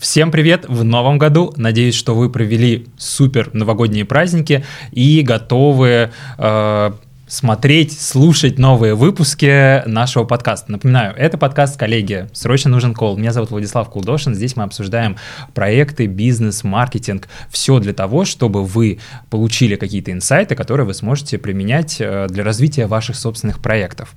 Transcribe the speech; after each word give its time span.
Всем 0.00 0.30
привет 0.30 0.64
в 0.66 0.82
новом 0.82 1.18
году. 1.18 1.52
Надеюсь, 1.58 1.94
что 1.94 2.14
вы 2.14 2.30
провели 2.30 2.86
супер 2.96 3.50
новогодние 3.52 4.06
праздники 4.06 4.64
и 4.92 5.20
готовы 5.20 6.10
э, 6.38 6.92
смотреть, 7.26 8.00
слушать 8.00 8.58
новые 8.58 8.94
выпуски 8.94 9.86
нашего 9.86 10.24
подкаста. 10.24 10.72
Напоминаю, 10.72 11.14
это 11.18 11.36
подкаст 11.36 11.78
коллеги. 11.78 12.30
Срочно 12.32 12.70
нужен 12.70 12.94
кол. 12.94 13.18
Меня 13.18 13.32
зовут 13.32 13.50
Владислав 13.50 13.90
Кулдошин. 13.90 14.34
Здесь 14.34 14.56
мы 14.56 14.62
обсуждаем 14.62 15.18
проекты, 15.52 16.06
бизнес, 16.06 16.64
маркетинг. 16.64 17.28
Все 17.50 17.78
для 17.78 17.92
того, 17.92 18.24
чтобы 18.24 18.64
вы 18.64 19.00
получили 19.28 19.76
какие-то 19.76 20.12
инсайты, 20.12 20.54
которые 20.54 20.86
вы 20.86 20.94
сможете 20.94 21.36
применять 21.36 21.98
э, 22.00 22.26
для 22.30 22.42
развития 22.42 22.86
ваших 22.86 23.16
собственных 23.16 23.60
проектов. 23.60 24.14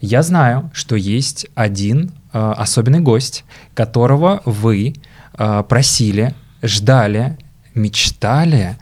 Я 0.00 0.22
знаю, 0.22 0.70
что 0.72 0.96
есть 0.96 1.48
один 1.54 2.12
э, 2.36 2.52
особенный 2.56 3.00
гость, 3.00 3.44
которого 3.74 4.42
вы 4.44 4.94
э, 5.38 5.64
просили, 5.68 6.34
ждали, 6.62 7.38
мечтали, 7.74 8.76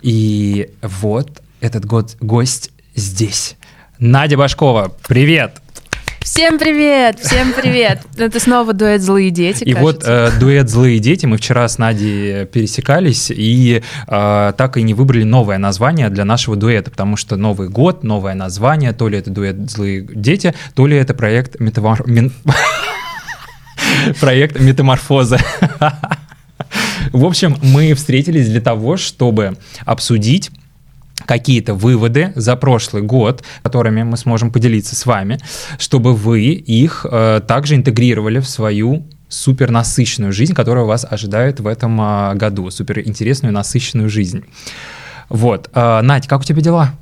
и 0.00 0.70
вот 0.82 1.42
этот 1.60 1.84
год 1.84 2.16
гость 2.20 2.70
здесь. 2.94 3.56
Надя 3.98 4.36
Башкова, 4.36 4.92
привет! 5.06 5.60
Всем 6.24 6.58
привет, 6.58 7.20
всем 7.20 7.52
привет. 7.52 8.00
Это 8.16 8.40
снова 8.40 8.72
дуэт 8.72 9.02
«Злые 9.02 9.30
дети», 9.30 9.62
И 9.62 9.74
кажется. 9.74 9.82
вот 9.82 10.04
э, 10.06 10.40
дуэт 10.40 10.70
«Злые 10.70 10.98
дети» 10.98 11.26
мы 11.26 11.36
вчера 11.36 11.68
с 11.68 11.76
Надей 11.76 12.46
пересекались 12.46 13.30
и 13.30 13.82
э, 14.08 14.52
так 14.56 14.76
и 14.78 14.82
не 14.82 14.94
выбрали 14.94 15.22
новое 15.22 15.58
название 15.58 16.08
для 16.08 16.24
нашего 16.24 16.56
дуэта, 16.56 16.90
потому 16.90 17.16
что 17.16 17.36
Новый 17.36 17.68
год, 17.68 18.04
новое 18.04 18.34
название, 18.34 18.92
то 18.92 19.08
ли 19.08 19.18
это 19.18 19.30
дуэт 19.30 19.70
«Злые 19.70 20.00
дети», 20.00 20.54
то 20.74 20.86
ли 20.86 20.96
это 20.96 21.12
проект 21.12 21.60
метамор... 21.60 22.02
проект 24.20 24.60
метаморфоза. 24.60 25.38
В 27.12 27.24
общем, 27.24 27.56
мы 27.62 27.94
встретились 27.94 28.48
для 28.48 28.60
того, 28.60 28.96
чтобы 28.96 29.56
обсудить 29.84 30.50
какие-то 31.26 31.74
выводы 31.74 32.32
за 32.34 32.56
прошлый 32.56 33.02
год, 33.02 33.42
которыми 33.62 34.02
мы 34.02 34.16
сможем 34.16 34.50
поделиться 34.50 34.94
с 34.94 35.06
вами, 35.06 35.38
чтобы 35.78 36.14
вы 36.14 36.42
их 36.50 37.06
э, 37.10 37.40
также 37.46 37.76
интегрировали 37.76 38.40
в 38.40 38.48
свою 38.48 39.06
супер 39.28 39.70
насыщенную 39.70 40.32
жизнь, 40.32 40.54
которая 40.54 40.84
вас 40.84 41.06
ожидает 41.08 41.60
в 41.60 41.66
этом 41.66 42.00
э, 42.00 42.34
году, 42.34 42.70
супер 42.70 43.00
интересную 43.00 43.52
насыщенную 43.52 44.08
жизнь. 44.08 44.44
Вот, 45.28 45.70
э, 45.72 46.00
Надь, 46.02 46.28
как 46.28 46.40
у 46.40 46.44
тебя 46.44 46.60
дела? 46.60 46.92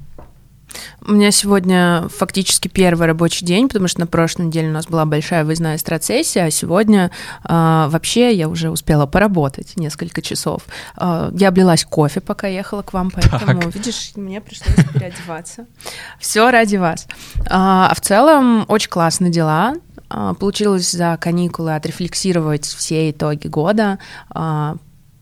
У 1.06 1.12
меня 1.12 1.30
сегодня 1.30 2.08
фактически 2.16 2.68
первый 2.68 3.06
рабочий 3.06 3.44
день, 3.44 3.68
потому 3.68 3.88
что 3.88 4.00
на 4.00 4.06
прошлой 4.06 4.46
неделе 4.46 4.68
у 4.68 4.72
нас 4.72 4.86
была 4.86 5.04
большая 5.04 5.44
выездная 5.44 5.78
страцессия, 5.78 6.44
а 6.44 6.50
сегодня 6.50 7.10
э, 7.44 7.48
вообще 7.88 8.32
я 8.34 8.48
уже 8.48 8.70
успела 8.70 9.06
поработать 9.06 9.76
несколько 9.76 10.22
часов. 10.22 10.62
Э, 10.96 11.30
я 11.34 11.48
облилась 11.48 11.84
кофе, 11.84 12.20
пока 12.20 12.46
ехала 12.46 12.82
к 12.82 12.92
вам, 12.92 13.10
поэтому, 13.10 13.62
Так. 13.62 13.74
видишь, 13.74 14.12
мне 14.16 14.40
пришлось 14.40 14.86
переодеваться. 14.92 15.66
Все 16.18 16.50
ради 16.50 16.76
вас. 16.76 17.06
А 17.50 17.72
а 17.92 17.94
в 17.94 18.00
целом 18.00 18.64
очень 18.68 18.90
классные 18.90 19.30
дела. 19.30 19.74
Получилось 20.08 20.90
за 20.90 21.18
каникулы 21.20 21.74
отрефлексировать 21.74 22.64
все 22.64 23.10
итоги 23.10 23.48
года, 23.48 23.98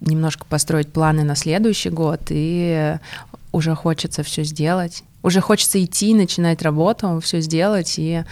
немножко 0.00 0.44
построить 0.44 0.92
планы 0.92 1.24
на 1.24 1.36
следующий 1.36 1.90
год, 1.90 2.20
и 2.28 2.96
уже 3.52 3.74
хочется 3.74 4.22
все 4.22 4.44
сделать. 4.44 5.04
Уже 5.22 5.40
хочется 5.40 5.82
идти, 5.82 6.14
начинать 6.14 6.62
работу, 6.62 7.20
все 7.22 7.40
сделать 7.40 7.94
и 7.98 8.24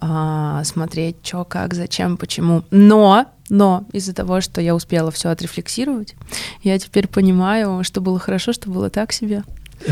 а, 0.00 0.62
смотреть, 0.64 1.16
что, 1.22 1.44
как, 1.44 1.74
зачем, 1.74 2.16
почему. 2.16 2.62
Но, 2.70 3.26
но 3.48 3.84
из-за 3.92 4.14
того, 4.14 4.40
что 4.40 4.60
я 4.60 4.74
успела 4.74 5.10
все 5.10 5.30
отрефлексировать, 5.30 6.14
я 6.62 6.78
теперь 6.78 7.08
понимаю, 7.08 7.82
что 7.82 8.00
было 8.00 8.18
хорошо, 8.18 8.52
что 8.52 8.70
было 8.70 8.90
так 8.90 9.12
себе. 9.12 9.42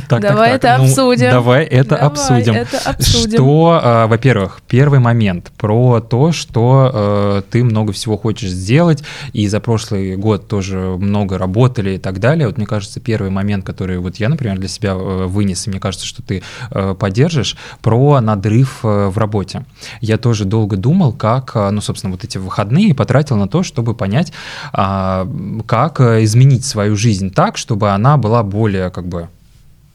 Так, 0.08 0.20
Давай 0.20 0.52
это 0.52 0.76
Ну, 0.78 0.84
обсудим. 0.84 1.30
Давай 1.30 1.64
это 1.64 1.90
Давай 1.90 2.06
обсудим. 2.06 2.54
это 2.54 2.78
обсудим. 2.78 3.38
Что, 3.38 3.80
а, 3.82 4.06
во-первых, 4.06 4.60
первый 4.66 4.98
момент 4.98 5.52
про 5.56 6.00
то, 6.00 6.32
что 6.32 6.90
э, 6.92 7.42
ты 7.50 7.62
много 7.64 7.92
всего 7.92 8.16
хочешь 8.16 8.50
сделать, 8.50 9.02
и 9.32 9.46
за 9.48 9.60
прошлый 9.60 10.16
год 10.16 10.48
тоже 10.48 10.78
много 10.78 11.38
работали 11.38 11.90
и 11.90 11.98
так 11.98 12.18
далее. 12.18 12.46
Вот 12.46 12.56
мне 12.56 12.66
кажется, 12.66 13.00
первый 13.00 13.30
момент, 13.30 13.64
который 13.64 13.98
вот 13.98 14.16
я, 14.16 14.28
например, 14.28 14.58
для 14.58 14.68
себя 14.68 14.92
э, 14.92 15.26
вынес, 15.26 15.66
и 15.66 15.70
мне 15.70 15.80
кажется, 15.80 16.06
что 16.06 16.22
ты 16.22 16.42
э, 16.70 16.94
поддержишь, 16.98 17.56
про 17.82 18.20
надрыв 18.20 18.80
э, 18.82 19.08
в 19.08 19.18
работе. 19.18 19.64
Я 20.00 20.18
тоже 20.18 20.44
долго 20.44 20.76
думал, 20.76 21.12
как, 21.12 21.52
э, 21.54 21.70
ну, 21.70 21.80
собственно, 21.80 22.12
вот 22.12 22.24
эти 22.24 22.38
выходные 22.38 22.94
потратил 22.94 23.36
на 23.36 23.48
то, 23.48 23.62
чтобы 23.62 23.94
понять, 23.94 24.32
а, 24.72 25.28
как 25.66 26.00
э, 26.00 26.24
изменить 26.24 26.64
свою 26.64 26.96
жизнь 26.96 27.30
так, 27.30 27.56
чтобы 27.56 27.90
она 27.90 28.16
была 28.16 28.42
более, 28.42 28.90
как 28.90 29.06
бы, 29.06 29.28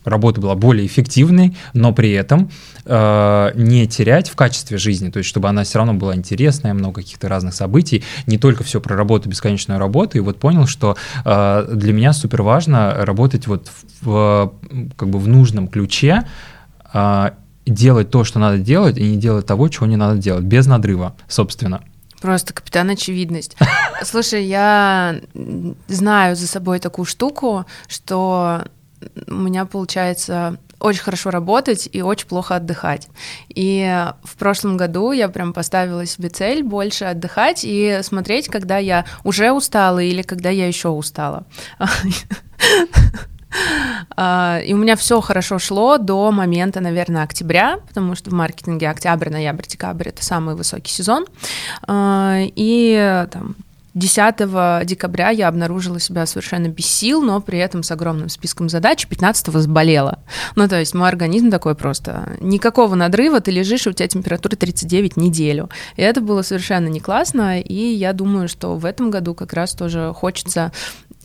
работа 0.09 0.41
была 0.41 0.55
более 0.55 0.85
эффективной, 0.85 1.55
но 1.73 1.93
при 1.93 2.11
этом 2.11 2.49
э, 2.85 3.51
не 3.55 3.87
терять 3.87 4.29
в 4.29 4.35
качестве 4.35 4.77
жизни, 4.77 5.09
то 5.09 5.19
есть 5.19 5.29
чтобы 5.29 5.49
она 5.49 5.63
все 5.63 5.77
равно 5.79 5.93
была 5.93 6.15
интересная, 6.15 6.73
много 6.73 7.01
каких-то 7.01 7.27
разных 7.29 7.53
событий, 7.53 8.03
не 8.27 8.37
только 8.37 8.63
все 8.63 8.81
про 8.81 8.95
работу, 8.95 9.29
бесконечную 9.29 9.79
работу, 9.79 10.17
и 10.17 10.21
вот 10.21 10.39
понял, 10.39 10.67
что 10.67 10.97
э, 11.25 11.69
для 11.73 11.93
меня 11.93 12.13
супер 12.13 12.41
важно 12.41 12.93
работать 13.05 13.47
вот 13.47 13.69
в, 14.01 14.53
как 14.95 15.09
бы 15.09 15.19
в 15.19 15.27
нужном 15.27 15.67
ключе, 15.67 16.23
э, 16.93 17.31
делать 17.65 18.09
то, 18.09 18.23
что 18.23 18.39
надо 18.39 18.57
делать, 18.57 18.97
и 18.97 19.03
не 19.03 19.17
делать 19.17 19.45
того, 19.45 19.67
чего 19.69 19.85
не 19.85 19.95
надо 19.95 20.19
делать, 20.19 20.43
без 20.43 20.65
надрыва, 20.65 21.15
собственно. 21.27 21.81
Просто 22.21 22.53
капитан 22.53 22.89
очевидность. 22.89 23.55
Слушай, 24.03 24.45
я 24.45 25.21
знаю 25.87 26.35
за 26.35 26.47
собой 26.47 26.79
такую 26.79 27.05
штуку, 27.05 27.65
что 27.87 28.65
у 29.27 29.33
меня 29.33 29.65
получается 29.65 30.57
очень 30.79 31.01
хорошо 31.01 31.29
работать 31.29 31.89
и 31.91 32.01
очень 32.01 32.27
плохо 32.27 32.55
отдыхать. 32.55 33.09
И 33.49 34.07
в 34.23 34.37
прошлом 34.37 34.77
году 34.77 35.11
я 35.11 35.27
прям 35.29 35.53
поставила 35.53 36.05
себе 36.05 36.29
цель 36.29 36.63
больше 36.63 37.05
отдыхать 37.05 37.61
и 37.63 37.99
смотреть, 38.01 38.47
когда 38.47 38.77
я 38.77 39.05
уже 39.23 39.51
устала 39.51 39.99
или 39.99 40.21
когда 40.21 40.49
я 40.49 40.67
еще 40.67 40.89
устала. 40.89 41.45
А, 44.15 44.59
И 44.59 44.73
у 44.73 44.77
меня 44.77 44.95
все 44.95 45.21
хорошо 45.21 45.57
шло 45.57 45.97
до 45.97 46.31
момента, 46.31 46.81
наверное, 46.81 47.23
октября, 47.23 47.79
потому 47.87 48.13
что 48.13 48.29
в 48.29 48.33
маркетинге 48.33 48.89
октябрь, 48.89 49.29
ноябрь, 49.29 49.65
декабрь 49.67 50.09
это 50.09 50.23
самый 50.23 50.53
высокий 50.55 50.91
сезон. 50.91 51.25
А, 51.87 52.37
И 52.55 53.25
там 53.31 53.55
10 53.99 54.85
декабря 54.87 55.29
я 55.29 55.47
обнаружила 55.47 55.99
себя 55.99 56.25
совершенно 56.25 56.67
без 56.67 56.85
сил, 56.85 57.21
но 57.21 57.41
при 57.41 57.59
этом 57.59 57.83
с 57.83 57.91
огромным 57.91 58.29
списком 58.29 58.69
задач. 58.69 59.05
15 59.05 59.47
заболела. 59.47 60.19
Ну, 60.55 60.67
то 60.67 60.79
есть 60.79 60.95
мой 60.95 61.09
организм 61.09 61.51
такой 61.51 61.75
просто... 61.75 62.37
Никакого 62.39 62.95
надрыва, 62.95 63.41
ты 63.41 63.51
лежишь, 63.51 63.85
и 63.85 63.89
у 63.89 63.93
тебя 63.93 64.07
температура 64.07 64.55
39 64.55 65.17
неделю. 65.17 65.69
И 65.97 66.01
это 66.01 66.21
было 66.21 66.41
совершенно 66.41 66.87
не 66.87 66.99
классно, 66.99 67.59
и 67.59 67.93
я 67.93 68.13
думаю, 68.13 68.47
что 68.47 68.75
в 68.75 68.85
этом 68.85 69.11
году 69.11 69.35
как 69.35 69.53
раз 69.53 69.73
тоже 69.73 70.13
хочется 70.15 70.71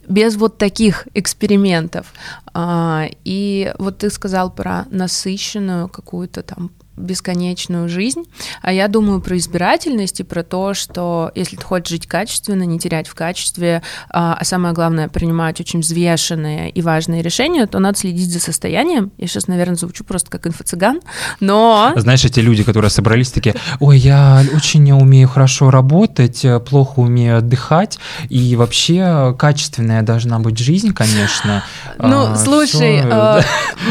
без 0.09 0.37
вот 0.37 0.59
таких 0.59 1.09
экспериментов. 1.15 2.13
А, 2.53 3.07
И 3.25 3.73
вот 3.79 3.99
ты 3.99 4.11
сказал 4.11 4.51
про 4.51 4.87
насыщенную 4.91 5.89
какую-то 5.89 6.43
там 6.43 6.71
бесконечную 6.97 7.89
жизнь, 7.89 8.23
а 8.63 8.73
я 8.73 8.89
думаю 8.89 9.21
про 9.21 9.37
избирательность 9.37 10.21
и 10.21 10.23
про 10.23 10.43
то, 10.43 10.75
что 10.75 11.31
если 11.35 11.57
ты 11.57 11.63
хочешь 11.65 11.89
жить 11.91 12.07
качественно, 12.07 12.63
не 12.65 12.79
терять 12.79 13.09
в 13.09 13.15
качестве, 13.15 13.83
а 14.11 14.35
а 14.39 14.45
самое 14.45 14.75
главное, 14.75 15.09
принимать 15.09 15.61
очень 15.61 15.81
взвешенные 15.81 16.71
и 16.71 16.83
важные 16.83 17.23
решения, 17.23 17.67
то 17.67 17.79
надо 17.79 17.99
следить 17.99 18.31
за 18.33 18.41
состоянием. 18.41 19.13
Я 19.19 19.27
сейчас, 19.27 19.47
наверное, 19.49 19.77
звучу 19.77 20.05
просто 20.05 20.31
как 20.31 20.47
инфо-цыган, 20.47 21.01
но... 21.41 21.93
Знаешь, 21.97 22.25
эти 22.25 22.41
люди, 22.41 22.63
которые 22.63 22.91
собрались, 22.91 23.31
такие, 23.31 23.55
ой, 23.81 23.99
я 23.99 24.43
очень 24.55 24.83
не 24.83 24.93
умею 24.93 25.29
хорошо 25.29 25.71
работать, 25.71 26.45
плохо 26.69 27.01
умею 27.01 27.39
отдыхать, 27.39 27.99
и 28.29 28.57
вообще 28.57 29.35
качественная 29.39 30.03
должна 30.03 30.39
быть 30.39 30.59
жизнь, 30.59 30.93
конечно. 30.93 31.63
Ну, 31.99 32.27
А, 32.33 32.37
слушай, 32.37 32.99
всё, 33.01 33.09
э, 33.41 33.43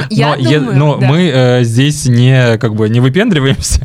я 0.09 0.35
но 0.35 0.49
я- 0.49 0.59
думаю, 0.59 0.77
но 0.77 0.97
да. 0.97 1.07
мы 1.07 1.19
э, 1.33 1.63
здесь 1.63 2.05
не 2.05 2.57
как 2.57 2.75
бы 2.75 2.89
не 2.93 2.99
выпендриваемся. 2.99 3.81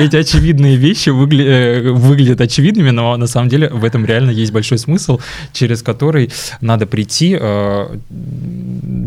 Эти 0.00 0.16
очевидные 0.16 0.76
вещи 0.76 1.10
выгля- 1.10 1.46
э, 1.46 1.90
выглядят 1.92 2.40
очевидными, 2.40 2.90
но 2.90 3.16
на 3.16 3.28
самом 3.28 3.48
деле 3.48 3.68
в 3.68 3.84
этом 3.84 4.04
реально 4.04 4.30
есть 4.30 4.52
большой 4.52 4.78
смысл, 4.78 5.20
через 5.52 5.82
который 5.82 6.32
надо 6.60 6.86
прийти, 6.86 7.38
э, 7.40 7.96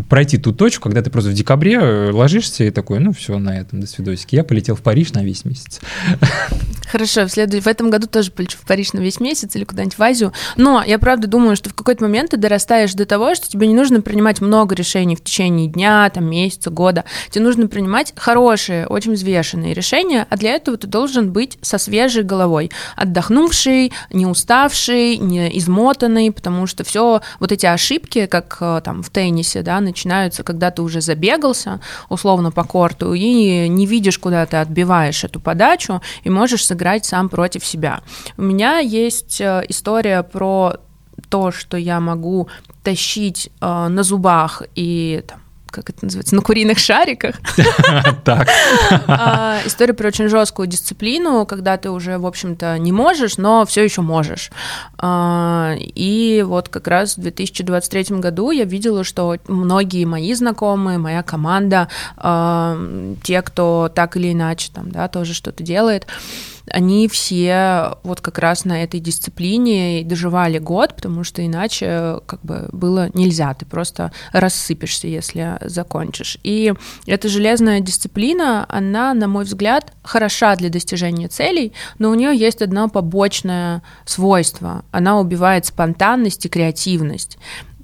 пройти 0.09 0.37
ту 0.37 0.53
точку, 0.53 0.83
когда 0.83 1.01
ты 1.01 1.09
просто 1.09 1.31
в 1.31 1.33
декабре 1.33 1.73
э, 1.73 2.11
ложишься 2.11 2.63
и 2.63 2.71
такой, 2.71 2.99
ну 2.99 3.11
все, 3.11 3.37
на 3.39 3.59
этом, 3.59 3.81
до 3.81 3.87
свидосики. 3.87 4.35
Я 4.35 4.45
полетел 4.45 4.75
в 4.75 4.81
Париж 4.81 5.11
на 5.11 5.23
весь 5.23 5.43
месяц. 5.43 5.81
Хорошо, 6.89 7.25
в, 7.25 7.29
след... 7.29 7.53
в 7.53 7.67
этом 7.67 7.89
году 7.89 8.07
тоже 8.07 8.31
полечу 8.31 8.57
в 8.57 8.65
Париж 8.65 8.93
на 8.93 8.99
весь 8.99 9.19
месяц 9.19 9.55
или 9.55 9.63
куда-нибудь 9.63 9.97
в 9.97 10.01
Азию. 10.01 10.33
Но 10.55 10.83
я 10.85 10.99
правда 10.99 11.27
думаю, 11.27 11.55
что 11.55 11.69
в 11.69 11.73
какой-то 11.73 12.03
момент 12.03 12.31
ты 12.31 12.37
дорастаешь 12.37 12.93
до 12.93 13.05
того, 13.05 13.35
что 13.35 13.49
тебе 13.49 13.67
не 13.67 13.73
нужно 13.73 14.01
принимать 14.01 14.41
много 14.41 14.75
решений 14.75 15.15
в 15.15 15.23
течение 15.23 15.67
дня, 15.67 16.09
там, 16.09 16.25
месяца, 16.25 16.69
года. 16.69 17.03
Тебе 17.29 17.43
нужно 17.43 17.67
принимать 17.67 18.13
хорошие, 18.15 18.87
очень 18.87 19.13
взвешенные 19.13 19.73
решения, 19.73 20.25
а 20.29 20.37
для 20.37 20.51
этого 20.51 20.77
ты 20.77 20.87
должен 20.87 21.31
быть 21.31 21.57
со 21.61 21.77
свежей 21.77 22.23
головой, 22.23 22.71
отдохнувший, 22.95 23.91
не 24.11 24.25
уставший, 24.25 25.17
не 25.17 25.57
измотанный, 25.57 26.31
потому 26.31 26.67
что 26.67 26.83
все 26.83 27.21
вот 27.39 27.51
эти 27.51 27.65
ошибки, 27.65 28.25
как 28.27 28.57
э, 28.61 28.81
там 28.83 29.03
в 29.03 29.09
теннисе, 29.09 29.61
да, 29.61 29.81
начинаются, 29.81 30.43
когда 30.43 30.71
ты 30.71 30.81
уже 30.81 31.01
забегался, 31.01 31.81
условно 32.09 32.51
по 32.51 32.63
корту, 32.63 33.13
и 33.13 33.67
не 33.67 33.85
видишь, 33.85 34.19
куда 34.19 34.45
ты 34.45 34.57
отбиваешь 34.57 35.23
эту 35.23 35.39
подачу, 35.39 36.01
и 36.23 36.29
можешь 36.29 36.65
сам 37.05 37.29
против 37.29 37.65
себя. 37.65 38.01
У 38.37 38.43
меня 38.43 38.79
есть 38.79 39.41
э, 39.41 39.63
история 39.67 40.23
про 40.23 40.77
то, 41.29 41.51
что 41.51 41.77
я 41.77 41.99
могу 41.99 42.47
тащить 42.83 43.49
э, 43.59 43.87
на 43.87 44.03
зубах 44.03 44.63
и 44.75 45.23
там, 45.27 45.39
как 45.69 45.89
это 45.89 46.05
называется, 46.05 46.35
на 46.35 46.41
куриных 46.41 46.79
шариках. 46.79 47.35
Так. 48.23 48.47
А, 49.07 49.59
история 49.65 49.93
про 49.93 50.07
очень 50.07 50.27
жесткую 50.27 50.67
дисциплину, 50.67 51.45
когда 51.45 51.77
ты 51.77 51.89
уже, 51.89 52.17
в 52.17 52.25
общем-то, 52.25 52.77
не 52.77 52.91
можешь, 52.91 53.37
но 53.37 53.65
все 53.65 53.83
еще 53.83 54.01
можешь. 54.01 54.51
А, 54.97 55.75
и 55.77 56.43
вот 56.45 56.69
как 56.69 56.87
раз 56.87 57.17
в 57.17 57.21
2023 57.21 58.17
году 58.17 58.51
я 58.51 58.65
видела, 58.65 59.03
что 59.03 59.37
многие 59.47 60.05
мои 60.05 60.33
знакомые, 60.33 60.97
моя 60.97 61.23
команда, 61.23 61.87
а, 62.17 62.77
те, 63.23 63.41
кто 63.41 63.89
так 63.93 64.17
или 64.17 64.31
иначе 64.33 64.71
там, 64.73 64.91
да, 64.91 65.07
тоже 65.07 65.33
что-то 65.33 65.63
делает, 65.63 66.07
они 66.71 67.07
все 67.07 67.97
вот 68.03 68.21
как 68.21 68.39
раз 68.39 68.65
на 68.65 68.83
этой 68.83 68.99
дисциплине 68.99 70.03
доживали 70.03 70.57
год, 70.57 70.95
потому 70.95 71.23
что 71.23 71.45
иначе 71.45 72.19
как 72.25 72.41
бы 72.41 72.69
было 72.71 73.09
нельзя, 73.13 73.53
ты 73.53 73.65
просто 73.65 74.11
рассыпешься, 74.31 75.07
если 75.07 75.57
закончишь. 75.61 76.37
И 76.43 76.73
эта 77.05 77.29
железная 77.29 77.79
дисциплина, 77.79 78.65
она, 78.69 79.13
на 79.13 79.27
мой 79.27 79.45
взгляд, 79.45 79.93
хороша 80.03 80.55
для 80.55 80.69
достижения 80.69 81.27
целей, 81.27 81.73
но 81.99 82.09
у 82.09 82.13
нее 82.13 82.35
есть 82.35 82.61
одно 82.61 82.89
побочное 82.89 83.81
свойство. 84.05 84.83
Она 84.91 85.19
убивает 85.19 85.65
спонтанность 85.65 86.45
и 86.45 86.49
креативность. 86.49 87.37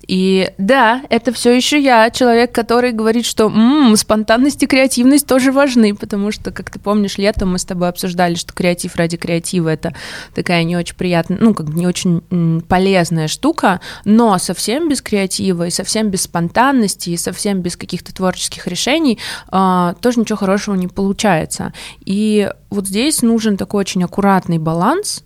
И 0.08 0.52
да, 0.58 1.02
это 1.10 1.32
все 1.32 1.56
еще 1.56 1.82
я, 1.82 2.10
человек, 2.10 2.52
который 2.52 2.92
говорит, 2.92 3.26
что 3.26 3.46
м-м, 3.46 3.96
спонтанность 3.96 4.62
и 4.64 4.68
креативность 4.68 5.28
тоже 5.28 5.52
важны, 5.52 5.96
потому 5.96 6.32
что, 6.32 6.52
как 6.52 6.70
ты 6.70 6.80
помнишь, 6.80 7.18
летом 7.18 7.54
мы 7.54 7.60
с 7.60 7.66
тобой 7.66 7.90
обсуждали, 7.90 8.36
что 8.36 8.54
креатив 8.54 8.96
ради 8.96 9.18
креатива 9.18 9.70
это 9.70 9.96
такая 10.34 10.64
не 10.64 10.76
очень 10.76 10.96
приятная, 10.96 11.38
ну, 11.40 11.54
как 11.54 11.68
бы 11.68 11.80
не 11.80 11.88
очень 11.88 12.22
полезная 12.68 13.28
штука, 13.28 13.80
но 14.04 14.38
совсем 14.38 14.90
без 14.90 15.02
креатива 15.02 15.68
и 15.68 15.72
совсем 15.72 16.10
без 16.10 16.24
спонтанности 16.24 17.12
и 17.12 17.18
совсем 17.18 17.62
без 17.62 17.78
каких-то 17.78 18.14
творческих 18.14 18.68
решений 18.68 19.20
э, 19.52 19.94
тоже 20.02 20.20
ничего 20.20 20.38
хорошего 20.38 20.76
не 20.76 20.88
получается. 20.88 21.74
И 22.06 22.50
вот 22.70 22.88
здесь 22.88 23.22
нужен 23.22 23.56
такой 23.58 23.82
очень 23.82 24.04
аккуратный 24.04 24.58
баланс, 24.58 25.24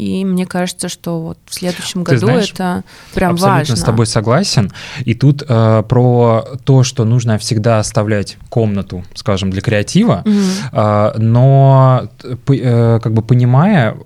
и 0.00 0.24
мне 0.24 0.46
кажется, 0.46 0.88
что 0.88 1.20
вот 1.20 1.38
в 1.44 1.54
следующем 1.54 2.04
году 2.04 2.20
знаешь, 2.20 2.52
это 2.52 2.84
прям 3.14 3.34
абсолютно 3.34 3.58
важно. 3.58 3.76
с 3.76 3.82
тобой 3.82 4.06
согласен. 4.06 4.72
И 5.04 5.14
тут 5.14 5.42
э, 5.46 5.82
про 5.86 6.44
то, 6.64 6.82
что 6.82 7.04
нужно 7.04 7.36
всегда 7.36 7.80
оставлять 7.80 8.38
комнату, 8.48 9.04
скажем, 9.14 9.50
для 9.50 9.60
креатива, 9.60 10.22
угу. 10.24 10.34
э, 10.72 11.12
но 11.18 12.08
э, 12.24 13.00
как 13.02 13.12
бы 13.12 13.20
понимая, 13.20 13.96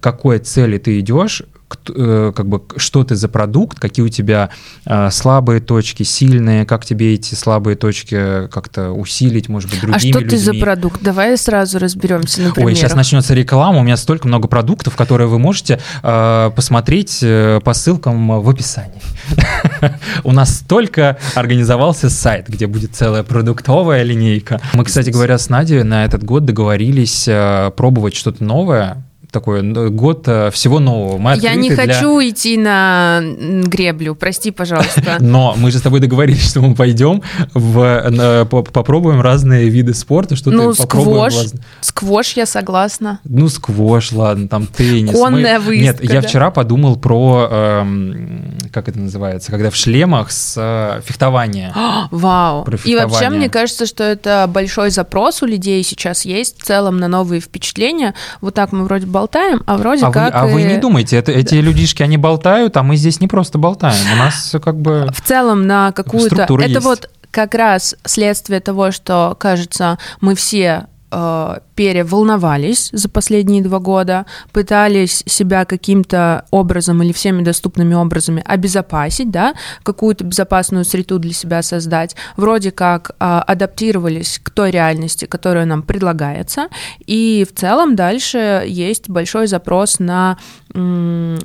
какой 0.00 0.40
цели 0.40 0.78
ты 0.78 0.98
идешь, 0.98 1.42
как 1.84 2.48
бы, 2.48 2.62
что 2.76 3.04
ты 3.04 3.16
за 3.16 3.28
продукт, 3.28 3.78
какие 3.78 4.04
у 4.04 4.08
тебя 4.08 4.50
э, 4.84 5.10
слабые 5.10 5.60
точки, 5.60 6.02
сильные, 6.02 6.64
как 6.64 6.84
тебе 6.84 7.14
эти 7.14 7.34
слабые 7.34 7.76
точки 7.76 8.48
как-то 8.48 8.92
усилить, 8.92 9.48
может 9.48 9.70
быть, 9.70 9.80
другими 9.80 9.96
А 9.96 9.98
что 9.98 10.20
людьми. 10.20 10.30
ты 10.30 10.38
за 10.38 10.54
продукт? 10.54 11.02
Давай 11.02 11.36
сразу 11.36 11.78
разберемся 11.78 12.42
на 12.42 12.52
примерах. 12.52 12.74
Ой, 12.74 12.74
сейчас 12.74 12.94
начнется 12.94 13.34
реклама, 13.34 13.80
у 13.80 13.82
меня 13.82 13.96
столько 13.96 14.28
много 14.28 14.48
продуктов, 14.48 14.96
которые 14.96 15.28
вы 15.28 15.38
можете 15.38 15.80
э, 16.02 16.50
посмотреть 16.54 17.18
э, 17.22 17.60
по 17.64 17.74
ссылкам 17.74 18.40
в 18.40 18.48
описании. 18.48 19.00
У 20.24 20.32
нас 20.32 20.62
только 20.66 21.18
организовался 21.34 22.10
сайт, 22.10 22.48
где 22.48 22.66
будет 22.66 22.94
целая 22.94 23.22
продуктовая 23.22 24.02
линейка. 24.02 24.60
Мы, 24.72 24.84
кстати 24.84 25.10
говоря, 25.10 25.38
с 25.38 25.48
Надей 25.48 25.82
на 25.82 26.04
этот 26.04 26.24
год 26.24 26.44
договорились 26.44 27.28
пробовать 27.76 28.14
что-то 28.14 28.44
новое, 28.44 29.05
такой 29.36 29.62
год 29.90 30.26
э, 30.28 30.50
всего 30.50 30.78
нового. 30.78 31.18
Мы 31.18 31.36
Я 31.36 31.54
не 31.54 31.68
для... 31.68 31.76
хочу 31.76 32.20
идти 32.20 32.56
на 32.56 33.20
греблю, 33.66 34.14
прости, 34.14 34.50
пожалуйста. 34.50 35.16
Но 35.20 35.54
мы 35.58 35.70
же 35.70 35.78
с 35.78 35.82
тобой 35.82 36.00
договорились, 36.00 36.48
что 36.48 36.62
мы 36.62 36.74
пойдем 36.74 37.22
в, 37.52 38.46
попробуем 38.46 39.20
разные 39.20 39.68
виды 39.68 39.92
спорта, 39.92 40.36
что 40.36 40.50
ну, 40.50 40.72
сквош, 40.72 41.34
сквош, 41.82 42.32
я 42.32 42.46
согласна. 42.46 43.20
Ну, 43.24 43.50
сквош, 43.50 44.12
ладно, 44.12 44.48
там 44.48 44.66
теннис. 44.66 45.12
Конная 45.12 45.58
мы... 45.58 45.66
выездка, 45.66 46.02
Нет, 46.02 46.12
я 46.14 46.22
вчера 46.22 46.50
подумал 46.50 46.96
про, 46.96 47.48
эм, 47.50 48.58
как 48.72 48.88
это 48.88 48.98
называется, 48.98 49.50
когда 49.50 49.68
в 49.70 49.76
шлемах 49.76 50.30
с 50.30 50.54
э, 50.56 51.02
фехтования. 51.04 51.74
Вау. 52.10 52.64
Про 52.64 52.78
И 52.84 52.96
вообще, 52.96 53.28
мне 53.28 53.50
кажется, 53.50 53.84
что 53.84 54.02
это 54.02 54.48
большой 54.48 54.88
запрос 54.88 55.42
у 55.42 55.46
людей 55.46 55.82
сейчас 55.82 56.24
есть 56.24 56.58
в 56.62 56.64
целом 56.64 56.96
на 56.96 57.08
новые 57.08 57.42
впечатления. 57.42 58.14
Вот 58.40 58.54
так 58.54 58.72
мы 58.72 58.84
вроде 58.84 59.04
болтаем, 59.06 59.25
а 59.66 59.76
вроде 59.76 60.04
а 60.06 60.10
как... 60.10 60.34
Вы, 60.34 60.40
а 60.40 60.48
и... 60.48 60.52
вы 60.54 60.62
не 60.62 60.76
думайте, 60.78 61.16
это, 61.16 61.32
эти 61.32 61.54
людишки, 61.56 62.02
они 62.02 62.16
болтают, 62.16 62.76
а 62.76 62.82
мы 62.82 62.96
здесь 62.96 63.20
не 63.20 63.28
просто 63.28 63.58
болтаем. 63.58 64.12
У 64.12 64.16
нас 64.16 64.54
как 64.62 64.80
бы... 64.80 65.08
В 65.12 65.20
целом 65.20 65.66
на 65.66 65.92
какую-то... 65.92 66.42
Это 66.42 66.64
есть. 66.64 66.82
вот 66.82 67.10
как 67.30 67.54
раз 67.54 67.96
следствие 68.04 68.60
того, 68.60 68.90
что, 68.90 69.36
кажется, 69.38 69.98
мы 70.20 70.34
все 70.34 70.86
э, 71.16 71.58
переволновались 71.74 72.90
за 72.92 73.08
последние 73.08 73.62
два 73.62 73.78
года, 73.78 74.26
пытались 74.52 75.22
себя 75.26 75.64
каким-то 75.64 76.44
образом 76.50 77.02
или 77.02 77.12
всеми 77.12 77.42
доступными 77.42 77.94
образами 77.94 78.42
обезопасить, 78.44 79.30
да, 79.30 79.54
какую-то 79.82 80.24
безопасную 80.24 80.84
среду 80.84 81.18
для 81.18 81.32
себя 81.32 81.62
создать, 81.62 82.16
вроде 82.36 82.70
как 82.70 83.10
э, 83.10 83.14
адаптировались 83.18 84.40
к 84.42 84.50
той 84.50 84.70
реальности, 84.70 85.24
которая 85.24 85.64
нам 85.64 85.82
предлагается, 85.82 86.68
и 87.06 87.46
в 87.50 87.58
целом 87.58 87.96
дальше 87.96 88.64
есть 88.66 89.08
большой 89.08 89.46
запрос 89.46 89.98
на 89.98 90.36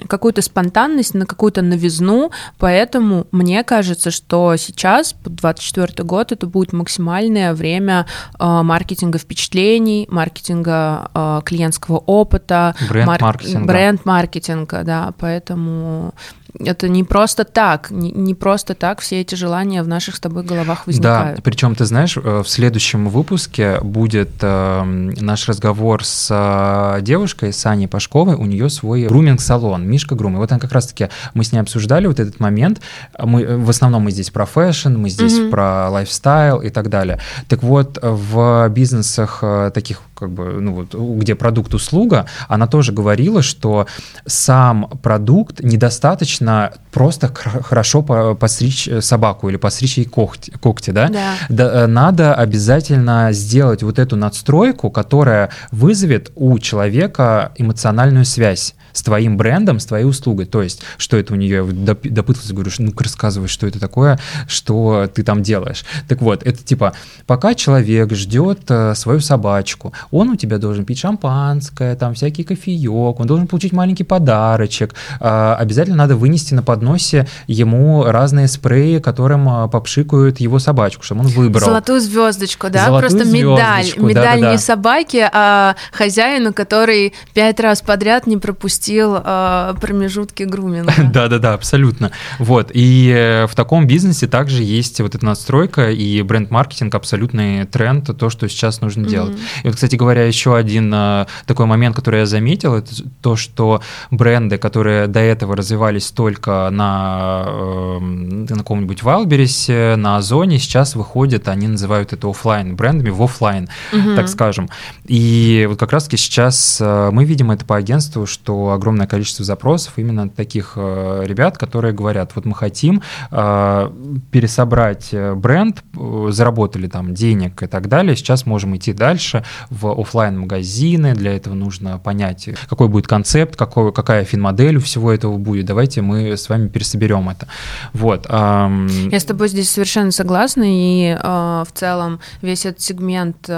какую-то 0.07 0.41
спонтанность, 0.41 1.13
на 1.13 1.25
какую-то 1.25 1.61
новизну, 1.61 2.31
поэтому 2.57 3.27
мне 3.31 3.63
кажется, 3.63 4.11
что 4.11 4.57
сейчас, 4.57 5.15
2024 5.23 6.03
год, 6.05 6.33
это 6.33 6.47
будет 6.47 6.73
максимальное 6.73 7.53
время 7.53 8.07
э, 8.37 8.61
маркетинга 8.61 9.19
впечатлений, 9.19 9.60
маркетинга 10.09 11.09
э, 11.13 11.41
клиентского 11.45 11.97
опыта, 12.05 12.75
бренд-маркетинга, 12.89 13.59
мар- 13.59 13.67
бренд-маркетинга, 13.67 14.83
да, 14.83 15.13
поэтому 15.19 16.13
это 16.59 16.87
не 16.87 17.03
просто 17.03 17.43
так, 17.43 17.91
не, 17.91 18.11
не 18.11 18.35
просто 18.35 18.75
так 18.75 19.01
все 19.01 19.21
эти 19.21 19.35
желания 19.35 19.83
в 19.83 19.87
наших 19.87 20.15
с 20.15 20.19
тобой 20.19 20.43
головах 20.43 20.87
возникают. 20.87 21.37
Да, 21.37 21.41
причем 21.41 21.75
ты 21.75 21.85
знаешь, 21.85 22.17
э, 22.17 22.43
в 22.43 22.47
следующем 22.47 23.09
выпуске 23.09 23.79
будет 23.81 24.31
э, 24.41 24.83
наш 24.83 25.47
разговор 25.47 26.03
с 26.03 26.27
э, 26.29 27.01
девушкой, 27.01 27.53
с 27.53 27.65
Аней 27.65 27.87
Пашковой, 27.87 28.35
у 28.35 28.45
нее 28.45 28.69
свой 28.69 29.05
груминг-салон, 29.05 29.85
Мишка 29.87 30.15
Грум. 30.15 30.35
И 30.35 30.37
вот 30.37 30.51
он 30.51 30.59
как 30.59 30.71
раз-таки, 30.71 31.09
мы 31.33 31.43
с 31.43 31.51
ней 31.51 31.59
обсуждали 31.59 32.07
вот 32.07 32.19
этот 32.19 32.39
момент, 32.39 32.81
мы, 33.17 33.57
в 33.57 33.69
основном 33.69 34.03
мы 34.03 34.11
здесь 34.11 34.29
про 34.29 34.45
fashion, 34.45 34.95
мы 34.95 35.09
здесь 35.09 35.37
mm-hmm. 35.37 35.49
про 35.49 35.89
lifestyle 35.89 36.61
и 36.61 36.69
так 36.69 36.89
далее. 36.89 37.19
Так 37.47 37.63
вот, 37.63 37.99
в 38.01 38.69
бизнесах 38.69 39.39
э, 39.41 39.71
таких 39.73 40.01
как 40.21 40.29
бы, 40.29 40.61
ну 40.61 40.73
вот, 40.73 40.93
где 41.19 41.33
продукт-услуга, 41.33 42.27
она 42.47 42.67
тоже 42.67 42.91
говорила, 42.91 43.41
что 43.41 43.87
сам 44.27 44.87
продукт 45.01 45.61
недостаточно 45.61 46.73
просто 46.91 47.33
хорошо 47.33 48.03
постричь 48.35 48.87
собаку 48.99 49.49
или 49.49 49.57
постричь 49.57 49.97
ей 49.97 50.05
когти, 50.05 50.51
когти 50.61 50.91
да? 50.91 51.09
Да. 51.09 51.33
да? 51.49 51.71
Э, 51.73 51.87
надо 51.87 52.35
обязательно 52.35 53.29
сделать 53.31 53.81
вот 53.81 53.97
эту 53.97 54.15
надстройку, 54.15 54.91
которая 54.91 55.49
вызовет 55.71 56.31
у 56.35 56.59
человека 56.59 57.51
эмоциональную 57.57 58.25
связь 58.25 58.75
с 58.93 59.01
твоим 59.03 59.37
брендом, 59.37 59.79
с 59.79 59.85
твоей 59.85 60.05
услугой. 60.05 60.45
То 60.45 60.61
есть, 60.61 60.81
что 60.97 61.17
это 61.17 61.33
у 61.33 61.35
нее, 61.37 61.63
допытывался, 61.65 62.53
говорю, 62.53 62.71
ну-ка 62.79 63.03
рассказывай, 63.03 63.47
что 63.47 63.67
это 63.67 63.79
такое, 63.79 64.19
что 64.47 65.09
ты 65.13 65.23
там 65.23 65.43
делаешь. 65.43 65.85
Так 66.07 66.21
вот, 66.21 66.43
это 66.43 66.63
типа, 66.63 66.93
пока 67.25 67.53
человек 67.53 68.13
ждет 68.13 68.61
э, 68.69 68.93
свою 68.95 69.19
собачку, 69.19 69.93
он 70.11 70.29
у 70.29 70.35
тебя 70.35 70.57
должен 70.57 70.85
пить 70.85 70.99
шампанское, 70.99 71.95
там 71.95 72.13
всякий 72.13 72.43
кофеек, 72.43 73.19
он 73.19 73.27
должен 73.27 73.47
получить 73.47 73.73
маленький 73.73 74.03
подарочек. 74.03 74.95
А, 75.19 75.55
обязательно 75.55 75.97
надо 75.97 76.15
вынести 76.15 76.53
на 76.53 76.63
подносе 76.63 77.27
ему 77.47 78.03
разные 78.03 78.47
спреи, 78.47 78.99
которым 78.99 79.47
а, 79.49 79.67
попшикают 79.67 80.39
его 80.39 80.59
собачку, 80.59 81.03
чтобы 81.03 81.21
он 81.21 81.27
выбрал. 81.27 81.65
Золотую 81.65 82.01
звездочку, 82.01 82.69
да? 82.69 82.85
Золотую 82.85 83.11
Просто 83.11 83.31
медаль. 83.31 83.85
Медаль 83.97 84.41
да, 84.41 84.47
да, 84.47 84.51
не 84.51 84.57
собаки, 84.57 85.29
а 85.31 85.75
хозяину, 85.91 86.53
который 86.53 87.13
пять 87.33 87.59
раз 87.59 87.81
подряд 87.81 88.27
не 88.27 88.37
пропустил 88.37 88.80
э, 88.89 89.73
промежутки 89.79 90.43
груминга. 90.43 90.93
Да-да-да, 91.13 91.53
абсолютно. 91.53 92.11
Вот. 92.39 92.71
И 92.73 93.13
э, 93.15 93.47
в 93.47 93.55
таком 93.55 93.87
бизнесе 93.87 94.27
также 94.27 94.63
есть 94.63 94.99
вот 95.01 95.15
эта 95.15 95.25
надстройка 95.25 95.91
и 95.91 96.21
бренд-маркетинг 96.21 96.93
абсолютный 96.95 97.65
тренд, 97.65 98.17
то, 98.17 98.29
что 98.29 98.47
сейчас 98.49 98.81
нужно 98.81 99.07
делать. 99.07 99.37
И 99.63 99.67
вот, 99.67 99.75
кстати 99.75 99.95
говоря, 99.95 100.25
еще 100.25 100.55
один 100.55 100.91
э, 100.93 101.25
такой 101.45 101.65
момент, 101.65 101.95
который 101.95 102.21
я 102.21 102.25
заметил, 102.25 102.75
это 102.75 102.91
то, 103.21 103.35
что 103.35 103.81
бренды, 104.09 104.57
которые 104.57 105.07
до 105.07 105.19
этого 105.19 105.55
развивались 105.55 106.11
только 106.11 106.69
на, 106.71 107.45
э, 107.47 107.99
на 107.99 108.57
каком-нибудь 108.57 109.03
Wildberries, 109.03 109.95
на 109.97 110.17
Озоне, 110.17 110.59
сейчас 110.59 110.95
выходят, 110.95 111.47
они 111.47 111.67
называют 111.67 112.13
это 112.13 112.29
офлайн 112.29 112.75
брендами 112.75 113.09
в 113.09 113.21
офлайн, 113.21 113.69
угу. 113.93 114.15
так 114.15 114.27
скажем. 114.27 114.69
И 115.05 115.65
вот 115.69 115.79
как 115.79 115.91
раз-таки 115.93 116.17
сейчас 116.17 116.79
э, 116.81 117.09
мы 117.11 117.25
видим 117.25 117.51
это 117.51 117.65
по 117.65 117.75
агентству, 117.75 118.25
что 118.25 118.70
огромное 118.73 119.07
количество 119.07 119.45
запросов 119.45 119.93
именно 119.97 120.29
таких 120.29 120.73
э, 120.75 121.23
ребят, 121.25 121.57
которые 121.57 121.93
говорят, 121.93 122.31
вот 122.35 122.45
мы 122.45 122.55
хотим 122.55 123.01
э, 123.31 123.91
пересобрать 124.31 125.13
бренд, 125.35 125.83
заработали 126.29 126.87
там 126.87 127.13
денег 127.13 127.63
и 127.63 127.67
так 127.67 127.87
далее, 127.87 128.15
сейчас 128.15 128.45
можем 128.45 128.75
идти 128.75 128.93
дальше 128.93 129.43
в 129.69 129.91
офлайн 129.99 130.39
магазины 130.39 131.13
для 131.13 131.35
этого 131.35 131.53
нужно 131.53 131.97
понять, 131.99 132.49
какой 132.69 132.87
будет 132.87 133.07
концепт, 133.07 133.55
какой, 133.55 133.91
какая 133.91 134.23
фин-модель 134.23 134.77
у 134.77 134.81
всего 134.81 135.11
этого 135.11 135.37
будет, 135.37 135.65
давайте 135.65 136.01
мы 136.01 136.37
с 136.37 136.49
вами 136.49 136.67
пересоберем 136.67 137.29
это. 137.29 137.47
Вот. 137.93 138.27
Я 138.29 139.19
с 139.19 139.25
тобой 139.25 139.49
здесь 139.49 139.69
совершенно 139.69 140.11
согласна, 140.11 140.63
и 140.65 141.17
в 141.21 141.67
целом 141.73 142.19
весь 142.41 142.65
этот 142.65 142.81
сегмент 142.81 143.49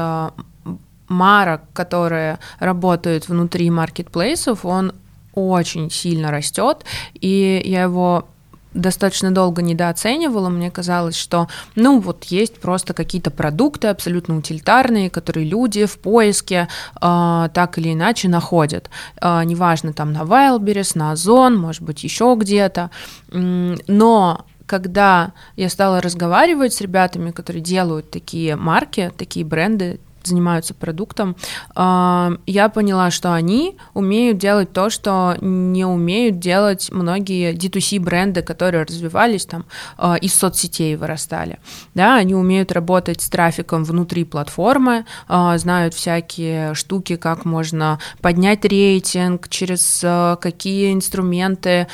марок, 1.08 1.62
которые 1.74 2.40
работают 2.60 3.28
внутри 3.28 3.70
маркетплейсов, 3.70 4.66
он 4.66 4.94
очень 5.34 5.90
сильно 5.90 6.32
растет, 6.32 6.86
и 7.14 7.62
я 7.66 7.84
его 7.84 8.26
достаточно 8.74 9.32
долго 9.32 9.62
недооценивала. 9.62 10.50
Мне 10.50 10.72
казалось, 10.72 11.16
что, 11.16 11.48
ну, 11.76 12.00
вот 12.00 12.26
есть 12.26 12.60
просто 12.60 12.94
какие-то 12.94 13.32
продукты 13.32 13.88
абсолютно 13.88 14.38
утилитарные, 14.38 15.10
которые 15.10 15.48
люди 15.48 15.86
в 15.86 16.00
поиске 16.00 16.68
э, 17.02 17.50
так 17.54 17.78
или 17.78 17.94
иначе 17.94 18.30
находят. 18.30 18.90
Э, 19.22 19.44
неважно, 19.44 19.94
там 19.94 20.12
на 20.14 20.22
Wildberries, 20.22 20.92
на 20.96 21.12
Озон, 21.12 21.56
может 21.58 21.84
быть, 21.84 22.04
еще 22.04 22.36
где-то. 22.38 22.90
Но 23.32 24.46
когда 24.66 25.34
я 25.56 25.70
стала 25.70 26.02
разговаривать 26.02 26.74
с 26.74 26.82
ребятами, 26.82 27.32
которые 27.32 27.62
делают 27.62 28.10
такие 28.12 28.56
марки, 28.56 29.12
такие 29.18 29.46
бренды, 29.46 30.00
занимаются 30.28 30.74
продуктом, 30.74 31.36
а, 31.76 32.34
я 32.46 32.70
поняла, 32.70 33.12
что 33.12 33.34
они 33.34 33.78
умеют 33.94 34.38
делать 34.38 34.74
то, 34.74 34.90
что 34.90 35.36
не 35.42 35.86
умеют 35.86 36.40
делать 36.40 36.90
многие 36.92 37.54
D2C 37.54 38.00
бренды, 38.00 38.42
которые 38.42 38.84
развивались 38.84 39.46
там 39.46 39.66
а, 39.98 40.16
из 40.16 40.34
соцсетей 40.34 40.96
вырастали. 40.96 41.60
Да, 41.94 42.16
они 42.16 42.36
умеют 42.36 42.72
работать 42.72 43.22
с 43.22 43.30
трафиком 43.30 43.84
внутри 43.84 44.24
платформы, 44.24 45.06
а, 45.28 45.58
знают 45.58 45.94
всякие 45.94 46.74
штуки, 46.74 47.16
как 47.16 47.46
можно 47.46 48.00
поднять 48.22 48.66
рейтинг, 48.66 49.50
через 49.50 50.04
какие 50.40 50.94
инструменты 50.94 51.88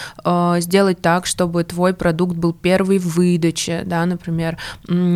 сделать 0.58 1.02
так, 1.02 1.26
чтобы 1.26 1.64
твой 1.64 1.94
продукт 1.94 2.36
был 2.36 2.54
первый 2.54 3.00
в 3.00 3.16
выдаче, 3.16 3.84
да, 3.86 4.06
например, 4.06 4.58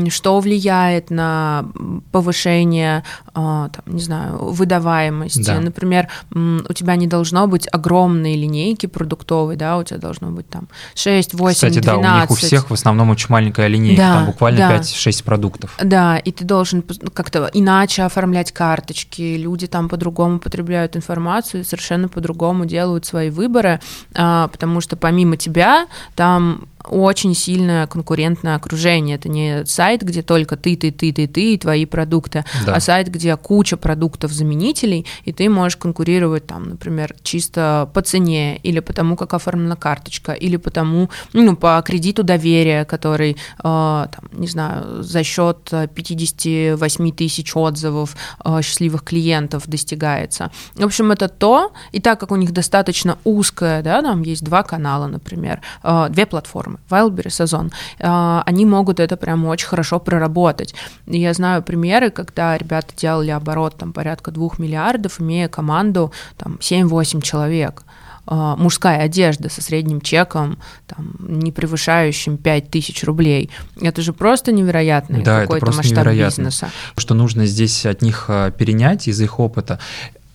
что 0.09 0.39
влияет 0.39 1.09
на 1.09 1.65
повышение 2.11 3.02
а, 3.33 3.69
там, 3.69 3.95
не 3.95 4.01
знаю, 4.01 4.37
выдаваемости. 4.37 5.43
Да. 5.43 5.59
Например, 5.59 6.07
у 6.33 6.73
тебя 6.73 6.95
не 6.95 7.07
должно 7.07 7.47
быть 7.47 7.67
огромной 7.71 8.35
линейки 8.35 8.85
продуктовой, 8.85 9.55
да, 9.55 9.77
у 9.77 9.83
тебя 9.83 9.99
должно 9.99 10.31
быть 10.31 10.49
там 10.49 10.67
6, 10.95 11.33
8, 11.33 11.55
Кстати, 11.55 11.79
12. 11.79 11.83
да, 11.83 11.95
у 11.95 12.19
них 12.21 12.31
у 12.31 12.35
всех 12.35 12.69
в 12.69 12.73
основном 12.73 13.09
очень 13.09 13.27
маленькая 13.29 13.67
линейка, 13.67 14.01
да, 14.01 14.13
там 14.13 14.25
буквально 14.27 14.59
да. 14.59 14.77
5-6 14.77 15.23
продуктов. 15.23 15.77
Да, 15.81 16.17
и 16.17 16.31
ты 16.31 16.45
должен 16.45 16.83
как-то 17.13 17.49
иначе 17.53 18.03
оформлять 18.03 18.51
карточки, 18.51 19.37
люди 19.37 19.67
там 19.67 19.89
по-другому 19.89 20.39
потребляют 20.39 20.95
информацию, 20.95 21.63
совершенно 21.63 22.07
по-другому 22.07 22.65
делают 22.65 23.05
свои 23.05 23.29
выборы, 23.29 23.79
а, 24.15 24.47
потому 24.47 24.81
что 24.81 24.95
помимо 24.95 25.37
тебя 25.37 25.87
там 26.15 26.67
очень 26.89 27.33
сильное 27.35 27.87
конкурентное 27.87 28.55
окружение. 28.55 29.15
Это 29.15 29.29
не 29.29 29.65
сайт, 29.65 30.01
где 30.01 30.21
только 30.21 30.57
ты, 30.57 30.75
ты, 30.75 30.91
ты, 30.91 31.11
ты, 31.11 31.27
ты 31.27 31.53
и 31.53 31.57
твои 31.57 31.85
продукты, 31.85 32.45
да. 32.65 32.75
а 32.75 32.79
сайт, 32.79 33.09
где 33.09 33.35
куча 33.37 33.77
продуктов-заменителей, 33.77 35.05
и 35.25 35.33
ты 35.33 35.49
можешь 35.49 35.77
конкурировать 35.77 36.45
там, 36.45 36.69
например, 36.69 37.15
чисто 37.23 37.89
по 37.93 38.01
цене, 38.01 38.57
или 38.57 38.79
потому, 38.79 39.15
как 39.15 39.33
оформлена 39.33 39.75
карточка, 39.75 40.33
или 40.33 40.57
потому, 40.57 41.09
ну, 41.33 41.55
по 41.55 41.81
кредиту 41.85 42.23
доверия, 42.23 42.85
который, 42.85 43.31
э, 43.31 43.35
там, 43.63 44.29
не 44.31 44.47
знаю, 44.47 45.03
за 45.03 45.23
счет 45.23 45.71
58 45.93 47.11
тысяч 47.11 47.55
отзывов 47.55 48.15
э, 48.43 48.61
счастливых 48.61 49.03
клиентов 49.03 49.67
достигается. 49.67 50.51
В 50.75 50.83
общем, 50.83 51.11
это 51.11 51.27
то, 51.27 51.71
и 51.91 51.99
так 51.99 52.19
как 52.19 52.31
у 52.31 52.35
них 52.35 52.51
достаточно 52.51 53.17
узкая, 53.23 53.81
да, 53.81 54.01
там 54.01 54.21
есть 54.23 54.43
два 54.43 54.63
канала, 54.63 55.07
например, 55.07 55.61
э, 55.83 56.07
две 56.09 56.25
платформы, 56.25 56.72
платформы, 56.73 56.79
Wildberries, 56.89 57.41
Озон, 57.41 57.71
а, 57.99 58.43
они 58.45 58.65
могут 58.65 58.99
это 58.99 59.17
прямо 59.17 59.47
очень 59.47 59.67
хорошо 59.67 59.99
проработать. 59.99 60.75
Я 61.07 61.33
знаю 61.33 61.63
примеры, 61.63 62.09
когда 62.09 62.57
ребята 62.57 62.93
делали 62.95 63.31
оборот 63.31 63.77
там 63.77 63.93
порядка 63.93 64.31
двух 64.31 64.59
миллиардов, 64.59 65.19
имея 65.19 65.47
команду 65.47 66.11
там 66.37 66.57
7-8 66.59 67.21
человек 67.21 67.83
а, 68.25 68.55
мужская 68.55 69.01
одежда 69.01 69.49
со 69.49 69.61
средним 69.61 70.01
чеком, 70.01 70.57
там, 70.87 71.15
не 71.19 71.51
превышающим 71.51 72.37
5 72.37 72.69
тысяч 72.69 73.03
рублей. 73.03 73.49
Это 73.81 74.01
же 74.01 74.13
просто 74.13 74.51
невероятный 74.51 75.23
да, 75.23 75.41
какой-то 75.41 75.67
масштаб 75.67 76.05
невероятно. 76.05 76.43
бизнеса. 76.43 76.69
Что 76.97 77.15
нужно 77.15 77.45
здесь 77.45 77.85
от 77.85 78.01
них 78.01 78.25
а, 78.29 78.51
перенять 78.51 79.07
из 79.07 79.19
их 79.19 79.39
опыта, 79.39 79.79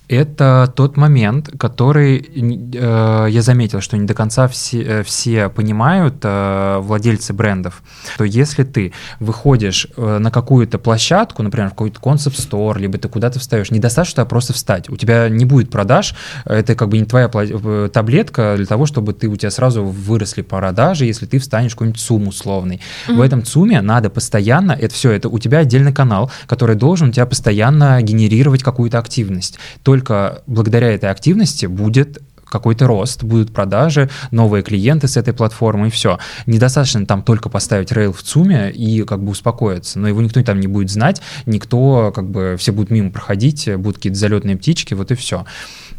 это 0.09 0.73
тот 0.75 0.97
момент, 0.97 1.51
который 1.59 2.17
э, 2.19 3.27
я 3.31 3.43
заметил, 3.43 3.81
что 3.81 3.97
не 3.97 4.07
до 4.07 4.15
конца 4.15 4.49
все, 4.49 4.83
э, 4.83 5.03
все 5.03 5.49
понимают 5.49 6.17
э, 6.23 6.79
владельцы 6.81 7.33
брендов. 7.33 7.83
То 8.17 8.25
если 8.25 8.65
ты 8.65 8.93
выходишь 9.21 9.87
э, 9.97 10.19
на 10.19 10.31
какую-то 10.31 10.79
площадку, 10.79 11.43
например, 11.43 11.69
в 11.69 11.71
какой-то 11.73 12.01
концепт-стор, 12.01 12.79
либо 12.79 12.97
ты 12.99 13.09
куда-то 13.09 13.39
встаешь, 13.39 13.71
недостаточно 13.71 14.25
просто 14.25 14.53
встать. 14.55 14.89
У 14.89 14.97
тебя 14.97 15.29
не 15.29 15.45
будет 15.45 15.71
продаж, 15.71 16.15
это 16.45 16.75
как 16.75 16.89
бы 16.89 16.99
не 16.99 17.05
твоя 17.05 17.31
э, 17.33 17.91
таблетка 17.93 18.55
для 18.57 18.67
того, 18.67 18.87
чтобы 18.87 19.13
ты, 19.13 19.29
у 19.29 19.37
тебя 19.37 19.51
сразу 19.51 19.85
выросли 19.85 20.43
продажи, 20.43 21.05
если 21.05 21.27
ты 21.27 21.39
встанешь 21.39 21.73
в 21.73 21.75
какой-нибудь 21.75 22.01
ЦУМ 22.01 22.29
условный. 22.29 22.81
Mm-hmm. 23.09 23.15
В 23.15 23.21
этом 23.21 23.45
ЦУМе 23.45 23.83
надо 23.83 24.09
постоянно, 24.09 24.73
это 24.73 24.95
все, 24.95 25.11
это 25.11 25.29
у 25.29 25.39
тебя 25.39 25.59
отдельный 25.59 25.93
канал, 25.93 26.31
который 26.47 26.77
должен 26.77 27.11
у 27.11 27.13
тебя 27.13 27.27
постоянно 27.27 28.01
генерировать 28.01 28.63
какую-то 28.63 28.99
активность. 28.99 29.59
Только 29.83 29.98
только 29.99 30.43
благодаря 30.47 30.95
этой 30.95 31.11
активности 31.11 31.67
будет 31.67 32.19
какой-то 32.47 32.87
рост, 32.87 33.25
будут 33.25 33.53
продажи, 33.53 34.09
новые 34.31 34.63
клиенты 34.63 35.07
с 35.07 35.19
этой 35.19 35.35
платформы 35.35 35.89
и 35.89 35.91
все. 35.91 36.19
Недостаточно 36.47 37.05
там 37.05 37.23
только 37.23 37.51
поставить 37.51 37.93
рейл 37.93 38.13
в 38.13 38.23
ЦУМе 38.23 38.71
и 38.71 39.03
как 39.03 39.23
бы 39.23 39.33
успокоиться, 39.33 39.99
но 39.99 40.09
его 40.09 40.23
никто 40.23 40.43
там 40.43 40.61
не 40.61 40.67
будет 40.67 40.89
знать, 40.89 41.21
никто 41.45 42.11
как 42.15 42.31
бы 42.31 42.57
все 42.59 42.73
будут 42.73 42.91
мимо 42.91 43.11
проходить, 43.11 43.69
будут 43.77 43.97
какие-то 43.97 44.19
залетные 44.19 44.57
птички, 44.57 44.95
вот 44.95 45.11
и 45.11 45.15
все. 45.15 45.45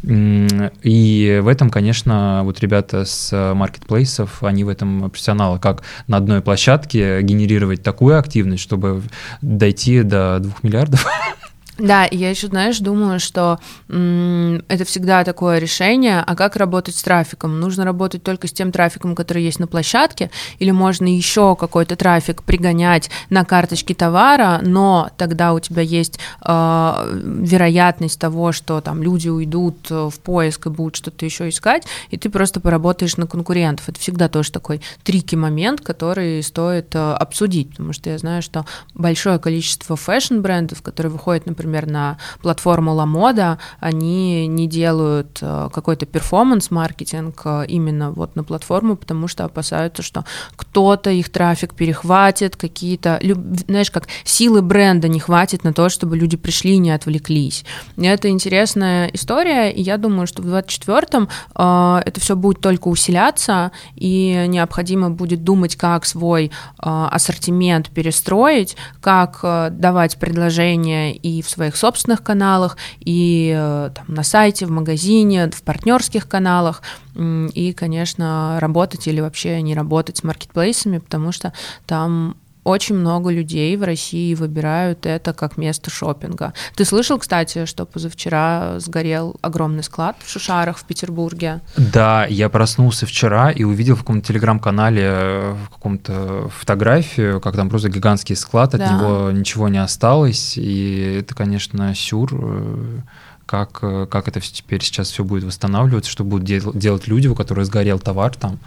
И 0.02 1.40
в 1.42 1.46
этом, 1.46 1.70
конечно, 1.70 2.40
вот 2.42 2.58
ребята 2.60 3.04
с 3.04 3.54
маркетплейсов, 3.54 4.42
они 4.42 4.64
в 4.64 4.68
этом 4.70 5.10
профессионалы, 5.10 5.60
как 5.60 5.82
на 6.08 6.16
одной 6.16 6.40
площадке 6.40 7.22
генерировать 7.22 7.82
такую 7.82 8.18
активность, 8.18 8.62
чтобы 8.62 9.02
дойти 9.40 10.02
до 10.02 10.38
двух 10.40 10.64
миллиардов. 10.64 11.06
Да, 11.80 12.06
я 12.10 12.28
еще, 12.28 12.48
знаешь, 12.48 12.78
думаю, 12.78 13.18
что 13.20 13.58
м- 13.88 14.62
это 14.68 14.84
всегда 14.84 15.24
такое 15.24 15.58
решение, 15.58 16.22
а 16.26 16.36
как 16.36 16.56
работать 16.56 16.94
с 16.94 17.02
трафиком? 17.02 17.58
Нужно 17.58 17.86
работать 17.86 18.22
только 18.22 18.48
с 18.48 18.52
тем 18.52 18.70
трафиком, 18.70 19.14
который 19.14 19.42
есть 19.42 19.58
на 19.58 19.66
площадке, 19.66 20.30
или 20.58 20.72
можно 20.72 21.06
еще 21.06 21.56
какой-то 21.56 21.96
трафик 21.96 22.42
пригонять 22.42 23.10
на 23.30 23.46
карточки 23.46 23.94
товара, 23.94 24.60
но 24.62 25.08
тогда 25.16 25.54
у 25.54 25.60
тебя 25.60 25.80
есть 25.80 26.18
э, 26.44 27.20
вероятность 27.24 28.20
того, 28.20 28.52
что 28.52 28.82
там 28.82 29.02
люди 29.02 29.30
уйдут 29.30 29.88
в 29.88 30.12
поиск 30.22 30.66
и 30.66 30.70
будут 30.70 30.96
что-то 30.96 31.24
еще 31.24 31.48
искать, 31.48 31.84
и 32.10 32.18
ты 32.18 32.28
просто 32.28 32.60
поработаешь 32.60 33.16
на 33.16 33.26
конкурентов. 33.26 33.88
Это 33.88 33.98
всегда 33.98 34.28
тоже 34.28 34.52
такой 34.52 34.82
tricky 35.02 35.34
момент, 35.34 35.80
который 35.80 36.42
стоит 36.42 36.94
э, 36.94 37.12
обсудить, 37.12 37.70
потому 37.70 37.94
что 37.94 38.10
я 38.10 38.18
знаю, 38.18 38.42
что 38.42 38.66
большое 38.94 39.38
количество 39.38 39.96
fashion 39.96 40.34
-брендов, 40.34 40.82
которые 40.82 41.10
выходят, 41.10 41.46
например, 41.46 41.69
например, 41.70 41.86
на 41.86 42.18
платформу 42.42 42.94
Lamoda, 42.94 43.58
они 43.78 44.46
не 44.46 44.66
делают 44.66 45.38
э, 45.40 45.68
какой-то 45.72 46.06
performance 46.06 46.76
-маркетинг 46.76 47.40
э, 47.44 47.64
именно 47.68 48.10
вот 48.10 48.36
на 48.36 48.44
платформу, 48.44 48.96
потому 48.96 49.28
что 49.28 49.44
опасаются, 49.44 50.02
что 50.02 50.24
кто-то 50.56 51.10
их 51.10 51.30
трафик 51.30 51.74
перехватит, 51.74 52.56
какие-то, 52.56 53.20
знаешь, 53.66 53.90
как 53.90 54.08
силы 54.24 54.62
бренда 54.62 55.08
не 55.08 55.20
хватит 55.20 55.64
на 55.64 55.72
то, 55.72 55.88
чтобы 55.88 56.16
люди 56.16 56.36
пришли 56.36 56.74
и 56.74 56.78
не 56.78 56.90
отвлеклись. 56.90 57.64
Это 57.96 58.28
интересная 58.28 59.08
история, 59.08 59.70
и 59.70 59.82
я 59.82 59.96
думаю, 59.96 60.26
что 60.26 60.42
в 60.42 60.46
24-м 60.46 61.28
э, 61.54 62.02
это 62.04 62.20
все 62.20 62.34
будет 62.34 62.60
только 62.60 62.88
усиляться, 62.88 63.70
и 63.94 64.44
необходимо 64.48 65.10
будет 65.10 65.44
думать, 65.44 65.76
как 65.76 66.04
свой 66.04 66.50
ассортимент 66.78 67.90
перестроить, 67.90 68.76
как 69.00 69.40
давать 69.70 70.18
предложения 70.18 71.14
и 71.14 71.42
в 71.42 71.48
своих 71.60 71.76
собственных 71.76 72.22
каналах, 72.22 72.78
и 73.00 73.54
э, 73.54 73.90
там, 73.94 74.06
на 74.08 74.22
сайте, 74.22 74.64
в 74.64 74.70
магазине, 74.70 75.50
в 75.50 75.62
партнерских 75.62 76.26
каналах, 76.26 76.82
и, 77.14 77.74
конечно, 77.76 78.56
работать 78.60 79.06
или 79.06 79.20
вообще 79.20 79.60
не 79.60 79.74
работать 79.74 80.16
с 80.16 80.24
маркетплейсами, 80.24 80.98
потому 80.98 81.32
что 81.32 81.52
там 81.86 82.36
очень 82.64 82.94
много 82.94 83.30
людей 83.30 83.76
в 83.76 83.82
России 83.82 84.34
выбирают 84.34 85.06
это 85.06 85.32
как 85.32 85.56
место 85.56 85.90
шопинга. 85.90 86.52
Ты 86.76 86.84
слышал, 86.84 87.18
кстати, 87.18 87.64
что 87.64 87.86
позавчера 87.86 88.78
сгорел 88.78 89.36
огромный 89.40 89.82
склад 89.82 90.16
в 90.22 90.30
Шушарах 90.30 90.78
в 90.78 90.84
Петербурге? 90.84 91.60
Да, 91.76 92.26
я 92.26 92.48
проснулся 92.48 93.06
вчера 93.06 93.50
и 93.50 93.64
увидел 93.64 93.96
в 93.96 94.00
каком-то 94.00 94.28
телеграм-канале 94.28 95.02
э, 95.04 95.56
в 95.66 95.70
каком-то 95.70 96.48
фотографию, 96.50 97.40
как 97.40 97.56
там 97.56 97.70
просто 97.70 97.88
гигантский 97.88 98.36
склад, 98.36 98.74
от 98.74 98.80
да. 98.80 98.92
него 98.92 99.30
ничего 99.30 99.68
не 99.68 99.78
осталось, 99.78 100.56
и 100.56 101.18
это, 101.20 101.34
конечно, 101.34 101.94
сюр 101.94 102.30
э, 102.32 103.00
как, 103.46 103.78
э, 103.82 104.06
как 104.08 104.28
это 104.28 104.40
теперь 104.40 104.82
сейчас 104.82 105.10
все 105.10 105.24
будет 105.24 105.44
восстанавливаться, 105.44 106.10
что 106.10 106.24
будут 106.24 106.44
делать 106.44 107.08
люди, 107.08 107.26
у 107.26 107.34
которых 107.34 107.66
сгорел 107.66 107.98
товар 107.98 108.34
там. 108.36 108.58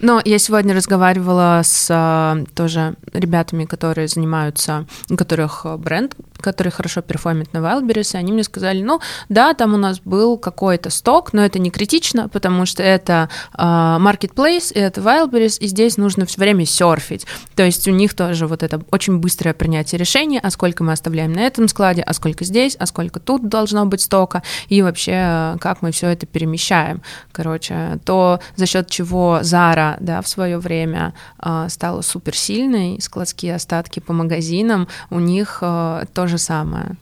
Но 0.00 0.20
я 0.24 0.38
сегодня 0.38 0.74
разговаривала 0.74 1.62
с 1.64 1.88
а, 1.90 2.44
тоже 2.54 2.94
ребятами, 3.12 3.64
которые 3.64 4.08
занимаются, 4.08 4.86
у 5.10 5.16
которых 5.16 5.64
бренд, 5.78 6.14
который 6.40 6.70
хорошо 6.70 7.00
перформит 7.00 7.52
на 7.52 7.58
Wildberries, 7.58 8.14
и 8.14 8.18
они 8.18 8.32
мне 8.32 8.44
сказали, 8.44 8.82
ну 8.82 9.00
да, 9.28 9.54
там 9.54 9.74
у 9.74 9.76
нас 9.76 10.00
был 10.04 10.38
какой-то 10.38 10.90
сток, 10.90 11.32
но 11.32 11.44
это 11.44 11.58
не 11.58 11.70
критично, 11.70 12.28
потому 12.28 12.66
что 12.66 12.82
это 12.82 13.28
э, 13.56 13.62
marketplace, 13.62 14.72
это 14.74 15.00
Wildberries, 15.00 15.58
и 15.58 15.66
здесь 15.66 15.96
нужно 15.96 16.26
все 16.26 16.40
время 16.40 16.66
серфить. 16.66 17.26
То 17.54 17.64
есть 17.64 17.88
у 17.88 17.90
них 17.90 18.14
тоже 18.14 18.46
вот 18.46 18.62
это 18.62 18.82
очень 18.90 19.18
быстрое 19.18 19.54
принятие 19.54 19.98
решения, 19.98 20.40
а 20.40 20.50
сколько 20.50 20.84
мы 20.84 20.92
оставляем 20.92 21.32
на 21.32 21.40
этом 21.40 21.68
складе, 21.68 22.02
а 22.02 22.12
сколько 22.12 22.44
здесь, 22.44 22.76
а 22.78 22.86
сколько 22.86 23.18
тут 23.18 23.48
должно 23.48 23.86
быть 23.86 24.02
стока, 24.02 24.42
и 24.68 24.82
вообще 24.82 25.56
как 25.60 25.82
мы 25.82 25.90
все 25.92 26.08
это 26.08 26.26
перемещаем. 26.26 27.02
Короче, 27.32 27.98
то 28.04 28.40
за 28.56 28.66
счет 28.66 28.90
чего 28.90 29.40
Zara, 29.42 29.85
да, 30.00 30.22
в 30.22 30.28
свое 30.28 30.58
время 30.58 31.12
э, 31.42 31.66
стала 31.68 32.02
суперсильной, 32.02 33.00
складские 33.00 33.54
остатки 33.54 34.00
по 34.00 34.12
магазинам, 34.12 34.86
у 35.10 35.18
них 35.18 35.58
э, 35.62 36.04
тоже 36.14 36.36
же 36.36 36.38
самое. 36.38 36.96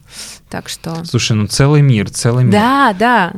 Так 0.48 0.68
что... 0.68 1.04
Слушай, 1.04 1.36
ну 1.36 1.46
целый 1.46 1.82
мир, 1.82 2.10
целый 2.10 2.44
мир. 2.44 2.52
Да, 2.52 2.94
да. 2.98 3.32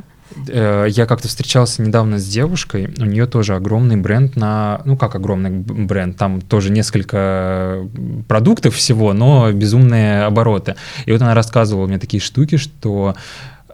Э, 0.49 0.87
я 0.89 1.07
как-то 1.07 1.29
встречался 1.29 1.83
недавно 1.83 2.19
с 2.19 2.27
девушкой, 2.29 2.93
у 2.99 3.05
нее 3.05 3.27
тоже 3.27 3.55
огромный 3.55 3.97
бренд 3.97 4.37
на, 4.37 4.83
ну 4.85 4.97
как 4.97 5.15
огромный 5.15 5.51
бренд, 5.51 6.17
там 6.17 6.41
тоже 6.41 6.71
несколько 6.71 7.89
продуктов 8.29 8.75
всего, 8.75 9.13
но 9.13 9.51
безумные 9.53 10.25
обороты. 10.25 10.77
И 11.07 11.13
вот 11.13 11.23
она 11.23 11.35
рассказывала 11.35 11.87
мне 11.87 11.99
такие 11.99 12.21
штуки, 12.21 12.57
что 12.57 13.15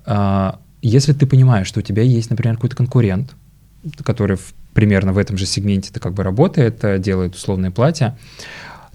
э, 0.06 0.52
если 0.82 1.12
ты 1.12 1.26
понимаешь, 1.26 1.66
что 1.66 1.80
у 1.80 1.82
тебя 1.82 2.02
есть, 2.02 2.30
например, 2.30 2.56
какой-то 2.56 2.76
конкурент, 2.76 3.34
который 4.04 4.36
в, 4.36 4.54
примерно 4.74 5.12
в 5.12 5.18
этом 5.18 5.36
же 5.36 5.46
сегменте 5.46 5.90
ты 5.92 6.00
как 6.00 6.14
бы 6.14 6.22
работает, 6.22 6.82
э, 6.84 6.98
делает 6.98 7.34
условные 7.34 7.70
платья, 7.70 8.16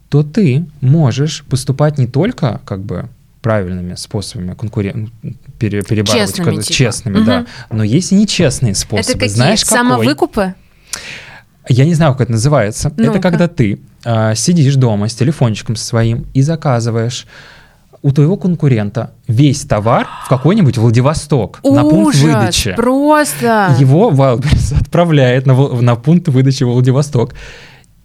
то 0.10 0.24
ты 0.24 0.65
можешь 0.81 1.43
поступать 1.50 1.98
не 1.98 2.07
только 2.07 2.62
как 2.65 2.81
бы 2.81 3.10
правильными 3.41 3.96
способами 3.96 4.53
конкурен... 4.53 5.12
пере... 5.60 5.84
перебарывать 5.84 6.36
честными, 6.36 6.62
типа. 6.62 6.74
честными, 6.74 7.17
угу. 7.17 7.25
да. 7.25 7.46
Но 7.69 7.84
есть 7.84 8.12
и 8.12 8.15
нечестные 8.15 8.75
способы. 8.75 9.10
Это 9.10 9.13
какие? 9.13 9.36
Знаешь, 9.36 9.63
какой? 9.63 9.77
Самовыкупы? 9.77 10.55
Я 11.69 11.86
не 11.86 11.93
знаю, 11.93 12.13
как 12.13 12.22
это 12.22 12.31
называется. 12.34 12.91
ну 12.98 13.10
Это 13.10 13.19
когда 13.19 13.48
ты 13.48 13.79
э, 14.03 14.36
сидишь 14.36 14.75
дома 14.75 15.07
с 15.07 15.15
телефончиком 15.15 15.75
своим 15.75 16.25
и 16.34 16.41
заказываешь 16.41 17.27
у 18.08 18.12
твоего 18.14 18.38
конкурента 18.38 19.12
весь 19.28 19.66
товар 19.66 20.08
в 20.24 20.30
какой-нибудь 20.30 20.78
Владивосток 20.78 21.60
Ужас, 21.62 21.84
на 21.84 21.90
пункт 21.90 22.18
выдачи. 22.20 22.74
Просто. 22.74 23.76
Его 23.78 24.12
Wildberries 24.12 24.76
отправляет 24.80 25.46
на, 25.46 25.54
на 25.54 25.96
пункт 25.98 26.30
выдачи 26.30 26.64
Владивосток 26.64 27.34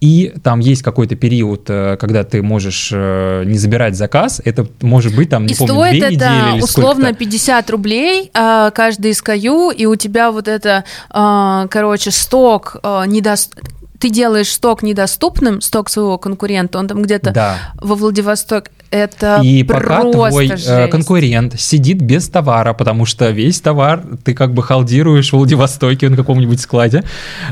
и 0.01 0.33
там 0.43 0.59
есть 0.59 0.81
какой-то 0.81 1.15
период, 1.15 1.69
э, 1.69 1.95
когда 1.95 2.25
ты 2.25 2.43
можешь 2.43 2.89
э, 2.93 3.43
не 3.45 3.57
забирать 3.57 3.95
заказ, 3.95 4.41
это 4.43 4.67
может 4.81 5.15
быть 5.15 5.29
там, 5.29 5.45
не 5.45 5.53
и 5.53 5.55
помню, 5.55 5.73
стоит 5.75 5.91
две 5.91 5.99
это 5.99 6.09
недели 6.09 6.55
или 6.55 6.61
условно 6.61 7.13
50 7.13 7.69
рублей 7.69 8.29
э, 8.33 8.71
каждый 8.75 9.11
SKU, 9.11 9.73
и 9.73 9.85
у 9.85 9.95
тебя 9.95 10.33
вот 10.33 10.49
это, 10.49 10.83
короче, 11.09 12.11
сток 12.11 12.75
недоступный 13.07 13.73
ты 14.03 14.09
делаешь 14.09 14.51
сток 14.51 14.83
недоступным, 14.83 15.61
сток 15.61 15.89
своего 15.89 16.17
конкурента, 16.17 16.77
он 16.77 16.89
там 16.89 17.01
где-то 17.01 17.31
да. 17.31 17.57
во 17.75 17.95
Владивосток. 17.95 18.69
Это 18.91 19.39
И 19.41 19.63
пока 19.63 20.01
твой 20.01 20.47
жесть. 20.47 20.91
конкурент 20.91 21.57
сидит 21.57 22.01
без 22.01 22.27
товара, 22.27 22.73
потому 22.73 23.05
что 23.05 23.29
весь 23.29 23.61
товар 23.61 24.03
ты 24.25 24.33
как 24.33 24.53
бы 24.53 24.61
халдируешь 24.61 25.29
в 25.29 25.37
Владивостоке 25.37 26.09
на 26.09 26.17
каком-нибудь 26.17 26.59
складе 26.59 27.05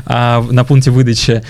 а, 0.04 0.44
на 0.50 0.64
пункте 0.64 0.90
выдачи, 0.90 1.42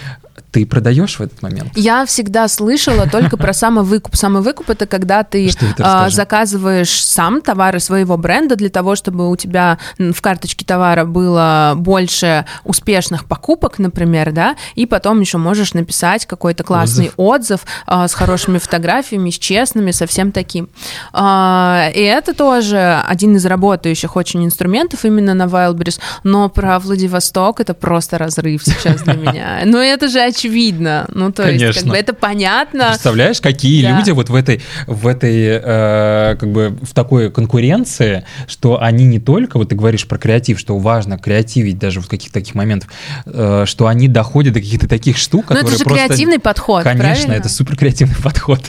ты 0.53 0.67
продаешь 0.67 1.19
в 1.19 1.23
этот 1.23 1.41
момент? 1.43 1.71
Я 1.75 2.05
всегда 2.05 2.47
слышала 2.47 3.09
только 3.09 3.37
про 3.37 3.53
самовыкуп. 3.53 4.15
Самовыкуп 4.15 4.71
это 4.71 4.87
когда 4.87 5.25
ты 5.25 5.51
а, 5.81 6.11
заказываешь 6.11 7.05
сам 7.05 7.41
товары 7.41 7.81
своего 7.81 8.19
бренда 8.19 8.55
для 8.55 8.69
того, 8.69 8.95
чтобы 8.95 9.31
у 9.31 9.37
тебя 9.37 9.79
в 9.99 10.21
карточке 10.21 10.65
товара 10.65 11.07
было 11.07 11.73
больше 11.75 12.45
успешных 12.65 13.25
покупок, 13.25 13.79
например, 13.79 14.33
да, 14.33 14.57
и 14.75 14.85
потом 14.85 15.21
еще 15.21 15.38
можешь 15.38 15.73
написать 15.73 16.27
какой-то 16.27 16.65
классный 16.65 17.12
отзыв, 17.17 17.33
отзыв 17.33 17.61
а, 17.87 18.07
с 18.07 18.15
хорошими 18.15 18.59
фотографиями, 18.59 19.31
с 19.31 19.38
честными, 19.38 19.91
со 19.91 20.07
всем 20.07 20.33
таким. 20.33 20.69
А, 21.15 21.88
и 21.95 22.01
это 22.01 22.35
тоже 22.35 23.03
один 23.07 23.37
из 23.37 23.47
работающих 23.47 24.17
очень 24.17 24.45
инструментов 24.45 25.07
именно 25.07 25.33
на 25.33 25.45
Wildberries, 25.45 25.99
но 26.25 26.51
про 26.51 26.79
Владивосток 26.79 27.61
это 27.61 27.73
просто 27.73 28.19
разрыв 28.19 28.62
сейчас 28.65 29.03
для 29.03 29.15
меня. 29.15 29.61
Но 29.65 29.79
это 29.79 30.09
же 30.09 30.21
очевидно 30.21 30.41
очевидно. 30.42 31.07
Ну, 31.12 31.31
то 31.33 31.44
Конечно. 31.44 31.66
есть, 31.66 31.78
как 31.81 31.88
бы 31.88 31.96
это 31.96 32.14
понятно. 32.14 32.88
Представляешь, 32.88 33.40
какие 33.40 33.83
да. 33.83 33.98
люди 33.98 34.11
вот 34.11 34.28
в 34.28 34.35
этой, 34.35 34.61
в 34.87 35.07
этой, 35.07 35.61
э, 35.62 36.37
как 36.38 36.50
бы, 36.50 36.76
в 36.83 36.92
такой 36.94 37.31
конкуренции, 37.31 38.24
что 38.46 38.81
они 38.81 39.05
не 39.05 39.20
только, 39.20 39.59
вот 39.59 39.68
ты 39.68 39.74
говоришь 39.74 40.07
про 40.07 40.18
креатив, 40.18 40.59
что 40.59 40.78
важно 40.78 41.18
креативить 41.18 41.78
даже 41.78 42.00
в 42.00 42.09
каких-то 42.09 42.35
таких 42.35 42.55
моментах, 42.55 42.90
э, 43.26 43.64
что 43.66 43.87
они 43.87 44.09
доходят 44.09 44.55
до 44.55 44.61
каких-то 44.61 44.88
таких 44.88 45.16
штук, 45.16 45.46
Но 45.48 45.57
которые 45.57 45.74
это 45.74 45.78
же 45.78 45.85
просто... 45.85 46.07
креативный 46.07 46.38
подход, 46.38 46.83
Конечно, 46.85 47.05
правильно? 47.05 47.33
это 47.33 47.48
супер 47.48 47.76
креативный 47.76 48.16
подход. 48.22 48.61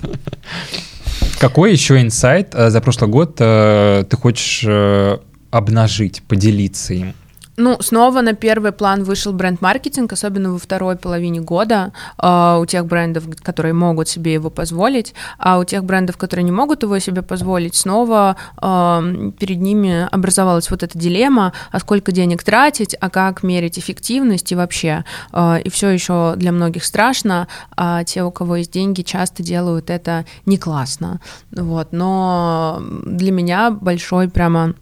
Какой 1.39 1.71
еще 1.71 2.01
инсайт 2.01 2.53
э, 2.53 2.69
за 2.69 2.81
прошлый 2.81 3.09
год 3.09 3.38
э, 3.39 4.05
ты 4.09 4.17
хочешь 4.17 4.63
э, 4.65 5.17
обнажить, 5.51 6.21
поделиться 6.27 6.93
им? 6.93 7.13
Ну, 7.58 7.78
снова 7.82 8.22
на 8.22 8.34
первый 8.34 8.72
план 8.72 9.04
вышел 9.04 9.32
бренд-маркетинг, 9.32 10.12
особенно 10.13 10.52
во 10.52 10.58
второй 10.58 10.96
половине 10.96 11.39
года 11.39 11.94
э, 12.18 12.58
у 12.60 12.66
тех 12.66 12.86
брендов, 12.86 13.26
которые 13.44 13.74
могут 13.74 14.10
себе 14.10 14.34
его 14.34 14.50
позволить, 14.50 15.13
а 15.38 15.60
у 15.60 15.63
тех 15.63 15.84
брендов, 15.84 16.18
которые 16.18 16.44
не 16.44 16.52
могут 16.52 16.84
его 16.84 16.98
себе 17.00 17.22
позволить, 17.22 17.76
снова 17.76 18.38
э, 18.60 19.32
перед 19.39 19.60
ними 19.60 20.08
образовалась 20.12 20.72
вот 20.72 20.82
эта 20.82 20.98
дилемма, 20.98 21.54
а 21.72 21.80
сколько 21.80 22.12
денег 22.12 22.44
тратить, 22.44 22.96
а 23.00 23.10
как 23.10 23.44
мерить 23.44 23.78
эффективность 23.78 24.52
и 24.52 24.56
вообще. 24.56 25.06
Э, 25.32 25.60
и 25.63 25.70
все 25.70 25.89
еще 25.89 26.34
для 26.36 26.52
многих 26.52 26.84
страшно, 26.84 27.48
а 27.78 28.04
те, 28.04 28.24
у 28.24 28.32
кого 28.32 28.56
есть 28.58 28.72
деньги, 28.72 29.04
часто 29.04 29.44
делают 29.44 29.92
это 29.92 30.26
не 30.48 30.58
классно. 30.58 31.22
Вот. 31.52 31.89
Но 31.92 32.82
для 33.06 33.32
меня 33.32 33.70
большой 33.70 34.28
прямо 34.28 34.74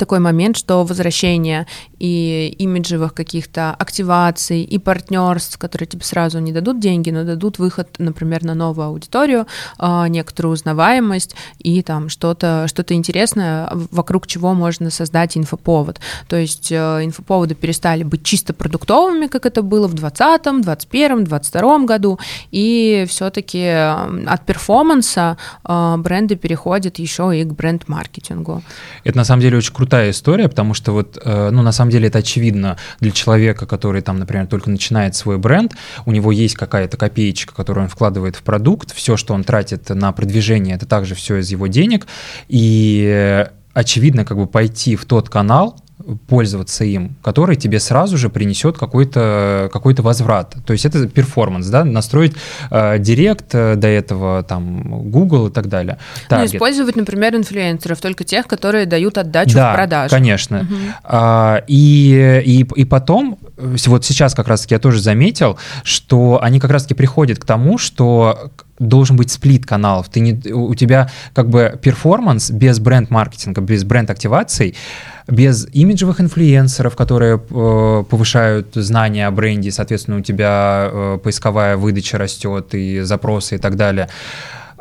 такой 0.00 0.18
момент, 0.18 0.56
что 0.56 0.82
возвращение 0.84 1.66
и 2.00 2.54
имиджевых 2.58 3.14
каких-то 3.14 3.70
активаций, 3.74 4.62
и 4.62 4.78
партнерств, 4.78 5.58
которые 5.58 5.86
тебе 5.86 6.04
сразу 6.04 6.38
не 6.40 6.52
дадут 6.52 6.80
деньги, 6.80 7.10
но 7.10 7.24
дадут 7.24 7.58
выход, 7.58 7.88
например, 7.98 8.44
на 8.44 8.54
новую 8.54 8.88
аудиторию, 8.88 9.46
а, 9.78 10.08
некоторую 10.08 10.54
узнаваемость 10.54 11.36
и 11.58 11.82
там 11.82 12.08
что-то 12.08 12.66
что 12.66 12.82
интересное, 12.94 13.68
вокруг 13.90 14.26
чего 14.26 14.54
можно 14.54 14.90
создать 14.90 15.36
инфоповод. 15.36 16.00
То 16.28 16.36
есть 16.36 16.72
э, 16.72 17.04
инфоповоды 17.04 17.54
перестали 17.54 18.02
быть 18.02 18.24
чисто 18.24 18.52
продуктовыми, 18.52 19.26
как 19.26 19.46
это 19.46 19.62
было 19.62 19.86
в 19.86 19.94
2020, 19.94 20.42
2021, 20.62 21.24
2022 21.24 21.78
году, 21.84 22.18
и 22.50 23.04
все-таки 23.08 23.64
от 23.64 24.46
перформанса 24.46 25.36
э, 25.64 25.96
бренды 25.98 26.36
переходят 26.36 26.98
еще 26.98 27.38
и 27.38 27.44
к 27.44 27.52
бренд-маркетингу. 27.52 28.62
Это 29.04 29.16
на 29.16 29.24
самом 29.24 29.42
деле 29.42 29.58
очень 29.58 29.74
крутая 29.74 30.10
история, 30.10 30.48
потому 30.48 30.74
что 30.74 30.92
вот, 30.92 31.18
э, 31.22 31.50
ну, 31.50 31.62
на 31.62 31.72
самом 31.72 31.89
деле 31.90 32.08
это 32.08 32.18
очевидно 32.18 32.76
для 33.00 33.10
человека, 33.10 33.66
который 33.66 34.02
там, 34.02 34.18
например, 34.18 34.46
только 34.46 34.70
начинает 34.70 35.14
свой 35.14 35.38
бренд, 35.38 35.74
у 36.06 36.12
него 36.12 36.32
есть 36.32 36.54
какая-то 36.54 36.96
копеечка, 36.96 37.54
которую 37.54 37.84
он 37.84 37.90
вкладывает 37.90 38.36
в 38.36 38.42
продукт, 38.42 38.94
все, 38.94 39.16
что 39.16 39.34
он 39.34 39.44
тратит 39.44 39.88
на 39.90 40.12
продвижение, 40.12 40.76
это 40.76 40.86
также 40.86 41.14
все 41.14 41.36
из 41.36 41.50
его 41.50 41.66
денег, 41.66 42.06
и 42.48 43.46
очевидно, 43.72 44.24
как 44.24 44.36
бы 44.36 44.46
пойти 44.46 44.96
в 44.96 45.04
тот 45.04 45.28
канал, 45.28 45.80
пользоваться 46.26 46.84
им, 46.84 47.16
который 47.22 47.56
тебе 47.56 47.80
сразу 47.80 48.16
же 48.16 48.28
принесет 48.28 48.78
какой-то 48.78 49.70
какой 49.72 49.94
возврат. 49.94 50.56
То 50.64 50.72
есть 50.72 50.86
это 50.86 51.06
перформанс, 51.08 51.66
да, 51.66 51.84
настроить 51.84 52.32
э, 52.70 52.98
директ 52.98 53.54
э, 53.54 53.76
до 53.76 53.88
этого, 53.88 54.42
там, 54.42 55.10
Google 55.10 55.48
и 55.48 55.50
так 55.50 55.68
далее. 55.68 55.98
Ну, 56.30 56.44
использовать, 56.44 56.96
например, 56.96 57.34
инфлюенсеров, 57.34 58.00
только 58.00 58.24
тех, 58.24 58.46
которые 58.46 58.86
дают 58.86 59.18
отдачу 59.18 59.54
да, 59.54 59.72
в 59.72 59.76
продаже. 59.76 60.14
конечно. 60.14 60.60
Угу. 60.60 60.76
А, 61.04 61.62
и, 61.66 62.42
и, 62.44 62.80
и 62.80 62.84
потом, 62.84 63.38
вот 63.56 64.04
сейчас 64.04 64.34
как 64.34 64.48
раз-таки 64.48 64.74
я 64.74 64.78
тоже 64.78 65.00
заметил, 65.00 65.58
что 65.82 66.40
они 66.42 66.60
как 66.60 66.70
раз-таки 66.70 66.94
приходят 66.94 67.38
к 67.38 67.44
тому, 67.44 67.78
что 67.78 68.50
должен 68.80 69.16
быть 69.16 69.30
split 69.30 69.66
каналов. 69.66 70.08
Ты 70.08 70.20
не, 70.20 70.52
у 70.52 70.74
тебя 70.74 71.10
как 71.34 71.48
бы 71.48 71.78
performance 71.80 72.50
без 72.50 72.80
бренд-маркетинга, 72.80 73.60
без 73.60 73.84
бренд-активаций, 73.84 74.74
без 75.28 75.68
имиджевых 75.72 76.20
инфлюенсеров, 76.20 76.96
которые 76.96 77.36
э, 77.36 78.04
повышают 78.08 78.74
знания 78.74 79.26
о 79.26 79.30
бренде, 79.30 79.70
соответственно, 79.70 80.18
у 80.18 80.22
тебя 80.22 80.88
э, 80.90 81.18
поисковая 81.22 81.76
выдача 81.76 82.18
растет 82.18 82.74
и 82.74 83.00
запросы 83.00 83.56
и 83.56 83.58
так 83.58 83.76
далее 83.76 84.08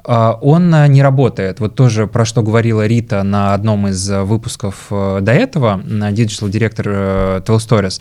э, 0.05 0.33
он 0.41 0.71
не 0.91 1.03
работает. 1.03 1.59
Вот 1.59 1.75
тоже 1.75 2.07
про 2.07 2.23
что 2.23 2.41
говорила 2.41 2.87
Рита 2.87 3.21
на 3.23 3.53
одном 3.53 3.89
из 3.89 4.09
выпусков 4.09 4.87
э, 4.89 5.19
до 5.21 5.33
этого, 5.33 5.81
digital 5.83 6.52
-директор 6.52 7.41
12 7.45 7.47
Stories 7.47 7.99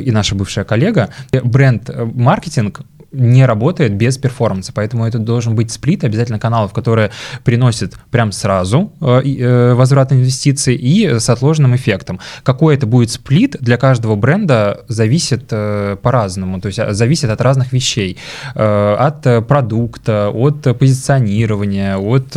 и 0.00 0.12
наша 0.12 0.36
бывшая 0.36 0.64
коллега. 0.64 1.08
Бренд-маркетинг 1.32 2.82
не 3.12 3.44
работает 3.44 3.94
без 3.94 4.18
перформанса, 4.18 4.72
поэтому 4.72 5.06
это 5.06 5.18
должен 5.18 5.54
быть 5.54 5.70
сплит 5.70 6.04
обязательно 6.04 6.38
каналов, 6.38 6.72
которые 6.72 7.10
приносят 7.44 7.94
прям 8.10 8.32
сразу 8.32 8.92
э, 9.00 9.22
э, 9.22 9.74
возврат 9.74 10.12
инвестиций 10.12 10.74
и 10.74 11.18
с 11.18 11.28
отложенным 11.28 11.76
эффектом. 11.76 12.20
Какой 12.42 12.74
это 12.74 12.86
будет 12.86 13.10
сплит 13.10 13.56
для 13.60 13.76
каждого 13.76 14.16
бренда 14.16 14.84
зависит 14.88 15.44
э, 15.50 15.96
по-разному, 16.02 16.60
то 16.60 16.68
есть 16.68 16.78
а, 16.78 16.94
зависит 16.94 17.30
от 17.30 17.40
разных 17.40 17.72
вещей, 17.72 18.18
от 18.54 19.46
продукта, 19.46 20.30
от 20.30 20.78
позиционирования, 20.78 21.96
от, 21.96 22.34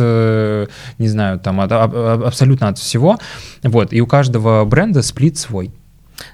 не 0.98 1.08
знаю, 1.08 1.38
там, 1.38 1.60
от, 1.60 1.72
абсолютно 1.72 2.68
от 2.68 2.78
всего. 2.78 3.18
Вот, 3.62 3.92
и 3.92 4.00
у 4.00 4.06
каждого 4.06 4.64
бренда 4.64 5.02
сплит 5.02 5.38
свой. 5.38 5.70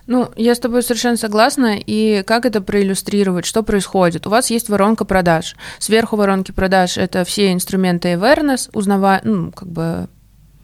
Ну, 0.07 0.31
я 0.37 0.55
с 0.55 0.59
тобой 0.59 0.83
совершенно 0.83 1.17
согласна. 1.17 1.77
И 1.79 2.23
как 2.23 2.47
это 2.47 2.61
проиллюстрировать? 2.61 3.47
Что 3.47 3.63
происходит? 3.63 4.27
У 4.27 4.31
вас 4.31 4.51
есть 4.51 4.69
воронка 4.69 5.05
продаж. 5.05 5.57
Сверху 5.79 6.17
воронки 6.17 6.53
продаж 6.53 6.99
это 6.99 7.25
все 7.25 7.53
инструменты 7.53 8.13
awareness, 8.13 8.71
узнавая, 8.73 9.21
ну, 9.25 9.53
как 9.53 9.69
бы... 9.69 10.09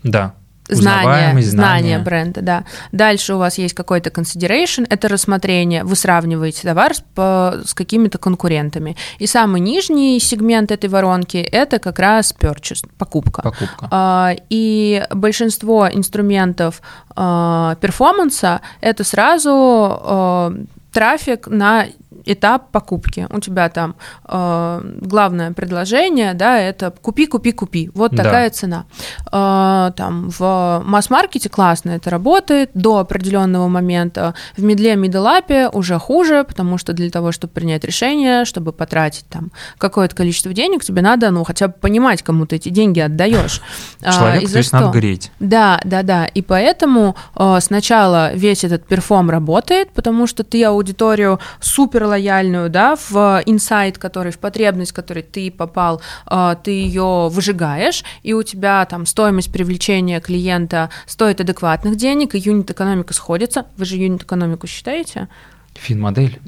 Да 0.03 0.35
знание, 0.69 1.43
знание 1.43 1.99
бренда, 1.99 2.43
да. 2.43 2.65
Дальше 2.93 3.35
у 3.35 3.39
вас 3.39 3.59
есть 3.59 3.75
какой-то 3.75 4.11
consideration, 4.11 4.87
это 4.89 5.09
рассмотрение, 5.09 5.85
вы 5.85 5.97
сравниваете 5.97 6.63
товар 6.63 6.95
с, 6.95 7.01
по, 7.01 7.61
с 7.65 7.75
какими-то 7.75 8.19
конкурентами. 8.19 8.97
И 9.19 9.27
самый 9.27 9.61
нижний 9.61 10.21
сегмент 10.21 10.71
этой 10.71 10.89
воронки 10.91 11.37
это 11.37 11.79
как 11.79 11.99
раз 11.99 12.35
purchase, 12.39 12.87
покупка. 12.99 13.43
покупка. 13.43 13.89
А, 13.91 14.35
и 14.51 15.05
большинство 15.11 15.89
инструментов 15.89 16.83
а, 17.17 17.77
перформанса 17.77 18.61
это 18.81 19.05
сразу 19.05 19.51
а, 19.53 20.55
трафик 20.93 21.47
на 21.47 21.87
этап 22.29 22.71
покупки. 22.71 23.27
У 23.31 23.41
тебя 23.41 23.69
там 23.69 23.97
э, 24.27 24.81
главное 25.01 25.53
предложение, 25.53 26.35
да, 26.35 26.59
это 26.59 26.91
купи, 26.91 27.27
купи, 27.27 27.53
купи. 27.53 27.91
Вот 27.95 28.17
такая 28.17 28.49
да. 28.49 28.55
цена. 28.55 28.85
Э, 29.33 29.93
там 29.97 30.31
в 30.31 30.83
масс-маркете 30.85 31.49
классно 31.49 31.91
это 31.91 32.11
работает 32.11 32.71
до 32.75 32.99
определенного 32.99 33.69
момента. 33.69 34.35
В 34.57 34.63
middle, 34.63 34.97
middle-up 34.97 35.61
е 35.61 35.69
уже 35.69 35.99
хуже, 35.99 36.45
потому 36.45 36.79
что 36.79 36.93
для 36.93 37.11
того, 37.11 37.33
чтобы 37.33 37.53
принять 37.53 37.85
решение, 37.85 38.45
чтобы 38.45 38.73
потратить 38.73 39.27
там 39.29 39.51
какое-то 39.79 40.15
количество 40.15 40.53
денег, 40.53 40.85
тебе 40.85 41.03
надо, 41.03 41.31
ну, 41.31 41.45
хотя 41.45 41.69
бы 41.69 41.75
понимать, 41.81 42.23
кому 42.23 42.47
ты 42.47 42.57
эти 42.57 42.69
деньги 42.69 43.01
отдаешь. 43.01 43.63
Человек, 44.01 44.49
а, 44.49 44.53
то 44.53 44.59
есть 44.59 44.73
надо 44.73 44.91
греть. 44.91 45.31
Да, 45.41 45.81
да, 45.85 46.03
да. 46.03 46.27
И 46.27 46.43
поэтому 46.43 47.17
э, 47.37 47.59
сначала 47.61 48.33
весь 48.35 48.65
этот 48.65 48.87
perform 48.87 49.31
работает, 49.31 49.91
потому 49.93 50.27
что 50.27 50.45
ты 50.45 50.65
аудиторию 50.65 51.39
супер 51.61 52.05
лояльную, 52.19 52.69
да, 52.69 52.97
в 52.97 53.43
инсайт, 53.47 53.99
который, 53.99 54.33
в 54.33 54.39
потребность, 54.39 54.91
в 54.91 54.95
который 54.95 55.23
ты 55.23 55.51
попал, 55.51 56.03
а, 56.27 56.57
ты 56.57 56.73
ее 56.73 57.29
выжигаешь, 57.31 58.05
и 58.23 58.35
у 58.35 58.43
тебя 58.43 58.85
там 58.87 59.07
стоимость 59.07 59.53
привлечения 59.53 60.21
клиента 60.21 60.91
стоит 61.07 61.41
адекватных 61.41 61.97
денег, 61.97 62.35
и 62.35 62.39
юнит-экономика 62.39 63.15
сходится. 63.15 63.67
Вы 63.77 63.85
же 63.85 63.97
юнит-экономику 63.97 64.67
считаете? 64.67 65.29
Фин-модель. 65.75 66.39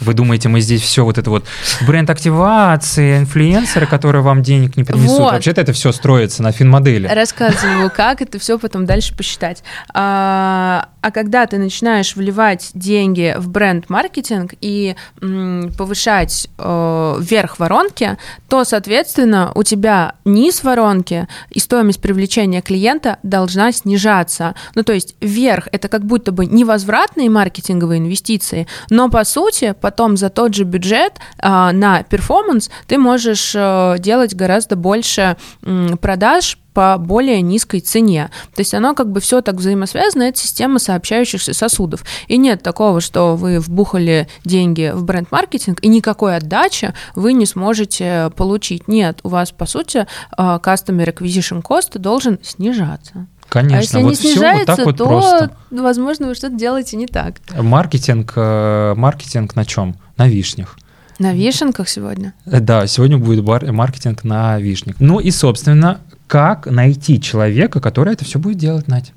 Вы 0.00 0.14
думаете, 0.14 0.48
мы 0.48 0.60
здесь 0.60 0.82
все 0.82 1.04
вот 1.04 1.18
это 1.18 1.30
вот 1.30 1.44
бренд 1.86 2.10
активации, 2.10 3.18
инфлюенсеры, 3.18 3.86
которые 3.86 4.22
вам 4.22 4.42
денег 4.42 4.76
не 4.76 4.84
принесут? 4.84 5.18
Вот. 5.18 5.32
Вообще-то 5.32 5.60
это 5.60 5.72
все 5.72 5.92
строится 5.92 6.42
на 6.42 6.52
фин-модели. 6.52 7.08
Рассказываю, 7.08 7.90
как 7.94 8.22
это 8.22 8.38
все 8.38 8.58
потом 8.58 8.86
дальше 8.86 9.14
посчитать. 9.16 9.62
А, 9.94 10.88
а 11.00 11.10
когда 11.10 11.46
ты 11.46 11.58
начинаешь 11.58 12.16
вливать 12.16 12.70
деньги 12.74 13.34
в 13.38 13.48
бренд-маркетинг 13.48 14.54
и 14.60 14.96
м, 15.20 15.72
повышать 15.76 16.48
э, 16.58 17.16
вверх 17.20 17.58
воронки, 17.58 18.16
то, 18.48 18.64
соответственно, 18.64 19.52
у 19.54 19.62
тебя 19.62 20.14
низ 20.24 20.62
воронки 20.62 21.28
и 21.50 21.60
стоимость 21.60 22.00
привлечения 22.00 22.62
клиента 22.62 23.18
должна 23.22 23.72
снижаться. 23.72 24.54
Ну, 24.74 24.82
то 24.82 24.92
есть 24.92 25.14
вверх 25.20 25.68
это 25.72 25.88
как 25.88 26.04
будто 26.04 26.32
бы 26.32 26.46
невозвратные 26.46 27.30
маркетинговые 27.30 27.98
инвестиции, 27.98 28.66
но 28.90 29.08
по 29.08 29.24
сути 29.24 29.67
потом 29.74 30.16
за 30.16 30.30
тот 30.30 30.54
же 30.54 30.64
бюджет 30.64 31.14
э, 31.38 31.48
на 31.48 32.02
перформанс 32.02 32.70
ты 32.86 32.98
можешь 32.98 33.52
э, 33.54 33.96
делать 33.98 34.34
гораздо 34.34 34.76
больше 34.76 35.36
э, 35.62 35.96
продаж 36.00 36.58
по 36.78 36.96
более 36.96 37.42
низкой 37.42 37.80
цене. 37.80 38.30
То 38.54 38.60
есть 38.60 38.72
оно 38.72 38.94
как 38.94 39.10
бы 39.10 39.20
все 39.20 39.40
так 39.40 39.56
взаимосвязано, 39.56 40.22
это 40.22 40.38
система 40.38 40.78
сообщающихся 40.78 41.52
сосудов. 41.52 42.04
И 42.28 42.36
нет 42.36 42.62
такого, 42.62 43.00
что 43.00 43.34
вы 43.34 43.58
вбухали 43.58 44.28
деньги 44.44 44.92
в 44.94 45.02
бренд-маркетинг, 45.02 45.80
и 45.82 45.88
никакой 45.88 46.36
отдачи 46.36 46.94
вы 47.16 47.32
не 47.32 47.46
сможете 47.46 48.30
получить. 48.36 48.86
Нет, 48.86 49.18
у 49.24 49.28
вас, 49.28 49.50
по 49.50 49.66
сути, 49.66 50.06
э, 50.06 50.06
customer 50.36 51.12
acquisition 51.12 51.62
cost 51.62 51.98
должен 51.98 52.38
снижаться. 52.42 53.26
Конечно, 53.48 53.78
а 53.78 53.80
если 53.80 54.02
вот 54.02 54.10
не 54.10 54.16
снижается, 54.16 54.58
вот 54.58 54.76
так 54.76 54.86
вот 54.86 54.96
то, 54.96 55.06
просто. 55.06 55.50
возможно, 55.70 56.26
вы 56.28 56.34
что-то 56.34 56.56
делаете 56.56 56.96
не 56.96 57.06
так. 57.06 57.36
Маркетинг, 57.56 58.32
э, 58.36 58.94
маркетинг 58.94 59.56
на 59.56 59.64
чем? 59.64 59.96
На 60.16 60.28
вишнях. 60.28 60.76
На 61.18 61.32
вишенках 61.32 61.88
сегодня? 61.88 62.34
Да, 62.44 62.86
сегодня 62.86 63.18
будет 63.18 63.44
маркетинг 63.44 64.22
на 64.22 64.58
вишнях. 64.58 64.96
Ну 65.00 65.18
и, 65.18 65.30
собственно, 65.30 66.00
как 66.26 66.66
найти 66.66 67.20
человека, 67.20 67.80
который 67.80 68.12
это 68.12 68.24
все 68.24 68.38
будет 68.38 68.58
делать, 68.58 68.86
Надь? 68.86 69.12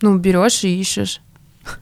Ну, 0.00 0.16
берешь 0.18 0.64
и 0.64 0.80
ищешь. 0.80 1.20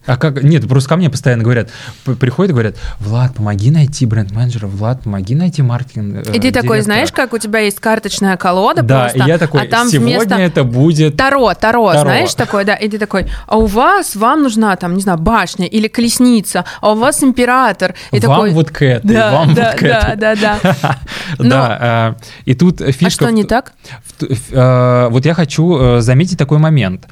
А 0.06 0.16
как? 0.16 0.42
Нет, 0.42 0.68
просто 0.68 0.88
ко 0.88 0.96
мне 0.96 1.10
постоянно 1.10 1.42
говорят, 1.42 1.70
приходят 2.18 2.50
и 2.50 2.52
говорят, 2.52 2.76
Влад, 2.98 3.34
помоги 3.34 3.70
найти 3.70 4.06
бренд-менеджера, 4.06 4.66
Влад, 4.66 5.02
помоги 5.02 5.34
найти 5.34 5.62
маркетинг. 5.62 6.26
Э, 6.26 6.32
и 6.32 6.40
ты 6.40 6.52
такой, 6.52 6.82
знаешь, 6.82 7.12
как 7.12 7.32
у 7.32 7.38
тебя 7.38 7.60
есть 7.60 7.80
карточная 7.80 8.36
колода 8.36 8.82
да, 8.82 9.02
просто, 9.02 9.18
и 9.18 9.26
я 9.26 9.38
такой, 9.38 9.62
а 9.62 9.66
там 9.66 9.88
сегодня 9.88 10.18
вместо... 10.18 10.34
это 10.36 10.64
будет... 10.64 11.16
Таро, 11.16 11.54
таро, 11.54 11.92
таро, 11.92 12.00
знаешь, 12.02 12.34
такое, 12.34 12.64
да, 12.64 12.74
и 12.74 12.88
ты 12.88 12.98
такой, 12.98 13.26
а 13.46 13.58
у 13.58 13.66
вас, 13.66 14.16
вам 14.16 14.42
нужна 14.42 14.74
там, 14.76 14.94
не 14.94 15.02
знаю, 15.02 15.18
башня 15.18 15.66
или 15.66 15.88
колесница, 15.88 16.64
а 16.80 16.92
у 16.92 16.96
вас 16.96 17.22
император. 17.22 17.94
И 18.10 18.20
вам 18.20 18.36
такой, 18.36 18.50
вот 18.50 18.70
к 18.70 18.82
этой, 18.82 19.14
да, 19.14 19.32
вам 19.32 19.54
да, 19.54 19.70
вот 19.70 19.80
к 19.80 19.82
да, 19.82 20.14
да, 20.16 20.34
да, 20.34 20.58
да. 21.38 22.16
Э, 22.16 22.24
и 22.44 22.54
тут 22.54 22.80
фишка... 22.80 23.06
А 23.06 23.10
что 23.10 23.30
не 23.30 23.44
так? 23.44 23.72
Э, 24.50 25.08
вот 25.10 25.24
я 25.24 25.34
хочу 25.34 26.00
заметить 26.00 26.38
такой 26.38 26.58
момент. 26.58 27.06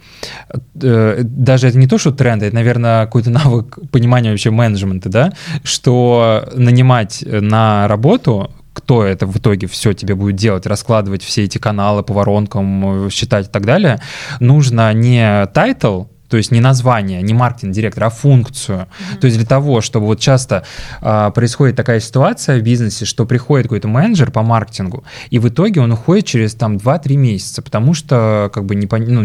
Даже 0.74 1.68
это 1.68 1.78
не 1.78 1.86
то, 1.86 1.98
что 1.98 2.12
тренд, 2.12 2.42
это, 2.42 2.57
наверное, 2.58 3.06
какой-то 3.06 3.30
навык 3.30 3.78
понимания 3.90 4.30
вообще 4.30 4.50
менеджмента, 4.50 5.08
да, 5.08 5.32
что 5.62 6.48
нанимать 6.54 7.24
на 7.26 7.86
работу 7.88 8.50
кто 8.72 9.02
это 9.02 9.26
в 9.26 9.36
итоге 9.36 9.66
все 9.66 9.92
тебе 9.92 10.14
будет 10.14 10.36
делать, 10.36 10.64
раскладывать 10.64 11.24
все 11.24 11.42
эти 11.44 11.58
каналы 11.58 12.04
по 12.04 12.14
воронкам, 12.14 13.10
считать 13.10 13.48
и 13.48 13.50
так 13.50 13.66
далее, 13.66 14.00
нужно 14.38 14.92
не 14.92 15.46
title, 15.46 16.04
то 16.28 16.36
есть 16.36 16.50
не 16.50 16.60
название, 16.60 17.22
не 17.22 17.34
marketing 17.34 17.74
director, 17.74 18.04
а 18.04 18.10
функцию. 18.10 18.78
Mm-hmm. 18.78 19.18
То 19.20 19.26
есть 19.26 19.36
для 19.38 19.46
того, 19.46 19.80
чтобы 19.80 20.06
вот 20.06 20.20
часто 20.20 20.64
а, 21.00 21.30
происходит 21.30 21.76
такая 21.76 22.00
ситуация 22.00 22.58
в 22.58 22.62
бизнесе, 22.62 23.04
что 23.04 23.26
приходит 23.26 23.66
какой-то 23.66 23.88
менеджер 23.88 24.30
по 24.30 24.42
маркетингу, 24.42 25.04
и 25.30 25.38
в 25.38 25.48
итоге 25.48 25.80
он 25.80 25.92
уходит 25.92 26.26
через 26.26 26.54
там 26.54 26.76
2-3 26.76 27.16
месяца, 27.16 27.62
потому 27.62 27.94
что 27.94 28.50
как 28.52 28.64
бы 28.64 28.74
не 28.74 28.88
ну, 28.90 29.22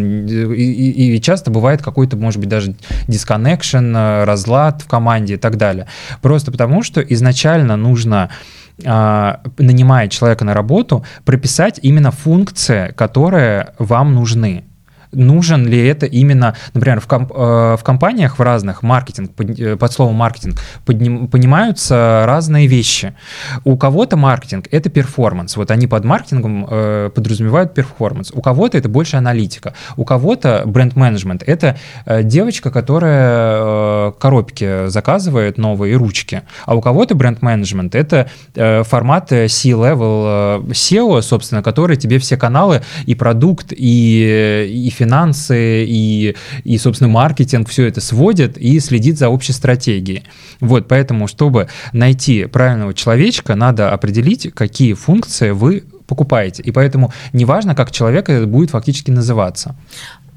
и, 0.53 0.63
и, 0.63 1.15
и 1.15 1.21
часто 1.21 1.51
бывает 1.51 1.81
какой-то, 1.81 2.15
может 2.17 2.39
быть, 2.39 2.49
даже 2.49 2.75
disconnection, 3.07 3.95
разлад 4.23 4.81
в 4.81 4.87
команде 4.87 5.35
и 5.35 5.37
так 5.37 5.57
далее. 5.57 5.87
Просто 6.21 6.51
потому, 6.51 6.83
что 6.83 7.01
изначально 7.01 7.75
нужно 7.75 8.29
а, 8.85 9.41
нанимая 9.57 10.07
человека 10.07 10.45
на 10.45 10.53
работу, 10.53 11.05
прописать 11.25 11.79
именно 11.81 12.11
функции, 12.11 12.91
которые 12.95 13.73
вам 13.77 14.13
нужны 14.13 14.63
нужен 15.13 15.65
ли 15.65 15.85
это 15.87 16.05
именно, 16.05 16.55
например, 16.73 16.99
в, 16.99 17.07
комп 17.07 17.31
э, 17.35 17.75
в 17.79 17.83
компаниях 17.83 18.39
в 18.39 18.41
разных 18.41 18.83
маркетинг, 18.83 19.33
под, 19.33 19.59
э, 19.59 19.75
под 19.75 19.91
словом 19.91 20.15
маркетинг 20.15 20.59
подним, 20.85 21.27
понимаются 21.27 22.23
разные 22.25 22.67
вещи. 22.67 23.13
У 23.63 23.77
кого-то 23.77 24.17
маркетинг— 24.17 24.67
это 24.71 24.89
performance. 24.89 25.57
Вот 25.57 25.71
они 25.71 25.87
под 25.87 26.05
маркетингом 26.05 26.67
э, 26.69 27.09
подразумевают 27.13 27.73
performance. 27.73 28.31
У 28.33 28.41
кого-то 28.41 28.77
это 28.77 28.89
больше 28.89 29.17
аналитика. 29.17 29.73
У 29.97 30.05
кого-то 30.05 30.63
бренд-менеджмент— 30.65 31.43
это 31.45 31.77
э, 32.05 32.23
девочка, 32.23 32.71
которая 32.71 34.11
коробки 34.11 34.87
заказывает 34.87 35.57
новые 35.57 35.95
ручки. 35.95 36.41
А 36.65 36.75
у 36.75 36.81
кого-то 36.81 37.15
бренд-менеджмент— 37.15 37.95
это 37.95 38.29
формат 38.53 39.29
C-level 39.29 40.67
SEO, 40.69 41.21
собственно, 41.21 41.63
который 41.63 41.97
тебе 41.97 42.19
все 42.19 42.37
каналы 42.37 42.81
и 43.05 43.15
продукт, 43.15 43.73
и, 43.75 44.69
и 44.69 44.89
финансы 45.03 45.85
и, 45.85 46.35
и, 46.63 46.77
собственно, 46.77 47.09
маркетинг 47.09 47.69
все 47.69 47.85
это 47.87 48.01
сводит 48.01 48.57
и 48.57 48.79
следит 48.79 49.17
за 49.17 49.29
общей 49.29 49.53
стратегией. 49.53 50.23
Вот, 50.59 50.87
поэтому, 50.87 51.27
чтобы 51.27 51.67
найти 51.91 52.45
правильного 52.45 52.93
человечка, 52.93 53.55
надо 53.55 53.91
определить, 53.91 54.51
какие 54.53 54.93
функции 54.93 55.51
вы 55.51 55.83
покупаете. 56.07 56.63
И 56.63 56.71
поэтому 56.71 57.13
неважно, 57.33 57.75
как 57.75 57.91
человек 57.91 58.29
это 58.29 58.47
будет 58.47 58.69
фактически 58.71 59.11
называться. 59.11 59.75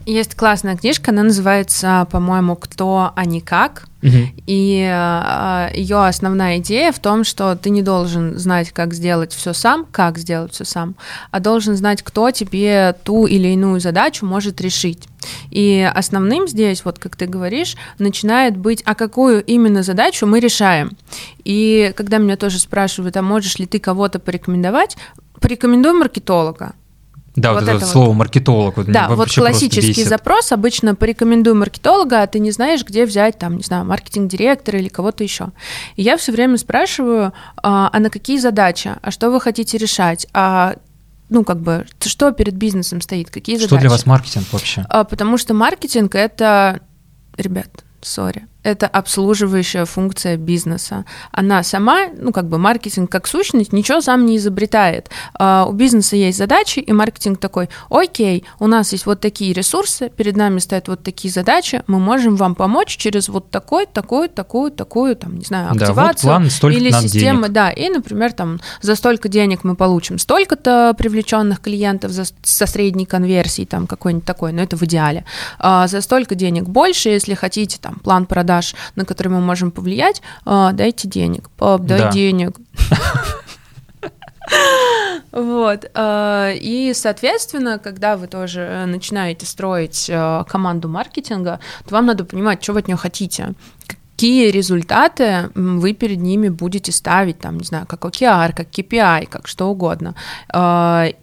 Есть 0.06 0.36
классная 0.36 0.76
книжка, 0.76 1.10
она 1.10 1.24
называется, 1.24 2.06
по-моему, 2.12 2.54
«Кто, 2.54 3.12
а 3.16 3.24
не 3.24 3.40
как». 3.40 3.86
Угу. 4.04 4.16
И 4.46 4.88
э, 4.88 5.70
ее 5.74 6.06
основная 6.06 6.58
идея 6.58 6.92
в 6.92 7.00
том, 7.00 7.24
что 7.24 7.56
ты 7.56 7.70
не 7.70 7.82
должен 7.82 8.38
знать, 8.38 8.70
как 8.70 8.94
сделать 8.94 9.32
все 9.32 9.52
сам, 9.52 9.84
как 9.90 10.18
сделать 10.18 10.52
все 10.52 10.64
сам, 10.64 10.94
а 11.32 11.40
должен 11.40 11.74
знать, 11.74 12.04
кто 12.04 12.30
тебе 12.30 12.94
ту 13.02 13.26
или 13.26 13.48
иную 13.48 13.80
задачу 13.80 14.24
может 14.24 14.60
решить. 14.60 15.08
И 15.50 15.90
основным 15.92 16.46
здесь, 16.46 16.84
вот 16.84 17.00
как 17.00 17.16
ты 17.16 17.26
говоришь, 17.26 17.76
начинает 17.98 18.56
быть, 18.56 18.82
а 18.86 18.94
какую 18.94 19.42
именно 19.42 19.82
задачу 19.82 20.24
мы 20.24 20.38
решаем. 20.38 20.96
И 21.42 21.92
когда 21.96 22.18
меня 22.18 22.36
тоже 22.36 22.60
спрашивают, 22.60 23.16
а 23.16 23.22
можешь 23.22 23.58
ли 23.58 23.66
ты 23.66 23.80
кого-то 23.80 24.20
порекомендовать, 24.20 24.96
порекомендуй 25.40 25.94
маркетолога. 25.94 26.74
Да, 27.36 27.52
вот, 27.52 27.60
вот 27.60 27.68
это, 27.68 27.76
это 27.78 27.86
слово 27.86 28.08
вот. 28.08 28.14
маркетолог. 28.14 28.76
Вот 28.78 28.86
да, 28.86 29.08
вот 29.10 29.30
классический 29.30 30.04
запрос 30.04 30.52
обычно 30.52 30.94
порекомендую 30.94 31.54
маркетолога, 31.54 32.22
а 32.22 32.26
ты 32.26 32.38
не 32.38 32.50
знаешь, 32.50 32.82
где 32.82 33.04
взять 33.04 33.38
там, 33.38 33.58
не 33.58 33.62
знаю, 33.62 33.84
маркетинг-директора 33.84 34.78
или 34.78 34.88
кого-то 34.88 35.22
еще. 35.22 35.48
И 35.96 36.02
я 36.02 36.16
все 36.16 36.32
время 36.32 36.56
спрашиваю, 36.56 37.34
а, 37.62 37.90
а 37.92 38.00
на 38.00 38.08
какие 38.08 38.38
задачи, 38.38 38.90
а 39.00 39.10
что 39.10 39.30
вы 39.30 39.40
хотите 39.40 39.76
решать, 39.76 40.26
а 40.32 40.76
ну, 41.28 41.44
как 41.44 41.60
бы, 41.60 41.86
что 42.00 42.32
перед 42.32 42.54
бизнесом 42.54 43.00
стоит, 43.00 43.30
какие 43.30 43.56
что 43.56 43.64
задачи. 43.64 43.80
Что 43.80 43.80
для 43.80 43.90
вас 43.90 44.06
маркетинг 44.06 44.46
вообще? 44.52 44.86
А, 44.88 45.04
потому 45.04 45.36
что 45.36 45.54
маркетинг— 45.54 46.14
это, 46.14 46.80
ребят, 47.36 47.68
сори, 48.00 48.46
это 48.66 48.88
обслуживающая 48.88 49.84
функция 49.84 50.36
бизнеса. 50.36 51.04
Она 51.30 51.62
сама, 51.62 52.08
ну 52.18 52.32
как 52.32 52.48
бы 52.48 52.58
маркетинг 52.58 53.10
как 53.10 53.28
сущность, 53.28 53.72
ничего 53.72 54.00
сам 54.00 54.26
не 54.26 54.38
изобретает. 54.38 55.08
Uh, 55.38 55.68
у 55.68 55.72
бизнеса 55.72 56.16
есть 56.16 56.36
задачи, 56.36 56.80
и 56.80 56.92
маркетинг 56.92 57.38
такой, 57.38 57.68
окей, 57.90 58.44
у 58.58 58.66
нас 58.66 58.90
есть 58.92 59.06
вот 59.06 59.20
такие 59.20 59.52
ресурсы, 59.52 60.08
перед 60.08 60.36
нами 60.36 60.58
стоят 60.58 60.88
вот 60.88 61.04
такие 61.04 61.32
задачи, 61.32 61.84
мы 61.86 62.00
можем 62.00 62.34
вам 62.34 62.56
помочь 62.56 62.96
через 62.96 63.28
вот 63.28 63.50
такой, 63.50 63.86
такой, 63.86 64.28
такую, 64.28 64.72
такую, 64.72 65.14
там, 65.14 65.38
не 65.38 65.44
знаю, 65.44 65.70
активацию. 65.70 66.28
Да, 66.28 66.38
вот 66.40 66.52
план, 66.60 66.72
или 66.72 66.90
система, 66.90 67.42
денег. 67.42 67.52
да, 67.52 67.70
и, 67.70 67.88
например, 67.88 68.32
там, 68.32 68.58
за 68.82 68.96
столько 68.96 69.28
денег 69.28 69.62
мы 69.62 69.76
получим 69.76 70.18
столько-то 70.18 70.92
привлеченных 70.98 71.60
клиентов 71.60 72.10
за, 72.10 72.24
со 72.42 72.66
средней 72.66 73.06
конверсией, 73.06 73.66
там, 73.66 73.86
какой-нибудь 73.86 74.26
такой, 74.26 74.52
но 74.52 74.62
это 74.62 74.76
в 74.76 74.82
идеале. 74.82 75.24
Uh, 75.60 75.86
за 75.86 76.00
столько 76.00 76.34
денег 76.34 76.64
больше, 76.64 77.10
если 77.10 77.34
хотите, 77.34 77.78
там, 77.80 78.00
план 78.00 78.26
продаж 78.26 78.55
продаж, 78.56 78.74
на 78.96 79.04
которые 79.04 79.34
мы 79.34 79.40
можем 79.40 79.70
повлиять, 79.70 80.22
а, 80.44 80.72
дайте 80.72 81.08
денег. 81.08 81.50
Пап, 81.56 81.82
дай 81.82 81.98
да. 82.00 82.10
денег. 82.10 82.56
Вот. 85.32 85.90
А, 85.94 86.52
и, 86.54 86.92
соответственно, 86.94 87.78
когда 87.78 88.16
вы 88.16 88.26
тоже 88.26 88.84
начинаете 88.86 89.44
строить 89.44 90.08
а, 90.10 90.44
команду 90.44 90.88
маркетинга, 90.88 91.60
то 91.86 91.94
вам 91.94 92.06
надо 92.06 92.24
понимать, 92.24 92.62
что 92.62 92.72
вы 92.72 92.78
от 92.78 92.88
нее 92.88 92.96
хотите 92.96 93.54
какие 94.16 94.50
результаты 94.50 95.50
вы 95.54 95.92
перед 95.92 96.20
ними 96.20 96.48
будете 96.48 96.90
ставить, 96.90 97.38
там, 97.38 97.58
не 97.58 97.64
знаю, 97.64 97.84
как 97.86 98.06
OKR, 98.06 98.54
как 98.54 98.68
KPI, 98.70 99.26
как 99.28 99.46
что 99.46 99.66
угодно. 99.66 100.14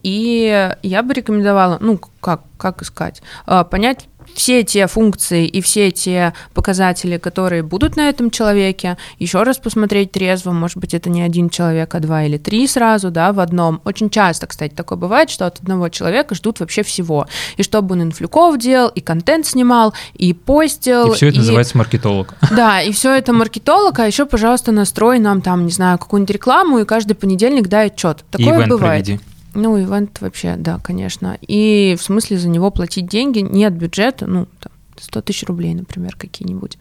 И 0.03 0.71
я 0.83 1.01
бы 1.01 1.13
рекомендовала, 1.15 1.79
ну, 1.81 1.99
как, 2.21 2.41
как 2.57 2.83
искать, 2.83 3.23
понять, 3.71 4.07
все 4.33 4.63
те 4.63 4.87
функции 4.87 5.47
и 5.47 5.61
все 5.61 5.91
те 5.91 6.33
показатели, 6.53 7.17
которые 7.17 7.63
будут 7.63 7.95
на 7.95 8.09
этом 8.09 8.31
человеке, 8.31 8.97
еще 9.19 9.43
раз 9.43 9.57
посмотреть 9.57 10.11
трезво, 10.11 10.51
может 10.51 10.77
быть, 10.77 10.93
это 10.93 11.09
не 11.09 11.21
один 11.21 11.49
человек, 11.49 11.93
а 11.95 11.99
два 11.99 12.23
или 12.23 12.37
три 12.37 12.67
сразу, 12.67 13.11
да, 13.11 13.33
в 13.33 13.39
одном. 13.39 13.81
Очень 13.85 14.09
часто, 14.09 14.47
кстати, 14.47 14.73
такое 14.73 14.97
бывает, 14.97 15.29
что 15.29 15.45
от 15.45 15.59
одного 15.59 15.89
человека 15.89 16.35
ждут 16.35 16.59
вообще 16.59 16.83
всего. 16.83 17.27
И 17.57 17.63
чтобы 17.63 17.95
он 17.95 18.03
инфлюков 18.03 18.57
делал, 18.57 18.89
и 18.89 19.01
контент 19.01 19.45
снимал, 19.45 19.93
и 20.13 20.33
постил. 20.33 21.11
И 21.11 21.15
все 21.15 21.27
это 21.27 21.37
и... 21.37 21.39
называется 21.39 21.77
маркетолог. 21.77 22.35
Да, 22.53 22.81
и 22.81 22.91
все 22.91 23.11
это 23.15 23.33
маркетолог, 23.33 23.97
а 23.99 24.05
еще, 24.05 24.25
пожалуйста, 24.25 24.71
настрой 24.71 25.17
нам 25.17 25.41
там, 25.41 25.65
не 25.65 25.71
знаю, 25.71 25.97
какую-нибудь 25.97 26.35
рекламу, 26.35 26.79
и 26.79 26.85
каждый 26.85 27.15
понедельник 27.15 27.67
дай 27.67 27.87
отчет. 27.87 28.23
Такое 28.29 28.65
и 28.65 28.69
бывает. 28.69 29.05
Проведи. 29.05 29.19
Ну, 29.53 29.79
ивент 29.81 30.19
вообще, 30.21 30.55
да, 30.57 30.79
конечно. 30.79 31.37
И 31.41 31.95
в 31.97 32.03
смысле 32.03 32.37
за 32.37 32.49
него 32.49 32.71
платить 32.71 33.07
деньги 33.07 33.39
нет 33.39 33.73
бюджета, 33.73 34.25
ну, 34.25 34.47
там, 34.59 34.71
100 34.99 35.21
тысяч 35.21 35.43
рублей, 35.43 35.73
например, 35.73 36.15
какие-нибудь. 36.15 36.77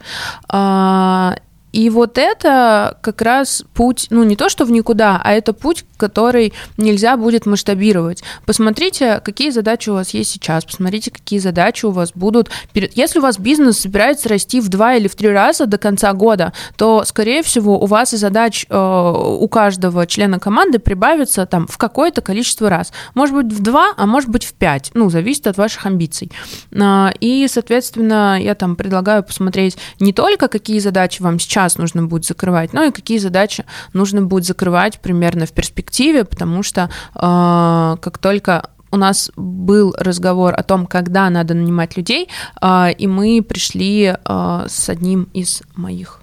А, 0.48 1.36
и 1.72 1.88
вот 1.88 2.18
это 2.18 2.98
как 3.00 3.22
раз 3.22 3.64
путь, 3.74 4.06
ну 4.10 4.22
не 4.24 4.36
то 4.36 4.48
что 4.48 4.64
в 4.64 4.70
никуда, 4.70 5.20
а 5.22 5.32
это 5.32 5.52
путь, 5.52 5.84
который 5.96 6.52
нельзя 6.76 7.16
будет 7.16 7.46
масштабировать. 7.46 8.22
Посмотрите, 8.44 9.20
какие 9.24 9.50
задачи 9.50 9.88
у 9.88 9.94
вас 9.94 10.10
есть 10.10 10.30
сейчас, 10.30 10.64
посмотрите, 10.64 11.10
какие 11.10 11.38
задачи 11.38 11.86
у 11.86 11.90
вас 11.90 12.12
будут. 12.14 12.50
Если 12.74 13.18
у 13.18 13.22
вас 13.22 13.38
бизнес 13.38 13.78
собирается 13.78 14.28
расти 14.28 14.60
в 14.60 14.68
два 14.68 14.96
или 14.96 15.08
в 15.08 15.16
три 15.16 15.30
раза 15.30 15.66
до 15.66 15.78
конца 15.78 16.12
года, 16.12 16.52
то, 16.76 17.04
скорее 17.04 17.42
всего, 17.42 17.80
у 17.80 17.86
вас 17.86 18.12
и 18.12 18.16
задач 18.16 18.66
э, 18.68 18.76
у 18.76 19.48
каждого 19.48 20.06
члена 20.06 20.38
команды 20.38 20.78
прибавится 20.78 21.46
там 21.46 21.66
в 21.66 21.78
какое-то 21.78 22.20
количество 22.20 22.68
раз. 22.68 22.92
Может 23.14 23.34
быть, 23.34 23.52
в 23.52 23.62
два, 23.62 23.92
а 23.96 24.06
может 24.06 24.28
быть, 24.28 24.44
в 24.44 24.52
пять. 24.52 24.90
Ну, 24.94 25.08
зависит 25.08 25.46
от 25.46 25.56
ваших 25.56 25.86
амбиций. 25.86 26.30
Э, 26.72 27.10
и, 27.20 27.46
соответственно, 27.48 28.38
я 28.40 28.54
там 28.54 28.76
предлагаю 28.76 29.22
посмотреть 29.22 29.78
не 30.00 30.12
только, 30.12 30.48
какие 30.48 30.80
задачи 30.80 31.22
вам 31.22 31.38
сейчас 31.38 31.61
сейчас 31.62 31.78
нужно 31.78 32.06
будет 32.06 32.24
закрывать, 32.26 32.72
ну 32.72 32.88
и 32.88 32.90
какие 32.90 33.18
задачи 33.18 33.64
нужно 33.92 34.22
будет 34.22 34.44
закрывать 34.44 35.00
примерно 35.00 35.46
в 35.46 35.52
перспективе, 35.52 36.24
потому 36.24 36.62
что 36.62 36.90
э, 37.14 37.96
как 38.00 38.18
только 38.18 38.70
у 38.90 38.96
нас 38.96 39.30
был 39.36 39.94
разговор 39.98 40.54
о 40.56 40.62
том, 40.62 40.86
когда 40.86 41.30
надо 41.30 41.54
нанимать 41.54 41.96
людей, 41.96 42.28
э, 42.60 42.92
и 42.92 43.06
мы 43.06 43.42
пришли 43.42 44.14
э, 44.14 44.66
с 44.68 44.88
одним 44.88 45.28
из 45.34 45.62
моих 45.74 46.18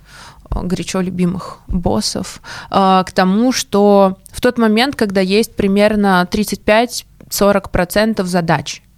горячо 0.50 1.02
любимых 1.02 1.60
боссов 1.68 2.42
к 2.72 3.06
тому, 3.14 3.52
что 3.52 4.18
в 4.32 4.42
тот 4.42 4.58
момент, 4.58 4.96
когда 4.96 5.22
есть 5.22 5.56
примерно 5.56 6.28
35-40% 6.32 8.24
задач, 8.26 8.82
а, 8.82 8.89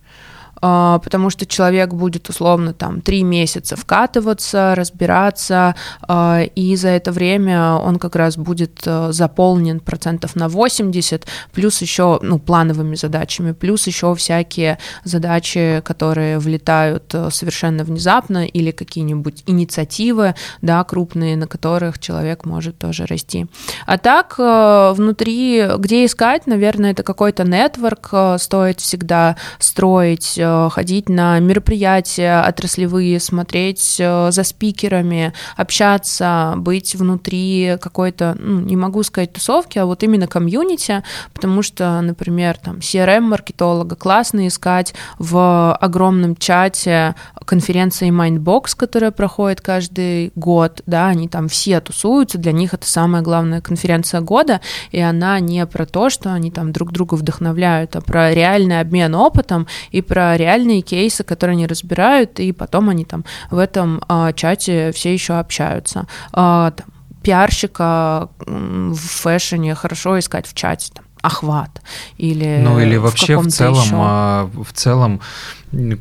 потому 0.62 1.30
что 1.30 1.46
человек 1.46 1.94
будет 1.94 2.30
условно 2.30 2.74
там 2.74 3.02
три 3.02 3.24
месяца 3.24 3.76
вкатываться, 3.76 4.76
разбираться, 4.76 5.76
а, 6.02 6.42
и 6.56 6.76
за 6.76 6.90
это 6.90 7.12
время 7.12 7.74
он 7.76 7.98
как 7.98 8.16
раз 8.16 8.38
будет 8.38 8.82
э, 8.86 9.12
заполнен 9.12 9.80
процентов 9.80 10.36
на 10.36 10.50
80, 10.50 11.26
плюс 11.52 11.82
еще 11.82 12.20
ну, 12.22 12.40
плановыми 12.40 12.96
задачами, 12.96 13.54
плюс 13.54 13.88
еще 13.88 14.14
всякие 14.16 14.78
задачи, 15.04 15.82
которые 15.84 16.40
влетают 16.40 17.14
э, 17.14 17.30
совершенно 17.32 17.84
внезапно 17.84 18.46
или 18.46 18.72
какие-нибудь 18.72 19.44
инициативы, 19.48 20.36
да, 20.62 20.84
крупные, 20.84 21.38
на 21.38 21.48
которых 21.48 22.00
человек 22.00 22.46
может 22.46 22.78
тоже 22.78 23.06
расти. 23.06 23.48
А 23.86 23.98
так 23.98 24.36
э, 24.38 24.94
внутри, 24.96 25.66
где 25.78 26.06
искать, 26.06 26.48
наверное, 26.48 26.92
это 26.92 27.04
какой-то 27.04 27.44
нетворк 27.44 28.14
стоит 28.40 28.80
всегда 28.80 29.36
строить, 29.60 30.38
ходить 30.72 31.10
на 31.10 31.40
мероприятия 31.40 32.42
отраслевые, 32.42 33.20
смотреть 33.20 33.96
за 33.98 34.44
спикерами, 34.44 35.34
общаться, 35.58 36.54
быть 36.58 36.96
внутри 36.96 37.78
какой-то, 37.82 38.36
ну, 38.40 38.60
не 38.60 38.76
могу 38.76 39.04
сказать 39.04 39.34
тусовки, 39.34 39.78
а 39.78 39.86
вот 39.86 40.04
именно 40.04 40.28
комьюнити, 40.28 41.04
потому 41.34 41.62
что, 41.62 42.00
например, 42.02 42.58
там 42.58 42.78
CRM-маркетолога 42.78 43.96
классно 43.96 44.48
искать 44.48 44.94
в 45.20 45.76
огромном 45.76 46.36
чате 46.36 47.16
конференции 47.46 48.10
Mindbox, 48.12 48.76
которая 48.78 49.12
проходит 49.12 49.62
каждый 49.62 50.32
год, 50.36 50.82
да, 50.86 51.08
они 51.08 51.28
там 51.28 51.48
все 51.48 51.82
тусуются, 51.82 52.38
для 52.38 52.52
них 52.52 52.74
это 52.74 52.88
самая 52.88 53.22
главная 53.22 53.62
конференция 53.62 54.22
года, 54.22 54.62
и 54.92 55.00
она 55.00 55.40
не 55.40 55.66
про 55.66 55.86
то, 55.86 56.10
что 56.10 56.34
они 56.34 56.52
там 56.52 56.72
друг 56.72 56.92
друга 56.92 57.16
вдохновляют, 57.16 57.96
а 57.96 58.02
про 58.02 58.34
реальный 58.34 58.80
обмен 58.80 59.16
опытом 59.16 59.68
и 59.92 60.02
про 60.02 60.38
реальные 60.42 60.82
кейсы, 60.82 61.24
которые 61.24 61.54
они 61.54 61.68
разбирают, 61.68 62.40
и 62.40 62.52
потом 62.52 62.90
они 62.90 63.06
там 63.06 63.24
в 63.50 63.58
этом 63.58 64.02
а, 64.08 64.34
чате 64.34 64.92
все 64.92 65.14
еще 65.14 65.34
общаются. 65.34 66.08
А, 66.34 66.72
там, 66.72 66.88
пиарщика 67.24 68.30
в 68.40 68.96
фэшне 68.96 69.76
хорошо 69.76 70.18
искать 70.18 70.48
в 70.48 70.54
чате, 70.54 70.92
там, 70.94 71.06
охват 71.22 71.82
или 72.18 72.60
ну 72.62 72.80
или 72.80 72.98
вообще 72.98 73.38
в, 73.38 73.48
в 73.48 73.52
целом 73.52 73.84
еще. 73.84 73.96
А, 73.96 74.50
в 74.54 74.74
целом 74.74 75.22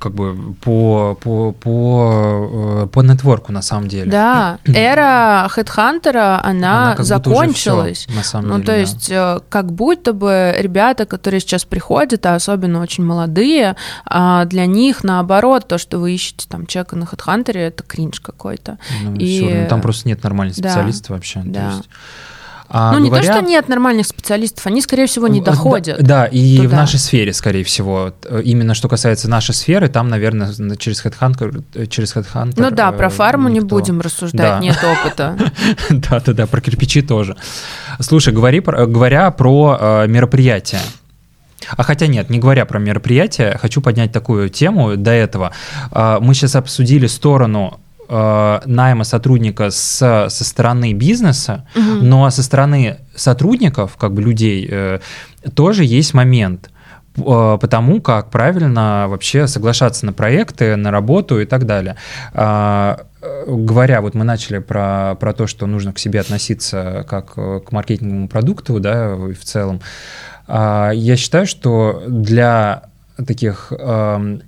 как 0.01 0.13
бы 0.15 0.55
по 0.55 1.17
по 1.21 1.53
по 1.53 2.83
э, 2.83 2.87
по 2.89 3.03
нетворку 3.03 3.53
на 3.53 3.63
самом 3.63 3.87
деле 3.87 4.11
да 4.11 4.59
эра 4.65 5.47
хедхантера 5.49 6.41
она, 6.43 6.95
она 6.95 7.05
закончилась 7.05 8.07
всё, 8.07 8.17
на 8.17 8.25
самом 8.25 8.49
ну 8.49 8.55
деле, 8.57 8.65
то 8.65 8.73
да. 8.73 8.79
есть 8.79 9.11
э, 9.11 9.41
как 9.49 9.73
будто 9.73 10.13
бы 10.13 10.57
ребята 10.59 11.07
которые 11.07 11.41
сейчас 11.41 11.65
приходят 11.65 12.27
а 12.27 12.35
особенно 12.35 12.83
очень 12.83 13.05
молодые 13.05 13.77
а 14.07 14.45
для 14.47 14.67
них 14.67 15.05
наоборот 15.05 15.69
то 15.69 15.79
что 15.79 15.99
вы 15.99 16.15
ищете 16.15 16.47
там 16.49 16.67
человека 16.67 16.97
на 16.97 17.07
хедхантере 17.07 17.63
это 17.63 17.85
кринж 17.85 18.19
какой-то 18.19 18.79
ну, 19.05 19.15
и 19.15 19.61
ну, 19.63 19.69
там 19.69 19.81
просто 19.83 20.09
нет 20.09 20.23
нормальных 20.25 20.57
специалистов 20.57 21.09
да, 21.09 21.15
вообще 21.15 21.43
да. 21.45 21.61
то 21.61 21.77
есть 21.77 21.89
а 22.73 22.93
ну, 22.93 23.07
говоря... 23.07 23.23
не 23.23 23.27
то, 23.27 23.35
что 23.35 23.45
нет 23.45 23.69
нормальных 23.69 24.07
специалистов, 24.07 24.65
они, 24.67 24.81
скорее 24.81 25.07
всего, 25.07 25.27
не 25.27 25.41
доходят. 25.41 25.99
Да, 25.99 26.23
да 26.23 26.27
и 26.27 26.57
туда. 26.57 26.69
в 26.69 26.73
нашей 26.73 27.01
сфере, 27.01 27.33
скорее 27.33 27.65
всего. 27.65 28.13
Именно 28.45 28.75
что 28.75 28.89
касается 28.89 29.29
нашей 29.29 29.55
сферы, 29.55 29.89
там, 29.89 30.09
наверное, 30.09 30.53
через 30.79 31.05
HeadHunter... 31.05 31.89
Через 31.89 32.15
HeadHunter 32.15 32.55
ну 32.57 32.71
да, 32.71 32.93
про 32.93 33.09
фарму 33.09 33.49
никто. 33.49 33.61
не 33.61 33.69
будем 33.69 34.01
рассуждать, 34.01 34.41
да. 34.41 34.61
нет 34.61 34.79
опыта. 34.85 35.37
Да-да-да, 35.91 36.47
про 36.47 36.61
кирпичи 36.61 37.03
тоже. 37.03 37.37
Слушай, 37.99 38.33
говори, 38.33 38.61
говоря 38.61 39.33
про 39.33 39.77
э, 39.81 40.07
мероприятия, 40.07 40.81
а 41.77 41.83
хотя 41.83 42.07
нет, 42.07 42.31
не 42.31 42.39
говоря 42.39 42.65
про 42.67 42.79
мероприятия, 42.79 43.59
хочу 43.61 43.81
поднять 43.81 44.13
такую 44.13 44.49
тему 44.49 44.97
до 44.97 45.11
этого. 45.11 45.53
А, 45.91 46.21
мы 46.21 46.35
сейчас 46.35 46.57
обсудили 46.57 47.07
сторону 47.07 47.81
э, 48.11 48.61
найма 48.67 49.05
сотрудника 49.05 49.71
с, 49.71 50.29
со 50.29 50.45
стороны 50.45 50.93
бизнеса, 50.93 51.67
угу. 51.75 52.05
но 52.05 52.31
со 52.31 52.43
стороны 52.43 52.99
сотрудников, 53.15 53.97
как 53.97 54.13
бы 54.13 54.23
людей, 54.23 54.69
э, 54.71 54.99
тоже 55.55 55.85
есть 55.85 56.13
момент 56.13 56.71
э, 57.17 57.59
потому 57.61 58.01
как 58.01 58.31
правильно 58.31 59.07
вообще 59.09 59.47
соглашаться 59.47 60.07
на 60.07 60.13
проекты, 60.13 60.77
на 60.77 60.91
работу 60.91 61.41
и 61.41 61.47
так 61.47 61.67
далее. 61.67 61.97
А, 62.35 63.07
э, 63.23 63.45
говоря, 63.47 64.01
вот 64.01 64.15
мы 64.15 64.25
начали 64.25 64.59
про, 64.59 65.17
про 65.21 65.33
то, 65.33 65.47
что 65.47 65.67
нужно 65.67 65.93
к 65.93 65.99
себе 65.99 66.21
относиться 66.21 67.07
как 67.09 67.35
к 67.35 67.71
маркетинговому 67.71 68.29
продукту, 68.29 68.81
да, 68.81 69.15
в 69.15 69.45
целом. 69.45 69.81
А, 70.49 70.91
я 70.91 71.17
считаю, 71.17 71.47
что 71.47 72.03
для 72.09 72.83
таких 73.27 73.73
эм, 73.77 74.43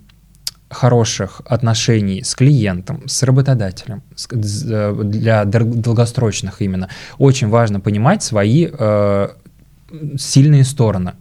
хороших 0.73 1.43
отношений 1.45 2.23
с 2.23 2.35
клиентом, 2.35 3.03
с 3.07 3.23
работодателем, 3.23 4.03
э, 4.31 5.01
для 5.05 5.45
долгосрочных 5.45 6.63
именно, 6.63 6.89
очень 7.19 7.49
важно 7.49 7.81
понимать 7.81 8.23
свои 8.23 8.69
э, 8.71 9.29
сильные 10.19 10.65
стороны. 10.65 11.13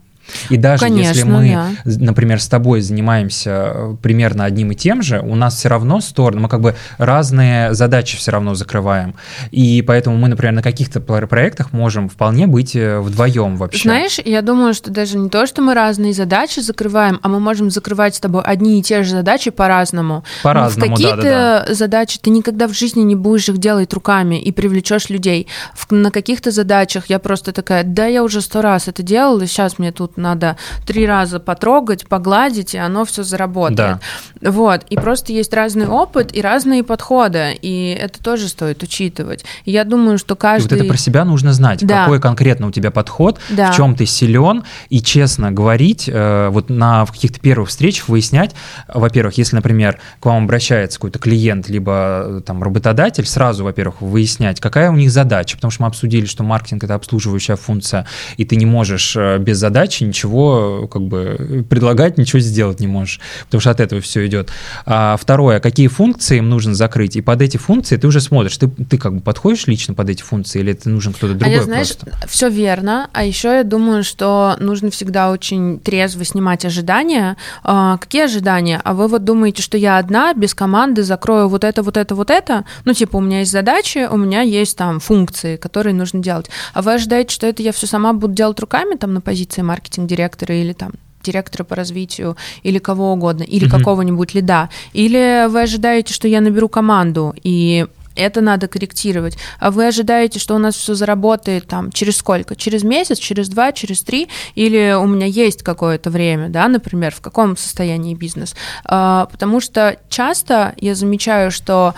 И 0.50 0.58
даже 0.58 0.84
Конечно, 0.84 1.10
если 1.10 1.24
мы, 1.24 1.50
да. 1.86 1.91
например, 2.00 2.41
с 2.41 2.48
тобой 2.48 2.82
занимаемся 2.82 3.72
э, 3.74 3.96
примерно 4.02 4.46
одним 4.46 4.72
и 4.72 4.76
тем 4.76 5.02
же, 5.02 5.20
у 5.20 5.36
нас 5.36 5.56
все 5.56 5.70
равно 5.70 6.02
стороны, 6.02 6.41
мы 6.41 6.50
как 6.50 6.62
бы 6.62 6.76
разные 6.98 7.74
задачи 7.74 8.17
все 8.17 8.32
равно 8.32 8.56
закрываем. 8.56 9.15
И 9.52 9.82
поэтому 9.82 10.17
мы, 10.17 10.28
например, 10.28 10.54
на 10.54 10.63
каких-то 10.63 11.00
проектах 11.00 11.74
можем 11.74 12.10
вполне 12.10 12.48
быть 12.48 12.76
э, 12.76 13.00
вдвоем 13.00 13.58
вообще. 13.58 13.84
Знаешь, 13.84 14.20
я 14.24 14.41
думаю, 14.41 14.74
что 14.74 14.91
даже 14.91 15.17
не 15.17 15.30
то, 15.30 15.46
что 15.46 15.62
мы 15.62 15.74
разные 15.74 16.13
задачи 16.13 16.60
закрываем, 16.60 17.20
а 17.22 17.28
мы 17.30 17.39
можем 17.39 17.70
закрывать 17.70 18.15
с 18.15 18.20
тобой 18.20 18.44
одни 18.44 18.80
и 18.80 18.84
те 18.84 19.04
же 19.04 19.12
задачи 19.12 19.52
по-разному. 19.52 20.24
По-разному, 20.44 20.96
какие-то 20.96 21.22
да, 21.22 21.65
да, 21.67 21.74
задачи 21.74 22.20
ты 22.20 22.30
никогда 22.30 22.67
в 22.67 22.74
жизни 22.74 23.02
не 23.02 23.15
будешь 23.15 23.50
их 23.50 23.58
делать 23.58 23.94
руками 23.94 24.41
и 24.41 24.52
привлечешь 24.52 25.10
людей. 25.10 25.48
В, 25.74 25.91
на 25.91 26.12
каких-то 26.12 26.52
задачах 26.52 27.06
я 27.08 27.20
просто 27.20 27.52
такая, 27.52 27.84
да, 27.84 28.06
я 28.06 28.24
уже 28.24 28.41
сто 28.41 28.62
раз 28.62 28.88
это 28.88 29.04
делала, 29.04 29.46
сейчас 29.46 29.80
мне 29.80 29.91
тут 29.91 30.17
надо 30.22 30.58
три 30.86 31.06
раза 31.06 31.40
потрогать, 31.40 32.08
погладить, 32.08 32.74
и 32.74 32.78
оно 32.78 33.06
все 33.06 33.24
заработает. 33.24 34.00
Да. 34.42 34.52
Вот. 34.52 34.84
И 34.90 34.96
просто 34.96 35.34
есть 35.34 35.54
разный 35.54 35.88
опыт 35.88 36.36
и 36.36 36.42
разные 36.42 36.84
подходы, 36.84 37.58
и 37.62 37.98
это 38.00 38.22
тоже 38.24 38.48
стоит 38.48 38.84
учитывать. 38.84 39.44
И 39.66 39.72
я 39.72 39.84
думаю, 39.84 40.18
что 40.18 40.36
каждый... 40.36 40.68
И 40.68 40.70
вот 40.70 40.80
это 40.80 40.86
про 40.86 40.98
себя 40.98 41.26
нужно 41.26 41.54
знать, 41.54 41.86
да. 41.86 42.04
какой 42.04 42.20
конкретно 42.20 42.68
у 42.68 42.72
тебя 42.72 42.92
подход, 42.92 43.40
да. 43.50 43.72
в 43.72 43.76
чем 43.76 43.96
ты 43.96 44.06
силен, 44.06 44.64
и 44.90 45.02
честно 45.02 45.52
говорить, 45.52 46.10
э, 46.12 46.50
вот 46.50 46.70
на 46.70 47.06
каких-то 47.06 47.40
первых 47.40 47.70
встречах 47.70 48.10
выяснять, 48.10 48.56
во-первых, 48.88 49.38
если, 49.38 49.56
например, 49.56 50.00
к 50.20 50.26
вам 50.26 50.46
обращается 50.46 50.98
какой-то 50.98 51.20
клиент, 51.20 51.70
либо 51.70 52.24
э, 52.26 52.42
там 52.46 52.64
работодатель, 52.64 53.26
сразу, 53.26 53.64
во-первых, 53.64 54.02
выяснять, 54.02 54.60
какая 54.60 54.92
у 54.92 54.96
них 54.96 55.12
задача, 55.12 55.56
потому 55.56 55.72
что 55.72 55.84
мы 55.84 55.88
обсудили, 55.88 56.26
что 56.26 56.44
маркетинг— 56.44 56.84
это 56.86 56.96
обслуживающая 56.96 57.56
функция, 57.56 58.06
и 58.38 58.46
ты 58.46 58.56
не 58.56 58.66
можешь 58.66 59.16
э, 59.16 59.38
без 59.38 59.58
задачи 59.58 60.04
ничего 60.12 60.88
как 60.88 61.04
бы 61.04 61.65
предлагать, 61.69 62.17
ничего 62.17 62.39
сделать 62.39 62.80
не 62.80 62.88
можешь, 62.88 63.19
потому 63.45 63.62
что 63.62 63.71
от 63.71 63.80
этого 63.80 64.02
все 64.02 64.26
идет. 64.28 64.52
А 64.86 65.17
второе, 65.17 65.60
какие 65.60 65.88
функции 65.88 66.38
им 66.38 66.50
нужно 66.50 66.76
закрыть, 66.76 67.15
и 67.15 67.21
под 67.21 67.41
эти 67.41 67.58
функции 67.58 67.97
ты 67.97 68.08
уже 68.08 68.21
смотришь, 68.21 68.58
ты, 68.58 68.67
ты 68.67 68.97
как 68.97 69.15
бы 69.15 69.21
подходишь 69.21 69.67
лично 69.67 69.93
под 69.93 70.10
эти 70.10 70.21
функции, 70.21 70.60
или 70.60 70.74
это 70.74 70.89
нужен 70.89 71.13
кто-то 71.13 71.34
другой 71.34 71.56
а 71.56 71.58
я, 71.58 71.63
знаешь, 71.63 71.95
просто? 71.95 72.28
Все 72.28 72.50
верно, 72.50 73.10
а 73.13 73.24
еще 73.24 73.47
я 73.50 73.63
думаю, 73.63 74.04
что 74.04 74.56
нужно 74.60 74.91
всегда 74.91 75.32
очень 75.32 75.80
трезво 75.80 76.26
снимать 76.26 76.65
ожидания. 76.65 77.38
А, 77.63 77.97
какие 77.97 78.26
ожидания? 78.26 78.82
А 78.84 78.93
вы 78.93 79.08
вот 79.08 79.24
думаете, 79.24 79.62
что 79.62 79.78
я 79.78 79.97
одна, 79.97 80.34
без 80.34 80.54
команды 80.54 81.04
закрою 81.04 81.47
вот 81.47 81.63
это, 81.63 81.84
вот 81.84 81.97
это, 81.97 82.15
вот 82.15 82.30
это? 82.30 82.65
Ну, 82.86 82.93
типа, 82.93 83.17
у 83.17 83.21
меня 83.21 83.39
есть 83.39 83.52
задачи, 83.52 84.08
у 84.10 84.17
меня 84.17 84.41
есть 84.41 84.78
там 84.78 85.00
функции, 85.00 85.56
которые 85.56 85.93
нужно 85.93 86.21
делать. 86.21 86.50
А 86.74 86.82
вы 86.82 86.93
ожидаете, 86.93 87.34
что 87.34 87.47
это 87.47 87.63
я 87.63 87.71
все 87.71 87.88
сама 87.88 88.13
буду 88.13 88.34
делать 88.34 88.60
руками 88.60 88.95
там 88.95 89.13
на 89.13 89.21
позиции 89.21 89.62
маркетинг-директора 89.91 90.56
или 90.56 90.73
там 90.73 90.91
директора 91.23 91.63
по 91.63 91.75
развитию 91.75 92.36
или 92.63 92.80
кого 92.80 93.13
угодно, 93.13 93.43
или 93.43 93.67
mm-hmm. 93.67 93.77
какого-нибудь 93.77 94.34
лида, 94.34 94.69
или 94.93 95.47
вы 95.49 95.62
ожидаете, 95.62 96.13
что 96.13 96.27
я 96.27 96.41
наберу 96.41 96.67
команду 96.67 97.36
и 97.43 97.86
это 98.15 98.41
надо 98.41 98.67
корректировать. 98.67 99.38
А 99.60 99.71
вы 99.71 99.88
ожидаете, 99.88 100.39
что 100.39 100.56
у 100.56 100.58
нас 100.58 100.75
все 100.75 100.95
заработает 100.95 101.67
там 101.67 101.91
через 101.91 102.17
сколько? 102.17 102.56
Через 102.56 102.84
месяц, 102.84 103.17
через 103.17 103.47
два, 103.47 103.71
через 103.71 104.01
три? 104.01 104.27
Или 104.56 104.93
у 104.93 105.06
меня 105.06 105.27
есть 105.27 105.63
какое-то 105.63 106.10
время, 106.10 106.49
да, 106.49 106.67
например, 106.67 107.13
в 107.15 107.21
каком 107.21 107.56
состоянии 107.56 108.13
бизнес? 108.13 108.54
А, 108.84 109.27
потому 109.32 109.62
что 109.62 109.97
часто 110.10 110.73
я 110.77 110.93
замечаю, 110.95 111.51
что 111.51 111.95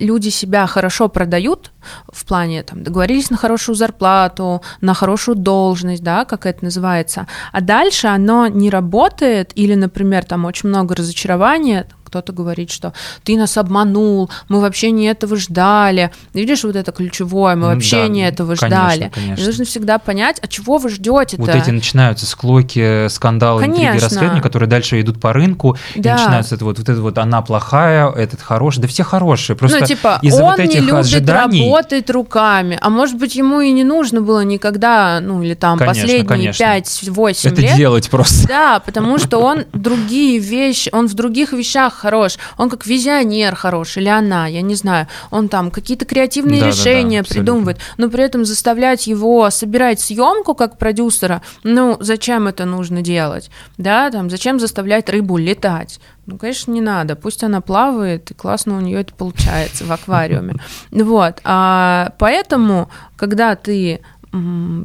люди 0.00 0.30
себя 0.30 0.66
хорошо 0.66 1.08
продают 1.08 1.72
в 2.12 2.24
плане 2.24 2.62
там 2.62 2.82
договорились 2.82 3.30
на 3.30 3.36
хорошую 3.36 3.76
зарплату, 3.76 4.62
на 4.80 4.94
хорошую 4.94 5.36
должность, 5.36 6.02
да, 6.02 6.24
как 6.24 6.46
это 6.46 6.64
называется, 6.64 7.26
а 7.52 7.60
дальше 7.60 8.08
оно 8.08 8.46
не 8.48 8.70
работает 8.70 9.52
или, 9.54 9.74
например, 9.74 10.24
там 10.24 10.44
очень 10.44 10.68
много 10.68 10.94
разочарования, 10.94 11.86
кто-то 12.08 12.32
говорит, 12.32 12.70
что 12.70 12.92
ты 13.22 13.36
нас 13.36 13.56
обманул, 13.56 14.30
мы 14.48 14.60
вообще 14.60 14.90
не 14.90 15.06
этого 15.06 15.36
ждали. 15.36 16.10
Видишь, 16.34 16.64
вот 16.64 16.76
это 16.76 16.90
ключевое, 16.92 17.54
мы 17.56 17.68
вообще 17.68 18.02
да, 18.02 18.08
не 18.08 18.26
этого 18.26 18.56
конечно, 18.56 18.66
ждали. 18.66 19.12
Конечно. 19.14 19.42
И 19.42 19.46
нужно 19.46 19.64
всегда 19.64 19.98
понять, 19.98 20.38
а 20.42 20.48
чего 20.48 20.78
вы 20.78 20.88
ждете-то? 20.88 21.40
Вот 21.40 21.50
эти 21.50 21.70
начинаются 21.70 22.26
склоки, 22.26 23.08
скандалы, 23.08 23.60
конечно. 23.60 23.82
интриги, 23.82 24.02
расследования, 24.02 24.42
которые 24.42 24.68
дальше 24.68 25.00
идут 25.00 25.20
по 25.20 25.32
рынку, 25.32 25.76
да. 25.94 26.10
и 26.10 26.12
начинается 26.14 26.54
это 26.54 26.64
вот, 26.64 26.78
вот 26.78 26.88
это 26.88 27.00
вот 27.00 27.18
она 27.18 27.42
плохая, 27.42 28.10
этот 28.10 28.40
хороший, 28.40 28.80
да 28.80 28.88
все 28.88 29.04
хорошие. 29.04 29.56
Просто 29.56 29.80
ну, 29.80 29.86
типа, 29.86 30.18
из-за 30.22 30.42
он 30.42 30.50
вот 30.50 30.58
этих 30.60 30.80
не 30.80 30.86
любит 30.86 30.94
ожиданий... 30.94 31.64
работать 31.64 32.10
руками, 32.10 32.78
а 32.80 32.90
может 32.90 33.16
быть, 33.16 33.34
ему 33.34 33.60
и 33.60 33.70
не 33.72 33.84
нужно 33.84 34.20
было 34.20 34.44
никогда, 34.44 35.20
ну, 35.20 35.42
или 35.42 35.54
там 35.54 35.78
конечно, 35.78 36.02
последние 36.02 36.26
конечно. 36.26 36.64
5-8 36.64 37.28
лет. 37.44 37.58
Это 37.58 37.76
делать 37.76 38.10
просто. 38.10 38.48
Да, 38.48 38.80
потому 38.80 39.18
что 39.18 39.38
он 39.38 39.64
другие 39.72 40.38
вещи, 40.38 40.88
он 40.92 41.06
в 41.06 41.14
других 41.14 41.52
вещах 41.52 41.97
хорош, 41.98 42.38
он 42.56 42.70
как 42.70 42.86
визионер 42.86 43.54
хорош, 43.54 43.96
или 43.96 44.08
она, 44.08 44.46
я 44.46 44.62
не 44.62 44.74
знаю, 44.74 45.08
он 45.30 45.48
там 45.48 45.70
какие-то 45.70 46.04
креативные 46.04 46.60
да, 46.60 46.68
решения 46.68 47.22
да, 47.22 47.28
да, 47.28 47.34
придумывает, 47.34 47.78
но 47.96 48.08
при 48.08 48.24
этом 48.24 48.44
заставлять 48.44 49.06
его 49.06 49.50
собирать 49.50 50.00
съемку 50.00 50.54
как 50.54 50.78
продюсера, 50.78 51.42
ну, 51.62 51.96
зачем 52.00 52.46
это 52.46 52.64
нужно 52.64 53.02
делать, 53.02 53.50
да, 53.76 54.10
там, 54.10 54.30
зачем 54.30 54.60
заставлять 54.60 55.08
рыбу 55.08 55.36
летать, 55.36 56.00
ну, 56.28 56.36
конечно, 56.36 56.72
не 56.72 56.82
надо. 56.82 57.16
Пусть 57.16 57.42
она 57.42 57.62
плавает, 57.62 58.30
и 58.30 58.34
классно 58.34 58.76
у 58.76 58.80
нее 58.82 59.00
это 59.00 59.14
получается 59.14 59.86
в 59.86 59.92
аквариуме. 59.92 60.56
Вот. 60.90 61.40
А 61.44 62.12
поэтому, 62.18 62.90
когда 63.16 63.56
ты 63.56 64.00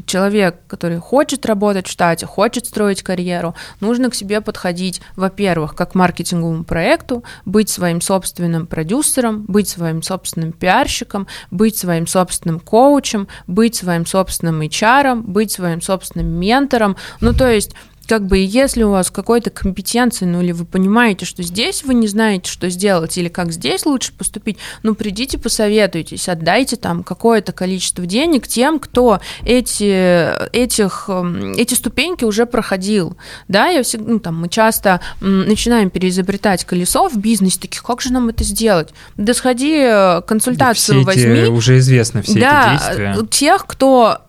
человек, 0.06 0.58
который 0.68 1.00
хочет 1.00 1.46
работать 1.46 1.88
в 1.88 1.91
штате, 1.91 2.26
хочет 2.26 2.66
строить 2.66 3.04
карьеру, 3.04 3.56
нужно 3.80 4.10
к 4.10 4.16
себе 4.16 4.41
подходить, 4.41 5.02
во-первых, 5.16 5.76
как 5.76 5.91
к 5.91 5.96
маркетинговому 5.96 6.64
проекту, 6.64 7.24
быть 7.46 7.70
своим 7.70 8.02
собственным 8.02 8.68
продюсером, 8.68 9.46
быть 9.48 9.68
своим 9.68 10.02
собственным 10.02 10.52
пиарщиком, 10.54 11.28
быть 11.52 11.78
своим 11.78 12.08
собственным 12.08 12.60
коучем, 12.60 13.28
быть 13.48 13.76
своим 13.76 14.06
собственным 14.06 14.62
HR, 14.62 15.22
быть 15.22 15.52
своим 15.52 15.82
собственным 15.82 16.28
ментором. 16.28 16.96
Ну, 17.22 17.34
то 17.34 17.50
есть 17.52 17.74
как 18.08 18.26
бы 18.26 18.38
если 18.38 18.84
у 18.84 18.91
вас 18.91 19.10
какой-то 19.10 19.49
компетенции, 19.49 20.26
ну 20.26 20.41
или 20.41 20.51
вы 20.51 20.66
понимаете, 20.66 21.26
что 21.26 21.43
здесь 21.43 21.84
вы 21.84 21.93
не 21.93 22.08
знаете, 22.08 22.51
что 22.51 22.70
сделать, 22.70 23.18
или 23.18 23.30
как 23.30 23.51
здесь 23.51 23.86
лучше 23.86 24.14
поступить, 24.14 24.58
ну 24.84 24.93
придите 24.95 25.38
посоветуйтесь, 25.38 26.28
отдайте 26.28 26.76
там 26.76 27.04
какое-то 27.04 27.51
количество 27.51 28.06
денег 28.06 28.47
тем, 28.47 28.80
кто 28.80 29.20
эти, 29.45 30.51
этих, 30.51 31.06
эм, 31.08 31.54
эти 31.54 31.74
ступеньки 31.74 32.26
уже 32.26 32.45
проходил, 32.45 33.18
да, 33.47 33.68
я 33.68 33.84
всегда, 33.84 34.12
ну 34.12 34.20
там 34.20 34.39
мы 34.39 34.49
часто 34.49 34.99
начинаем 35.22 35.89
переизобретать 35.89 36.66
колесо 36.66 37.10
в 37.10 37.18
бизнесе, 37.18 37.60
таких, 37.60 37.84
как 37.84 38.01
же 38.01 38.12
нам 38.12 38.30
это 38.30 38.43
сделать? 38.43 38.89
Да 39.16 39.34
сходи 39.34 39.78
э, 39.78 40.22
консультацию 40.22 41.06
да 41.06 41.12
все 41.12 41.22
возьми. 41.22 41.47
уже 41.47 41.78
известны 41.78 42.22
все 42.22 42.39
да, 42.39 42.76
эти 42.76 42.84
действия. 42.84 43.28
тех, 43.30 43.66
кто 43.66 44.20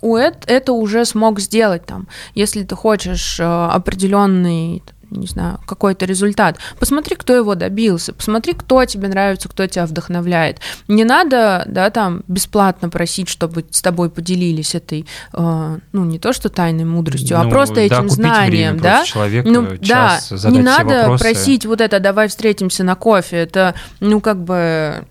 это 0.47 0.73
уже 0.73 1.05
смог 1.05 1.41
сделать 1.41 1.85
там, 1.87 2.09
если 2.35 2.63
ты 2.63 2.75
хочешь 2.75 3.39
э, 3.41 3.64
определенный 3.73 4.83
не 5.11 5.27
знаю, 5.27 5.61
какой-то 5.67 6.07
результат. 6.07 6.59
Посмотри, 6.79 7.17
кто 7.17 7.35
его 7.35 7.55
добился, 7.55 8.13
посмотри, 8.13 8.53
кто 8.55 8.85
тебе 8.85 9.09
нравится, 9.09 9.49
кто 9.49 9.67
тебя 9.67 9.87
вдохновляет. 9.87 10.61
Не 10.89 11.05
надо, 11.05 11.65
да, 11.67 11.91
там, 11.91 12.23
бесплатно 12.29 12.89
просить, 12.89 13.29
чтобы 13.29 13.65
с 13.71 13.81
тобой 13.83 14.11
поделились 14.11 14.75
этой, 14.75 15.07
э, 15.33 15.79
ну, 15.93 16.05
не 16.05 16.19
то 16.19 16.33
что 16.33 16.49
тайной 16.49 16.85
мудростью, 16.85 17.39
а 17.39 17.45
ну, 17.45 17.49
а 17.49 17.51
просто 17.51 17.77
да, 17.77 17.81
этим 17.83 18.09
знанием, 18.09 18.79
да? 18.79 19.05
Человеку 19.05 19.49
ну, 19.49 19.69
да, 19.81 20.21
не 20.51 20.61
надо 20.61 21.17
просить 21.19 21.67
вот 21.67 21.81
это, 21.81 22.01
давай 22.01 22.29
встретимся 22.29 22.85
на 22.85 22.95
кофе, 22.95 23.37
это, 23.37 23.75
ну, 24.01 24.21
как 24.21 24.43
бы 24.43 25.07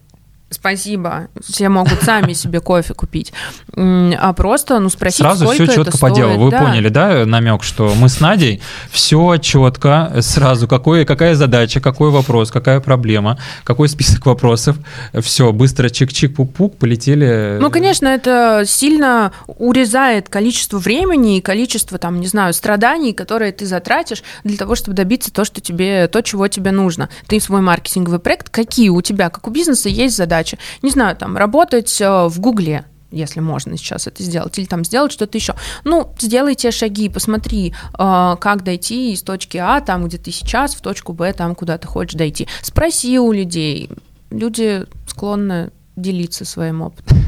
спасибо, 0.53 1.27
все 1.45 1.69
могут 1.69 2.01
сами 2.01 2.33
себе 2.33 2.59
кофе 2.59 2.93
купить, 2.93 3.33
а 3.75 4.33
просто, 4.33 4.79
ну, 4.79 4.89
спросить, 4.89 5.19
Сразу 5.19 5.47
все 5.49 5.67
четко 5.67 5.97
по 5.97 6.11
делу. 6.11 6.45
Вы 6.45 6.51
да. 6.51 6.59
поняли, 6.59 6.89
да, 6.89 7.25
намек, 7.25 7.63
что 7.63 7.93
мы 7.95 8.09
с 8.09 8.19
Надей 8.19 8.61
все 8.91 9.37
четко, 9.37 10.13
сразу, 10.21 10.67
какой, 10.67 11.05
какая 11.05 11.35
задача, 11.35 11.79
какой 11.79 12.11
вопрос, 12.11 12.51
какая 12.51 12.79
проблема, 12.79 13.39
какой 13.63 13.89
список 13.89 14.25
вопросов, 14.25 14.77
все, 15.21 15.51
быстро 15.51 15.87
чик-чик-пук-пук, 15.87 16.77
полетели. 16.77 17.57
Ну, 17.59 17.69
конечно, 17.71 18.07
это 18.07 18.63
сильно 18.65 19.31
урезает 19.47 20.29
количество 20.29 20.77
времени 20.77 21.37
и 21.37 21.41
количество, 21.41 21.97
там, 21.97 22.19
не 22.19 22.27
знаю, 22.27 22.53
страданий, 22.53 23.13
которые 23.13 23.51
ты 23.51 23.65
затратишь 23.65 24.23
для 24.43 24.57
того, 24.57 24.75
чтобы 24.75 24.95
добиться 24.95 25.31
то, 25.31 25.45
что 25.45 25.61
тебе, 25.61 26.07
то, 26.07 26.21
чего 26.21 26.47
тебе 26.47 26.71
нужно. 26.71 27.09
Ты 27.27 27.39
свой 27.39 27.61
маркетинговый 27.61 28.19
проект, 28.19 28.49
какие 28.49 28.89
у 28.89 29.01
тебя, 29.01 29.29
как 29.29 29.47
у 29.47 29.51
бизнеса, 29.51 29.89
есть 29.89 30.15
задачи, 30.15 30.42
задачи. 30.43 30.57
Не 30.81 30.89
знаю, 30.89 31.15
там, 31.15 31.37
работать 31.37 32.01
э, 32.01 32.27
в 32.27 32.39
Гугле, 32.39 32.85
если 33.11 33.39
можно 33.39 33.77
сейчас 33.77 34.07
это 34.07 34.23
сделать, 34.23 34.57
или 34.57 34.65
там 34.65 34.83
сделать 34.83 35.11
что-то 35.11 35.37
еще. 35.37 35.55
Ну, 35.83 36.13
сделай 36.19 36.55
те 36.55 36.71
шаги, 36.71 37.09
посмотри, 37.09 37.73
э, 37.97 38.35
как 38.39 38.63
дойти 38.63 39.13
из 39.13 39.21
точки 39.21 39.57
А, 39.57 39.81
там, 39.81 40.05
где 40.05 40.17
ты 40.17 40.31
сейчас, 40.31 40.75
в 40.75 40.81
точку 40.81 41.13
Б, 41.13 41.33
там, 41.33 41.55
куда 41.55 41.77
ты 41.77 41.87
хочешь 41.87 42.15
дойти. 42.15 42.47
Спроси 42.61 43.19
у 43.19 43.31
людей. 43.31 43.89
Люди 44.31 44.85
склонны 45.07 45.71
делиться 45.95 46.45
своим 46.45 46.81
опытом. 46.81 47.17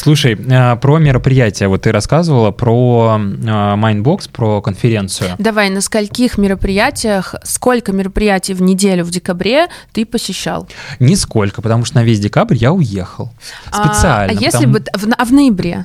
Слушай, 0.00 0.32
э, 0.32 0.76
про 0.76 0.98
мероприятия. 0.98 1.68
Вот 1.68 1.82
ты 1.82 1.92
рассказывала 1.92 2.52
про 2.52 3.20
Mindbox, 3.20 4.28
э, 4.28 4.32
про 4.32 4.62
конференцию. 4.62 5.32
Давай, 5.38 5.68
на 5.68 5.82
скольких 5.82 6.38
мероприятиях, 6.38 7.34
сколько 7.42 7.92
мероприятий 7.92 8.54
в 8.54 8.62
неделю 8.62 9.04
в 9.04 9.10
декабре 9.10 9.66
ты 9.92 10.06
посещал? 10.06 10.66
Нисколько, 11.00 11.60
потому 11.60 11.84
что 11.84 11.96
на 11.96 12.04
весь 12.04 12.18
декабрь 12.18 12.56
я 12.56 12.72
уехал. 12.72 13.30
Специально. 13.66 14.32
А, 14.32 14.38
а 14.38 14.40
если 14.40 14.64
потому... 14.64 14.72
бы... 14.72 14.84
А 15.18 15.24
в 15.26 15.32
ноябре? 15.34 15.84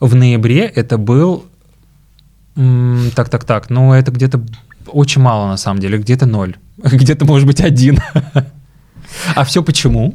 В 0.00 0.12
ноябре 0.16 0.62
это 0.62 0.98
был... 0.98 1.44
Так, 3.14 3.28
так, 3.28 3.44
так. 3.44 3.70
Ну, 3.70 3.92
это 3.92 4.10
где-то 4.10 4.42
очень 4.88 5.22
мало 5.22 5.46
на 5.46 5.56
самом 5.56 5.78
деле. 5.78 5.98
Где-то 5.98 6.26
ноль. 6.26 6.56
Где-то, 6.78 7.24
может 7.24 7.46
быть, 7.46 7.60
один. 7.60 8.00
А 9.36 9.44
все 9.44 9.62
почему? 9.62 10.14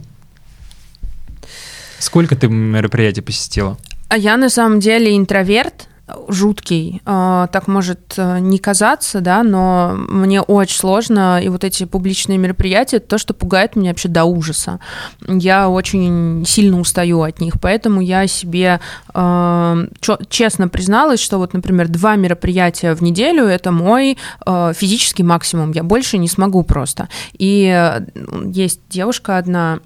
Сколько 2.02 2.36
ты 2.36 2.48
мероприятий 2.48 3.22
посетила? 3.22 3.78
А 4.10 4.18
я 4.18 4.36
на 4.36 4.50
самом 4.50 4.80
деле 4.80 5.16
интроверт, 5.16 5.88
жуткий. 6.28 7.02
А, 7.06 7.48
так 7.48 7.68
может 7.68 8.16
э, 8.18 8.40
не 8.40 8.58
казаться, 8.58 9.22
да, 9.22 9.44
но 9.44 9.94
мне 10.10 10.42
очень 10.42 10.78
сложно, 10.78 11.40
и 11.42 11.50
вот 11.50 11.64
эти 11.64 11.86
публичные 11.86 12.38
мероприятия, 12.38 13.00
то, 13.00 13.18
что 13.18 13.34
пугает 13.34 13.76
меня 13.76 13.92
вообще 13.92 14.10
до 14.10 14.26
ужаса. 14.26 14.80
Я 15.28 15.70
очень 15.70 16.44
сильно 16.46 16.80
устаю 16.80 17.22
от 17.22 17.40
них, 17.40 17.56
поэтому 17.62 18.02
я 18.02 18.28
себе 18.28 18.80
э, 19.14 19.88
честно 20.30 20.68
призналась, 20.68 21.20
что 21.20 21.38
вот, 21.38 21.54
например, 21.54 21.88
два 21.88 22.16
мероприятия 22.16 22.94
в 22.94 23.02
неделю— 23.02 23.46
это 23.46 23.72
мой 23.72 24.18
э, 24.46 24.74
физический 24.76 25.24
максимум, 25.24 25.72
я 25.72 25.84
больше 25.84 26.18
не 26.18 26.28
смогу 26.28 26.64
просто. 26.64 27.10
И 27.38 28.02
есть 28.46 28.82
девушка 28.90 29.38
одна, 29.38 29.80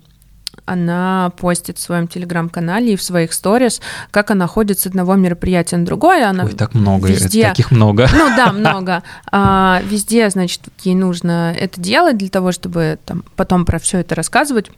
она 0.65 1.31
постит 1.37 1.77
в 1.77 1.81
своем 1.81 2.07
телеграм-канале 2.07 2.93
и 2.93 2.95
в 2.95 3.03
своих 3.03 3.33
сторис, 3.33 3.81
как 4.11 4.31
она 4.31 4.47
ходит 4.47 4.79
с 4.79 4.87
одного 4.87 5.15
мероприятия 5.15 5.77
на 5.77 5.85
другое. 5.85 6.27
Она 6.27 6.45
Ой, 6.45 6.53
так 6.53 6.73
много, 6.73 7.07
везде... 7.07 7.49
таких 7.49 7.71
много. 7.71 8.09
Ну 8.15 8.35
да, 8.35 8.51
много. 8.51 9.03
А, 9.31 9.81
везде, 9.85 10.29
значит, 10.29 10.61
ей 10.81 10.95
нужно 10.95 11.53
это 11.57 11.79
делать 11.79 12.17
для 12.17 12.29
того, 12.29 12.51
чтобы 12.51 12.97
там, 13.05 13.23
потом 13.35 13.65
про 13.65 13.77
все 13.77 13.99
это 13.99 14.15
рассказывать. 14.15 14.71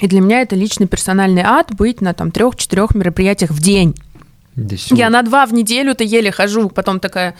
И 0.00 0.08
для 0.08 0.20
меня 0.20 0.40
это 0.40 0.56
личный 0.56 0.86
персональный 0.86 1.42
ад 1.42 1.74
быть 1.74 2.00
на 2.00 2.14
там 2.14 2.30
трех-четырех 2.30 2.94
мероприятиях 2.94 3.50
в 3.50 3.60
день. 3.60 3.94
Я 4.90 5.10
на 5.10 5.22
два 5.22 5.44
в 5.46 5.52
неделю-то 5.52 6.04
еле 6.04 6.32
хожу, 6.32 6.70
потом 6.70 7.00
такая, 7.00 7.34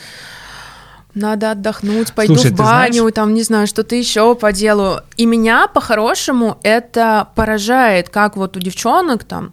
надо 1.16 1.52
отдохнуть, 1.52 2.12
пойду 2.12 2.34
Слушай, 2.34 2.52
в 2.52 2.56
баню, 2.56 2.92
знаешь... 2.92 3.14
там, 3.14 3.34
не 3.34 3.42
знаю, 3.42 3.66
что-то 3.66 3.96
еще 3.96 4.34
по 4.34 4.52
делу. 4.52 5.00
И 5.16 5.26
меня, 5.26 5.66
по-хорошему, 5.66 6.58
это 6.62 7.28
поражает, 7.34 8.08
как 8.08 8.36
вот 8.36 8.56
у 8.56 8.60
девчонок 8.60 9.24
там 9.24 9.52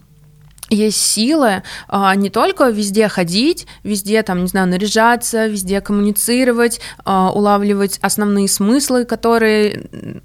есть 0.70 1.02
силы 1.02 1.64
а, 1.88 2.16
не 2.16 2.30
только 2.30 2.70
везде 2.70 3.08
ходить, 3.08 3.68
везде 3.84 4.24
там, 4.24 4.42
не 4.42 4.48
знаю, 4.48 4.68
наряжаться, 4.68 5.48
везде 5.48 5.82
коммуницировать, 5.82 6.82
а, 7.06 7.32
улавливать 7.32 8.00
основные 8.02 8.48
смыслы, 8.48 9.06
которые 9.06 10.22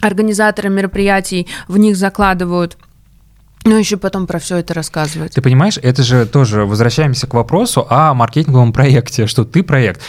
организаторы 0.00 0.70
мероприятий 0.70 1.46
в 1.68 1.76
них 1.76 1.96
закладывают– 1.96 2.76
ну, 3.64 3.76
еще 3.76 3.98
потом 3.98 4.26
про 4.26 4.38
все 4.38 4.56
это 4.56 4.72
рассказывать. 4.72 5.34
Ты 5.34 5.42
понимаешь, 5.42 5.78
это 5.82 6.02
же 6.02 6.24
тоже 6.24 6.64
возвращаемся 6.64 7.26
к 7.26 7.34
вопросу 7.34 7.86
о 7.90 8.14
маркетинговом 8.14 8.72
проекте, 8.72 9.26
что 9.26 9.44
ты 9.44 9.62
проект. 9.62 10.00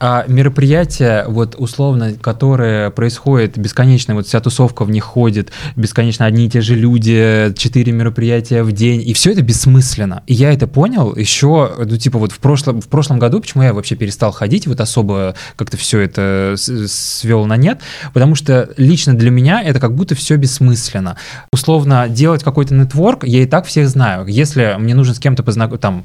А 0.00 0.24
мероприятия, 0.26 1.26
вот 1.28 1.56
условно, 1.58 2.14
которые 2.14 2.90
происходят 2.90 3.58
бесконечно, 3.58 4.14
вот 4.14 4.26
вся 4.26 4.40
тусовка 4.40 4.86
в 4.86 4.90
них 4.90 5.04
ходит, 5.04 5.52
бесконечно 5.76 6.24
одни 6.24 6.46
и 6.46 6.50
те 6.50 6.62
же 6.62 6.74
люди, 6.74 7.52
четыре 7.54 7.92
мероприятия 7.92 8.62
в 8.62 8.72
день, 8.72 9.06
и 9.06 9.12
все 9.12 9.32
это 9.32 9.42
бессмысленно. 9.42 10.22
И 10.26 10.32
я 10.32 10.52
это 10.54 10.66
понял 10.66 11.14
еще, 11.14 11.72
ну, 11.76 11.98
типа 11.98 12.18
вот 12.18 12.32
в 12.32 12.38
прошлом, 12.38 12.80
в 12.80 12.88
прошлом 12.88 13.18
году, 13.18 13.42
почему 13.42 13.62
я 13.62 13.74
вообще 13.74 13.94
перестал 13.94 14.32
ходить, 14.32 14.66
вот 14.66 14.80
особо 14.80 15.34
как-то 15.56 15.76
все 15.76 16.00
это 16.00 16.54
свел 16.56 17.44
на 17.44 17.58
нет, 17.58 17.80
потому 18.14 18.34
что 18.36 18.70
лично 18.78 19.12
для 19.12 19.30
меня 19.30 19.62
это 19.62 19.80
как 19.80 19.94
будто 19.94 20.14
все 20.14 20.36
бессмысленно. 20.36 21.16
Условно, 21.52 22.08
делать 22.08 22.42
какой-то 22.42 22.74
нетворк, 22.74 23.24
я 23.24 23.42
и 23.42 23.46
так 23.46 23.66
всех 23.66 23.86
знаю. 23.86 24.26
Если 24.26 24.76
мне 24.78 24.94
нужно 24.94 25.12
с 25.12 25.18
кем-то 25.18 25.42
познакомиться, 25.42 25.82
там, 25.82 26.04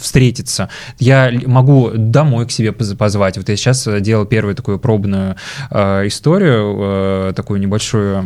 встретиться. 0.00 0.68
Я 0.98 1.32
могу 1.46 1.90
домой 1.94 2.46
к 2.46 2.50
себе 2.50 2.72
позвать. 2.72 3.36
Вот 3.38 3.48
я 3.48 3.56
сейчас 3.56 3.86
э, 3.86 4.00
делал 4.00 4.26
первую 4.26 4.54
такую 4.54 4.78
пробную 4.78 5.36
э, 5.70 6.06
историю, 6.06 6.76
э, 6.78 7.32
такую 7.34 7.60
небольшую 7.60 8.22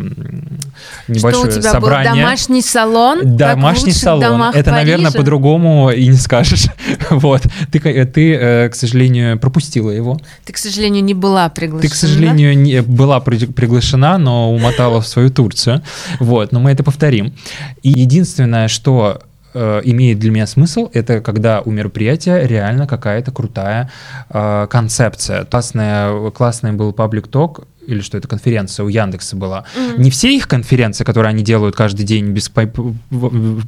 небольшое 1.09 1.51
Что 1.51 1.59
у 1.59 1.61
тебя 1.62 1.70
собрание. 1.70 2.12
Был 2.12 2.20
домашний 2.20 2.62
салон. 2.62 3.36
Домашний 3.36 3.92
салон. 3.92 4.42
Это, 4.55 4.70
наверное, 4.70 5.12
по-другому 5.12 5.90
и 5.90 6.07
не 6.09 6.16
скажешь. 6.16 6.66
вот. 7.11 7.42
Ты, 7.70 7.78
ты, 8.07 8.34
э, 8.34 8.68
к 8.68 8.74
сожалению, 8.74 9.38
пропустила 9.38 9.90
его. 9.90 10.18
Ты, 10.44 10.53
к 10.53 10.59
сожалению, 10.59 11.05
не 11.05 11.14
была 11.14 11.49
приглашена. 11.49 11.82
Ты, 11.82 11.88
к 11.88 11.94
сожалению, 11.94 12.59
не 12.59 12.82
была 12.82 13.20
приглашена, 13.20 14.18
но 14.18 14.53
умотала 14.53 15.01
в 15.01 15.07
свою 15.07 15.30
Турцию. 15.30 15.82
Вот. 16.18 16.53
Но 16.53 16.61
мы 16.61 16.72
это 16.72 16.82
повторим. 16.82 17.34
И 17.82 17.90
единственное, 17.90 18.68
что 18.68 19.22
э, 19.57 19.80
имеет 19.84 20.18
для 20.18 20.30
меня 20.30 20.46
смысл, 20.46 20.90
это 20.92 21.20
когда 21.20 21.61
у 21.61 21.70
мероприятия 21.70 22.46
реально 22.46 22.86
какая-то 22.86 23.32
крутая 23.32 23.90
э, 24.30 24.66
концепция. 24.68 25.44
Классная, 25.44 26.30
классный 26.30 26.72
был 26.72 26.92
паблик 26.92 27.28
ток 27.28 27.66
или 27.87 28.01
что 28.01 28.18
это 28.18 28.28
конференция 28.28 28.84
у 28.84 28.89
Яндекса 28.89 29.37
была. 29.37 29.64
Mm-hmm. 29.76 29.99
Не 29.99 30.11
все 30.11 30.34
их 30.34 30.49
конференции, 30.49 31.05
которые 31.05 31.30
они 31.30 31.43
делают 31.43 31.76
каждый 31.76 32.05
день 32.05 32.30
без 32.30 32.51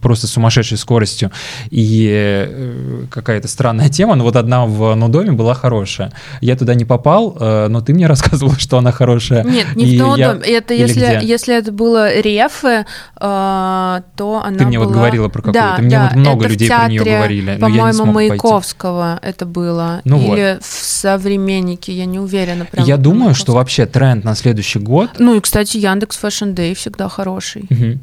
просто 0.01 0.27
сумасшедшей 0.27 0.79
скоростью 0.79 1.31
и 1.71 2.09
э, 2.11 3.05
какая-то 3.11 3.49
странная 3.49 3.89
тема, 3.89 4.15
но 4.15 4.25
вот 4.25 4.37
одна 4.37 4.67
в 4.67 4.95
Нудоме 4.95 5.33
была 5.33 5.55
хорошая. 5.55 6.13
Я 6.41 6.57
туда 6.57 6.75
не 6.75 6.85
попал, 6.85 7.37
э, 7.39 7.69
но 7.69 7.81
ты 7.81 7.95
мне 7.95 8.07
рассказывала, 8.15 8.59
что 8.59 8.79
она 8.79 8.93
хорошая. 8.93 9.45
Нет, 9.45 9.77
не 9.77 9.99
в 9.99 10.03
Нудоме. 10.03 10.41
Это 10.45 10.75
если, 10.75 11.21
если 11.23 11.57
это 11.57 11.73
было 11.73 12.21
Рефы, 12.21 12.85
э, 13.21 14.01
то 14.17 14.43
она 14.45 14.59
Ты 14.59 14.67
мне 14.67 14.79
была... 14.79 14.89
вот 14.89 14.95
говорила 14.95 15.29
про 15.29 15.43
какую-то. 15.43 15.75
Да, 15.77 15.83
мне 15.83 15.91
да, 15.91 16.05
вот 16.05 16.17
много 16.17 16.45
это 16.45 16.53
людей 16.53 16.69
театре, 16.69 16.99
про 16.99 17.05
нее 17.05 17.17
говорили. 17.17 17.59
По-моему, 17.59 18.05
Маяковского 18.07 19.19
пойти. 19.21 19.29
это 19.31 19.47
было. 19.47 20.01
Ну 20.05 20.19
Или 20.19 20.55
вот. 20.55 20.65
в 20.65 20.85
«Современнике», 20.85 21.93
я 21.93 22.07
не 22.07 22.19
уверена. 22.19 22.65
Прям 22.65 22.87
я 22.87 22.97
думаю, 22.97 23.35
что 23.35 23.53
вообще 23.53 23.87
тренд 23.87 24.08
тренд 24.09 24.25
на 24.25 24.35
следующий 24.35 24.79
год. 24.79 25.11
Ну 25.19 25.37
и, 25.37 25.41
кстати, 25.41 25.77
Яндекс 25.77 26.19
Fashion 26.23 26.55
Day 26.55 26.75
всегда 26.75 27.09
хороший. 27.09 27.67
Угу. 27.71 27.99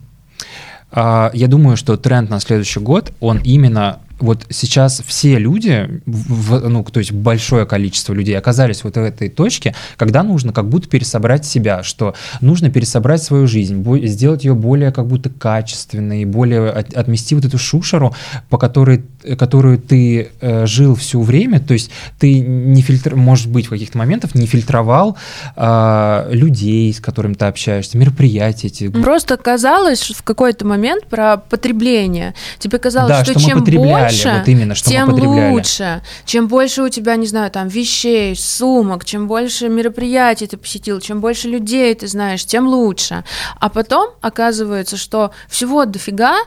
А, 0.91 1.31
я 1.33 1.47
думаю, 1.47 1.77
что 1.77 1.97
тренд 1.97 2.29
на 2.29 2.39
следующий 2.39 2.79
год, 2.79 3.11
он 3.19 3.39
именно 3.43 3.99
вот 4.19 4.45
сейчас 4.49 5.03
все 5.05 5.37
люди, 5.37 6.01
в, 6.05 6.69
ну, 6.69 6.83
то 6.83 6.99
есть 6.99 7.11
большое 7.11 7.65
количество 7.65 8.13
людей 8.13 8.37
оказались 8.37 8.83
вот 8.83 8.95
в 8.95 8.99
этой 8.99 9.29
точке, 9.29 9.75
когда 9.97 10.23
нужно 10.23 10.53
как 10.53 10.69
будто 10.69 10.87
пересобрать 10.87 11.45
себя, 11.45 11.83
что 11.83 12.13
нужно 12.39 12.69
пересобрать 12.69 13.21
свою 13.21 13.45
жизнь, 13.45 13.83
сделать 14.07 14.45
ее 14.45 14.55
более 14.55 14.91
как 14.91 15.07
будто 15.07 15.29
качественной, 15.29 16.23
более 16.23 16.69
от, 16.69 16.93
отмести 16.93 17.35
вот 17.35 17.43
эту 17.43 17.57
шушеру, 17.57 18.15
по 18.49 18.57
которой, 18.57 19.03
которую 19.37 19.77
ты 19.79 20.31
э, 20.41 20.65
жил 20.65 20.95
все 20.95 21.19
время, 21.21 21.59
то 21.59 21.73
есть 21.73 21.91
ты 22.19 22.39
не 22.39 22.81
фильтр, 22.81 23.15
может 23.15 23.49
быть, 23.49 23.67
в 23.67 23.69
каких-то 23.69 23.97
моментах 23.97 24.35
не 24.35 24.45
фильтровал 24.45 25.17
э, 25.55 26.29
людей, 26.31 26.93
с 26.93 26.99
которыми 26.99 27.33
ты 27.33 27.45
общаешься, 27.45 27.97
мероприятия 27.97 28.67
эти. 28.67 28.89
Просто 28.89 29.37
казалось 29.37 30.11
в 30.11 30.23
какой-то 30.23 30.65
момент 30.65 31.05
про 31.07 31.37
потребление. 31.37 32.33
Тебе 32.59 32.77
казалось, 32.77 33.09
да, 33.09 33.23
что, 33.23 33.39
что 33.39 33.49
чем 33.49 33.63
больше 33.63 34.35
вот 34.37 34.47
именно, 34.47 34.75
что 34.75 34.89
тем 34.89 35.13
лучше. 35.13 36.01
Чем 36.25 36.47
больше 36.47 36.83
у 36.83 36.89
тебя, 36.89 37.15
не 37.15 37.27
знаю, 37.27 37.51
там 37.51 37.67
вещей, 37.67 38.35
сумок, 38.35 39.05
чем 39.05 39.27
больше 39.27 39.69
мероприятий 39.69 40.47
ты 40.47 40.57
посетил, 40.57 40.99
чем 40.99 41.21
больше 41.21 41.47
людей 41.47 41.93
ты 41.95 42.07
знаешь, 42.07 42.45
тем 42.45 42.67
лучше. 42.67 43.23
А 43.59 43.69
потом 43.69 44.11
оказывается, 44.21 44.97
что 44.97 45.31
всего 45.49 45.85
дофига, 45.85 46.37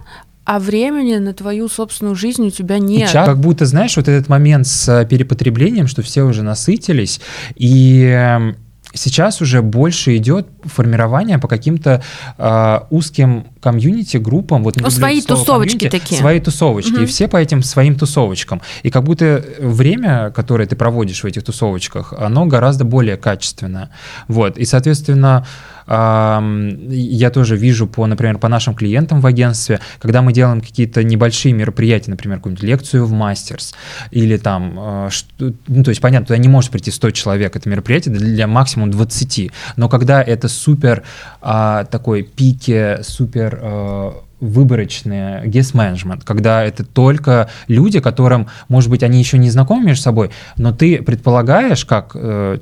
а 0.48 0.58
времени 0.60 1.16
на 1.16 1.34
твою 1.34 1.68
собственную 1.68 2.16
жизнь 2.16 2.46
у 2.46 2.50
тебя 2.50 2.78
нет. 2.78 3.10
Сейчас 3.10 3.26
как 3.26 3.38
будто, 3.38 3.66
знаешь, 3.66 3.94
вот 3.98 4.08
этот 4.08 4.30
момент 4.30 4.66
с 4.66 5.04
перепотреблением, 5.04 5.86
что 5.86 6.00
все 6.00 6.22
уже 6.22 6.42
насытились, 6.42 7.20
и 7.54 8.04
эм, 8.04 8.56
сейчас 8.94 9.42
уже 9.42 9.60
больше 9.60 10.16
идет 10.16 10.48
формирование 10.64 11.38
по 11.38 11.48
каким-то 11.48 12.02
э, 12.38 12.80
узким 12.88 13.48
комьюнити, 13.60 14.16
группам. 14.16 14.62
Вот, 14.64 14.76
ну, 14.76 14.90
свои 14.90 15.20
тусовочки 15.20 15.88
такие. 15.88 16.20
Свои 16.20 16.40
тусовочки. 16.40 16.92
Угу. 16.92 17.02
И 17.02 17.06
все 17.06 17.28
по 17.28 17.36
этим 17.36 17.62
своим 17.62 17.96
тусовочкам. 17.96 18.62
И 18.82 18.90
как 18.90 19.04
будто 19.04 19.44
время, 19.58 20.30
которое 20.30 20.66
ты 20.66 20.76
проводишь 20.76 21.22
в 21.22 21.26
этих 21.26 21.42
тусовочках, 21.44 22.12
оно 22.12 22.46
гораздо 22.46 22.84
более 22.84 23.16
качественное. 23.16 23.90
Вот. 24.28 24.58
И, 24.58 24.64
соответственно, 24.64 25.46
я 25.88 27.30
тоже 27.30 27.56
вижу 27.56 27.86
по, 27.86 28.04
например, 28.06 28.36
по 28.36 28.48
нашим 28.48 28.74
клиентам 28.74 29.22
в 29.22 29.26
агентстве, 29.26 29.80
когда 30.00 30.20
мы 30.20 30.34
делаем 30.34 30.60
какие-то 30.60 31.02
небольшие 31.02 31.54
мероприятия, 31.54 32.10
например, 32.10 32.38
какую-нибудь 32.38 32.62
лекцию 32.62 33.06
в 33.06 33.12
мастерс, 33.12 33.74
или 34.10 34.36
там, 34.36 34.74
а, 34.78 35.08
ну, 35.38 35.82
то 35.82 35.88
есть, 35.88 36.02
понятно, 36.02 36.26
туда 36.26 36.36
не 36.36 36.48
может 36.48 36.70
прийти 36.70 36.90
100 36.90 37.12
человек, 37.12 37.56
это 37.56 37.70
мероприятие 37.70 38.14
для 38.14 38.46
максимум 38.46 38.90
20, 38.90 39.50
но 39.76 39.88
когда 39.88 40.22
это 40.22 40.48
супер 40.48 41.04
а, 41.40 41.84
такой 41.84 42.22
пике, 42.22 43.00
супер 43.02 43.57
а, 43.60 44.22
выборочный 44.40 45.46
guest 45.46 45.74
management, 45.74 46.22
когда 46.24 46.64
это 46.64 46.84
только 46.84 47.48
люди, 47.66 48.00
которым, 48.00 48.46
может 48.68 48.90
быть, 48.90 49.02
они 49.02 49.18
еще 49.18 49.38
не 49.38 49.50
знакомы 49.50 49.86
между 49.86 50.02
собой, 50.02 50.30
но 50.56 50.72
ты 50.72 51.02
предполагаешь, 51.02 51.84
как, 51.84 52.12
э, 52.14 52.58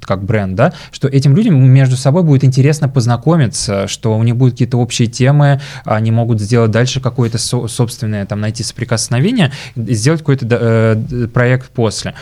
как 0.00 0.24
бренд, 0.24 0.54
да, 0.54 0.72
что 0.92 1.08
этим 1.08 1.36
людям 1.36 1.62
между 1.62 1.96
собой 1.96 2.22
будет 2.22 2.44
интересно 2.44 2.88
познакомиться, 2.88 3.86
что 3.86 4.16
у 4.16 4.22
них 4.22 4.36
будут 4.36 4.54
какие-то 4.54 4.78
общие 4.78 5.08
темы, 5.08 5.60
они 5.84 6.10
могут 6.10 6.40
сделать 6.40 6.70
дальше 6.70 7.00
какое-то 7.00 7.38
со- 7.38 7.68
собственное, 7.68 8.24
там, 8.24 8.40
найти 8.40 8.62
соприкосновение, 8.62 9.52
сделать 9.76 10.20
какой-то 10.20 10.46
э, 10.50 11.26
проект 11.32 11.70
после 11.70 12.14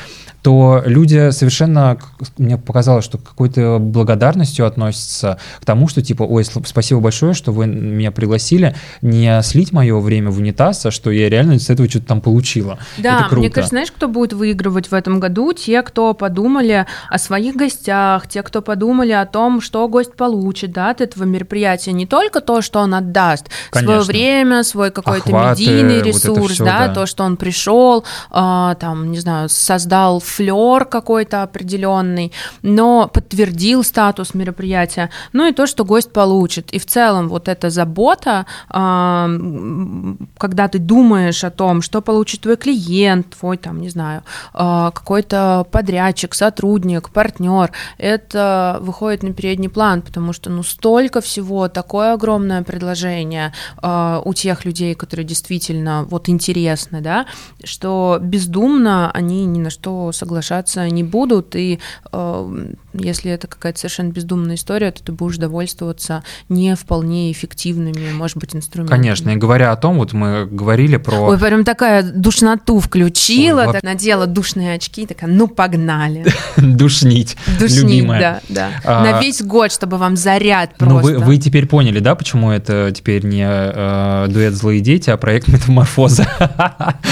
то 0.43 0.83
люди 0.85 1.31
совершенно, 1.31 1.99
мне 2.37 2.59
показалось, 2.59 3.05
что 3.05 3.17
какой-то 3.17 3.79
благодарностью 3.81 4.67
относятся 4.67 5.39
к 5.61 5.65
тому, 5.65 5.87
что 5.89 6.03
типа, 6.03 6.25
ой, 6.25 6.45
спасибо 6.45 7.01
большое, 7.01 7.33
что 7.33 7.53
вы 7.53 7.67
меня 7.67 8.11
пригласили, 8.11 8.75
не 9.03 9.41
слить 9.43 9.73
мое 9.73 9.99
время 10.01 10.31
в 10.31 10.39
унитаз, 10.39 10.85
а 10.87 10.91
что 10.91 11.11
я 11.11 11.31
реально 11.31 11.59
с 11.59 11.71
этого 11.71 11.89
что-то 11.89 12.07
там 12.07 12.21
получила. 12.21 12.79
Да, 12.99 13.29
мне 13.31 13.51
кажется, 13.51 13.71
знаешь, 13.71 13.93
кто 13.93 14.09
будет 14.09 14.33
выигрывать 14.33 14.91
в 14.91 14.95
этом 14.95 15.21
году? 15.21 15.53
Те, 15.53 15.83
кто 15.83 16.13
подумали 16.13 16.87
о 17.09 17.19
своих 17.19 17.55
гостях, 17.55 18.29
те, 18.29 18.43
кто 18.43 18.63
подумали 18.63 19.13
о 19.13 19.27
том, 19.27 19.61
что 19.61 19.87
гость 19.87 20.15
получит 20.15 20.73
да, 20.73 20.91
от 20.91 21.01
этого 21.01 21.23
мероприятия. 21.25 21.93
Не 21.93 22.07
только 22.07 22.41
то, 22.41 22.63
что 22.63 22.81
он 22.81 22.95
отдаст, 22.95 23.47
Конечно. 23.71 24.03
свое 24.03 24.07
время, 24.07 24.65
свой 24.65 24.91
какой-то 24.91 25.31
медийный 25.31 26.03
ресурс, 26.03 26.39
вот 26.39 26.51
все, 26.51 26.65
да, 26.65 26.89
да, 26.89 26.95
то, 26.95 27.07
что 27.07 27.23
он 27.23 27.37
пришел, 27.37 28.01
э, 28.01 28.03
а, 28.31 28.75
там, 28.75 29.13
не 29.13 29.19
знаю, 29.19 29.49
создал 29.49 30.21
флер 30.33 30.85
какой-то 30.85 31.43
определенный, 31.43 32.33
но 32.63 33.09
подтвердил 33.13 33.85
статус 33.85 34.35
мероприятия, 34.35 35.11
ну 35.33 35.47
и 35.47 35.53
то, 35.53 35.67
что 35.67 35.85
гость 35.85 36.13
получит. 36.13 36.71
И 36.73 36.79
в 36.79 36.87
целом 36.87 37.29
вот 37.29 37.49
эта 37.49 37.71
забота, 37.71 38.47
когда 38.69 40.69
ты 40.69 40.79
думаешь 40.79 41.45
о 41.45 41.51
том, 41.51 41.83
что 41.83 42.01
получит 42.01 42.43
твой 42.43 42.57
клиент, 42.57 43.37
твой 43.39 43.57
там, 43.57 43.81
не 43.81 43.89
знаю, 43.89 44.23
а, 44.55 44.91
какой-то 44.91 45.67
подрядчик, 45.71 46.35
сотрудник, 46.35 47.11
партнер, 47.11 47.73
это 47.99 48.79
выходит 48.81 49.23
на 49.23 49.33
передний 49.33 49.69
план, 49.69 50.03
потому 50.03 50.33
что 50.33 50.51
ну 50.51 50.63
столько 50.63 51.21
всего, 51.21 51.69
такое 51.69 52.15
огромное 52.15 52.63
предложение 52.63 53.53
а, 53.79 54.23
у 54.25 54.35
тех 54.35 54.65
людей, 54.65 54.95
которые 54.95 55.27
действительно 55.27 56.05
вот 56.09 56.29
интересны, 56.29 57.01
да, 57.01 57.27
что 57.65 58.19
бездумно 58.21 59.11
они 59.11 59.45
ни 59.47 59.61
на 59.61 59.71
что 59.71 60.13
соглашаться 60.23 60.89
не 60.89 61.03
будут, 61.03 61.57
и 61.57 61.81
э, 62.13 62.67
если 62.95 63.33
это 63.33 63.49
какая-то 63.49 63.81
совершенно 63.81 64.13
бездумная 64.13 64.55
история, 64.55 64.93
то 64.93 65.03
ты 65.03 65.11
будешь 65.11 65.37
довольствоваться 65.37 66.23
не 66.49 66.77
вполне 66.77 67.33
эффективными, 67.33 68.13
может 68.13 68.37
быть, 68.37 68.55
инструментами. 68.55 69.01
Конечно, 69.01 69.31
и 69.31 69.37
говоря 69.37 69.73
о 69.73 69.77
том, 69.77 69.97
вот 69.97 70.13
мы 70.13 70.47
говорили 70.47 70.97
про... 70.97 71.17
Ой, 71.31 71.39
прям 71.39 71.65
такая 71.65 72.05
душноту 72.05 72.79
включила, 72.79 73.65
Ой, 73.67 73.73
так, 73.73 73.83
надела 73.83 74.27
душные 74.27 74.75
очки, 74.75 75.07
такая, 75.07 75.29
ну 75.29 75.49
погнали. 75.49 76.25
Душнить, 76.57 77.37
Душнить, 77.59 77.83
любимая. 77.83 78.21
да, 78.21 78.41
да. 78.49 78.71
А, 78.85 79.03
На 79.03 79.21
весь 79.21 79.43
год, 79.43 79.73
чтобы 79.73 79.97
вам 79.97 80.17
заряд 80.17 80.77
просто. 80.77 80.95
Ну, 80.95 81.01
вы, 81.01 81.19
вы 81.19 81.39
теперь 81.39 81.67
поняли, 81.67 81.99
да, 81.99 82.15
почему 82.15 82.53
это 82.53 82.93
теперь 82.95 83.25
не 83.25 83.45
э, 83.45 84.27
дуэт 84.29 84.55
«Злые 84.55 84.81
дети», 84.81 85.11
а 85.11 85.17
проект 85.17 85.49
«Метаморфоза». 85.49 86.29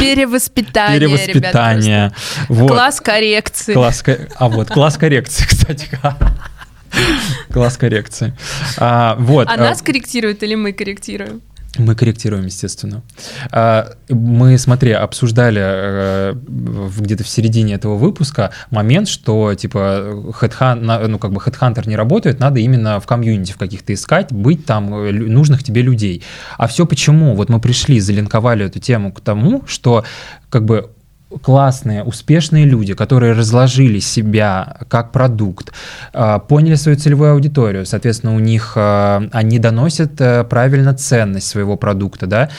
Перевоспитание, 0.00 0.98
Перевоспитание, 0.98 1.83
внимание. 1.84 2.12
Вот. 2.48 2.70
Класс 2.70 3.00
коррекции. 3.00 3.74
Класс, 3.74 4.04
а 4.36 4.48
вот, 4.48 4.70
класс 4.70 4.96
коррекции, 4.96 5.44
кстати. 5.48 5.88
Класс 7.50 7.76
коррекции. 7.76 8.34
А, 8.78 9.16
вот. 9.18 9.48
А 9.48 9.56
нас 9.56 9.82
корректируют 9.82 10.42
или 10.42 10.54
мы 10.54 10.72
корректируем? 10.72 11.42
Мы 11.76 11.96
корректируем, 11.96 12.46
естественно. 12.46 13.02
А, 13.50 13.94
мы, 14.08 14.58
смотри, 14.58 14.92
обсуждали 14.92 15.60
э, 15.60 16.34
где-то 16.98 17.24
в 17.24 17.28
середине 17.28 17.74
этого 17.74 17.96
выпуска 17.96 18.52
момент, 18.70 19.08
что 19.08 19.54
типа 19.54 20.32
хедхан, 20.34 20.84
ну 20.84 21.18
как 21.18 21.32
бы 21.32 21.40
хедхантер 21.40 21.88
не 21.88 21.96
работает, 21.96 22.38
надо 22.38 22.60
именно 22.60 23.00
в 23.00 23.06
комьюнити 23.06 23.52
в 23.52 23.56
каких-то 23.56 23.92
искать, 23.92 24.32
быть 24.32 24.66
там 24.66 24.94
э, 24.94 25.10
нужных 25.10 25.64
тебе 25.64 25.82
людей. 25.82 26.22
А 26.58 26.68
все 26.68 26.86
почему? 26.86 27.34
Вот 27.34 27.48
мы 27.48 27.60
пришли, 27.60 27.98
залинковали 27.98 28.66
эту 28.66 28.78
тему 28.78 29.12
к 29.12 29.20
тому, 29.20 29.64
что 29.66 30.04
как 30.50 30.64
бы 30.64 30.90
классные, 31.42 32.02
успешные 32.02 32.64
люди, 32.64 32.94
которые 32.94 33.32
разложили 33.32 33.98
себя 34.00 34.78
как 34.88 35.12
продукт, 35.12 35.72
а, 36.12 36.38
поняли 36.38 36.74
свою 36.76 36.98
целевую 36.98 37.32
аудиторию, 37.32 37.86
соответственно, 37.86 38.34
у 38.34 38.38
них 38.38 38.74
а, 38.76 39.22
они 39.32 39.58
доносят 39.58 40.20
э, 40.20 40.44
правильно 40.44 40.94
ценность 40.94 41.46
своего 41.46 41.76
продукта, 41.76 42.26
да, 42.26 42.50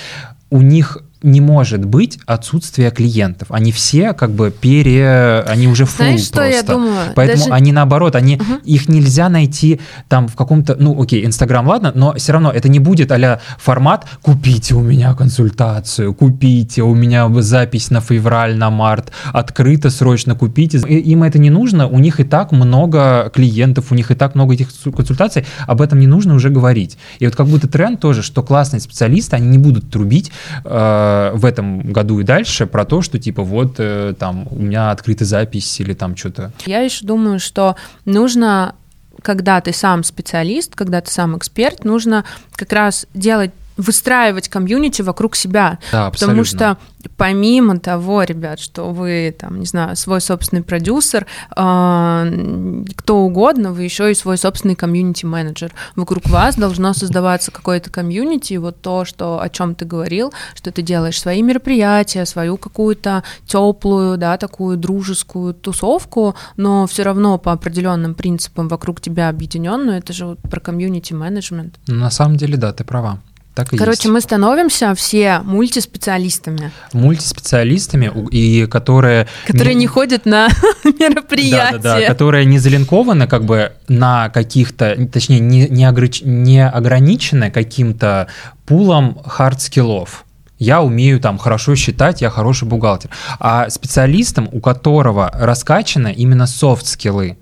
у 0.50 0.62
них 0.62 0.98
не 1.24 1.42
может 1.42 1.86
быть 1.86 2.20
отсутствия 2.26 2.92
клиентов. 2.92 3.48
Они 3.52 3.72
все 3.72 4.14
как 4.14 4.32
бы 4.32 4.52
пере... 4.52 5.44
Они 5.48 5.68
уже 5.68 5.86
фул 5.86 6.06
Знаешь, 6.06 6.22
что 6.22 6.38
просто. 6.38 6.56
я 6.56 6.64
думаю? 6.64 7.14
Поэтому 7.16 7.40
Даже... 7.40 7.54
они 7.54 7.72
наоборот, 7.72 8.16
они... 8.16 8.36
Угу. 8.36 8.60
Их 8.66 8.90
нельзя 8.90 9.30
найти 9.30 9.80
там 10.08 10.28
в 10.28 10.36
каком-то... 10.36 10.76
Ну, 10.80 11.02
окей, 11.02 11.26
Инстаграм, 11.26 11.68
ладно, 11.68 11.92
но 11.96 12.14
все 12.14 12.34
равно 12.34 12.52
это 12.52 12.70
не 12.70 12.80
будет 12.80 13.12
а 13.12 13.40
формат 13.58 14.06
«Купите 14.22 14.76
у 14.76 14.82
меня 14.82 15.14
консультацию, 15.14 16.14
купите, 16.14 16.84
у 16.84 16.94
меня 16.94 17.30
запись 17.42 17.90
на 17.90 18.02
февраль, 18.02 18.56
на 18.56 18.70
март, 18.70 19.12
открыто, 19.34 19.90
срочно 19.90 20.36
купите». 20.36 20.78
Им 20.78 21.24
это 21.24 21.40
не 21.40 21.50
нужно, 21.50 21.88
у 21.88 22.00
них 22.00 22.20
и 22.20 22.24
так 22.24 22.52
много 22.52 23.32
клиентов, 23.34 23.92
у 23.92 23.96
них 23.96 24.12
и 24.12 24.16
так 24.16 24.36
много 24.36 24.54
этих 24.54 24.70
консультаций, 24.96 25.46
об 25.66 25.82
этом 25.82 26.00
не 26.00 26.08
нужно 26.08 26.36
уже 26.36 26.50
говорить. 26.50 26.98
И 27.20 27.26
вот 27.26 27.36
как 27.36 27.48
будто 27.48 27.68
тренд 27.68 28.00
тоже, 28.00 28.22
что 28.22 28.44
классные 28.44 28.80
специалисты, 28.80 29.36
они 29.36 29.48
не 29.48 29.58
будут 29.58 29.90
трубить 29.90 30.32
э, 30.64 31.15
в 31.34 31.46
этом 31.46 31.92
году 31.92 32.20
и 32.20 32.24
дальше 32.24 32.66
про 32.66 32.86
то, 32.86 33.02
что 33.02 33.20
типа 33.20 33.44
вот 33.44 33.76
э, 33.80 34.14
там 34.18 34.48
у 34.52 34.60
меня 34.60 34.92
открыта 34.92 35.26
запись 35.26 35.80
или 35.80 35.94
там 35.94 36.16
что-то. 36.16 36.52
Я 36.66 36.82
еще 36.82 37.06
думаю, 37.06 37.40
что 37.40 37.76
нужно 38.06 38.76
когда 39.22 39.60
ты 39.60 39.74
сам 39.74 40.04
специалист, 40.04 40.76
когда 40.76 41.02
ты 41.02 41.12
сам 41.12 41.38
эксперт, 41.38 41.84
нужно 41.84 42.26
как 42.54 42.72
раз 42.74 43.08
делать 43.14 43.52
выстраивать 43.78 44.50
комьюнити 44.50 45.02
вокруг 45.02 45.36
себя. 45.36 45.80
Да, 45.92 46.12
потому 46.12 46.44
что 46.44 46.78
помимо 47.18 47.80
того, 47.80 48.24
ребят, 48.24 48.60
что 48.60 48.92
вы 48.92 49.36
там, 49.38 49.60
не 49.60 49.66
знаю, 49.66 49.96
свой 49.96 50.22
собственный 50.22 50.64
продюсер, 50.64 51.26
э, 51.56 52.84
кто 52.96 53.18
угодно, 53.18 53.72
вы 53.72 53.84
еще 53.84 54.12
и 54.12 54.16
свой 54.16 54.38
собственный 54.38 54.76
комьюнити-менеджер. 54.76 55.74
Вокруг 55.96 56.28
вас 56.28 56.56
должно 56.56 56.94
создаваться 56.94 57.52
какое-то 57.52 57.90
комьюнити, 57.90 58.56
вот 58.56 58.82
то, 58.82 59.06
что 59.06 59.42
о 59.42 59.50
чем 59.50 59.76
ты 59.76 59.86
говорил, 59.86 60.34
что 60.56 60.72
ты 60.72 60.82
делаешь 60.82 61.20
свои 61.20 61.42
мероприятия, 61.42 62.26
свою 62.26 62.58
какую-то 62.58 63.24
теплую, 63.46 64.18
да, 64.18 64.38
такую 64.38 64.78
дружескую 64.78 65.54
тусовку, 65.54 66.36
но 66.58 66.88
все 66.88 67.04
равно 67.04 67.38
по 67.38 67.52
определенным 67.52 68.16
принципам 68.16 68.68
вокруг 68.68 69.02
тебя 69.02 69.30
объединенную. 69.30 69.98
Это 69.98 70.14
же 70.14 70.26
вот 70.26 70.40
про 70.40 70.60
комьюнити-менеджмент. 70.60 71.76
На 71.88 72.10
самом 72.10 72.38
деле, 72.38 72.58
да, 72.58 72.74
ты 72.74 72.84
права. 72.84 73.20
Так 73.56 73.72
и 73.72 73.78
Короче, 73.78 74.02
есть. 74.04 74.10
мы 74.10 74.20
становимся 74.20 74.94
все 74.96 75.40
мультиспециалистами. 75.40 76.72
Мультиспециалистами, 76.92 78.12
и 78.30 78.68
которые... 78.68 79.28
Которые 79.48 79.76
не 79.76 79.88
ходят 79.88 80.26
на 80.26 80.50
мероприятия. 80.84 81.78
Да, 81.78 81.96
да, 81.96 82.00
да, 82.02 82.06
которые 82.06 82.44
не 82.44 82.60
залинкованы 82.60 83.28
как 83.28 83.46
бы 83.46 83.72
на 83.88 84.28
каких-то, 84.28 84.98
точнее, 85.12 85.40
не, 85.40 85.70
не, 85.70 85.86
огранич, 85.86 86.22
не 86.22 86.68
ограничены 86.68 87.50
каким-то 87.50 88.28
пулом 88.66 89.22
хард-скиллов. 89.26 90.26
Я 90.60 90.82
умею 90.82 91.22
там 91.22 91.38
хорошо 91.38 91.76
считать, 91.76 92.22
я 92.22 92.30
хороший 92.30 92.68
бухгалтер. 92.68 93.10
А 93.40 93.70
специалистам, 93.70 94.50
у 94.52 94.60
которого 94.60 95.32
раскачаны 95.34 96.12
именно 96.12 96.46
софт-скиллы. 96.46 97.38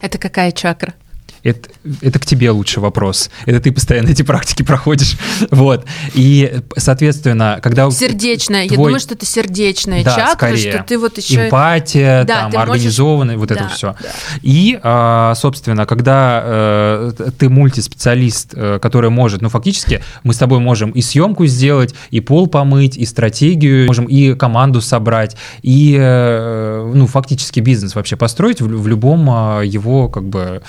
Это 0.00 0.18
какая 0.18 0.50
чакра? 0.50 0.94
Это, 1.42 1.68
это 2.00 2.18
к 2.18 2.26
тебе 2.26 2.50
лучший 2.50 2.80
вопрос. 2.80 3.30
Это 3.46 3.60
ты 3.60 3.72
постоянно 3.72 4.08
эти 4.08 4.22
практики 4.22 4.62
проходишь. 4.62 5.16
Вот. 5.50 5.84
И, 6.14 6.60
соответственно, 6.76 7.58
когда... 7.62 7.90
Сердечная. 7.90 8.66
Твой... 8.66 8.76
Я 8.76 8.76
думаю, 8.76 9.00
что 9.00 9.14
это 9.14 9.26
сердечная 9.26 10.04
да, 10.04 10.14
чакра, 10.14 10.48
скорее. 10.48 10.72
что 10.72 10.82
ты 10.84 10.98
вот 10.98 11.18
еще... 11.18 11.46
Эмпатия, 11.46 12.24
да, 12.24 12.50
там, 12.50 12.60
организованный, 12.60 13.36
можешь... 13.36 13.50
вот 13.50 13.58
да, 13.58 13.64
это 13.66 13.74
все. 13.74 13.96
Да. 14.00 14.08
И, 14.42 14.78
а, 14.82 15.34
собственно, 15.34 15.86
когда 15.86 16.42
э, 16.44 17.12
ты 17.38 17.48
мультиспециалист, 17.48 18.52
э, 18.54 18.78
который 18.80 19.10
может, 19.10 19.42
ну, 19.42 19.48
фактически, 19.48 20.02
мы 20.22 20.34
с 20.34 20.38
тобой 20.38 20.60
можем 20.60 20.90
и 20.90 21.02
съемку 21.02 21.46
сделать, 21.46 21.94
и 22.10 22.20
пол 22.20 22.46
помыть, 22.46 22.96
и 22.96 23.04
стратегию, 23.04 23.86
можем 23.86 24.06
и 24.06 24.34
команду 24.34 24.80
собрать, 24.80 25.36
и, 25.62 25.96
э, 25.98 26.92
ну, 26.94 27.06
фактически 27.06 27.60
бизнес 27.60 27.94
вообще 27.94 28.16
построить 28.16 28.60
в, 28.60 28.66
в 28.66 28.88
любом 28.88 29.28
а, 29.30 29.62
его, 29.62 30.08
как 30.08 30.24
бы, 30.24 30.62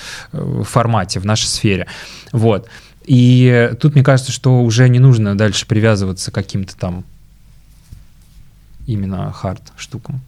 формате, 0.69 1.19
в 1.19 1.25
нашей 1.25 1.47
сфере. 1.47 1.87
Вот. 2.31 2.67
И 3.05 3.71
тут 3.79 3.95
мне 3.95 4.03
кажется, 4.03 4.31
что 4.31 4.61
уже 4.61 4.87
не 4.89 4.99
нужно 4.99 5.37
дальше 5.37 5.65
привязываться 5.65 6.31
к 6.31 6.35
каким-то 6.35 6.77
там 6.77 7.03
именно 8.87 9.31
хард 9.31 9.61
штукам. 9.77 10.21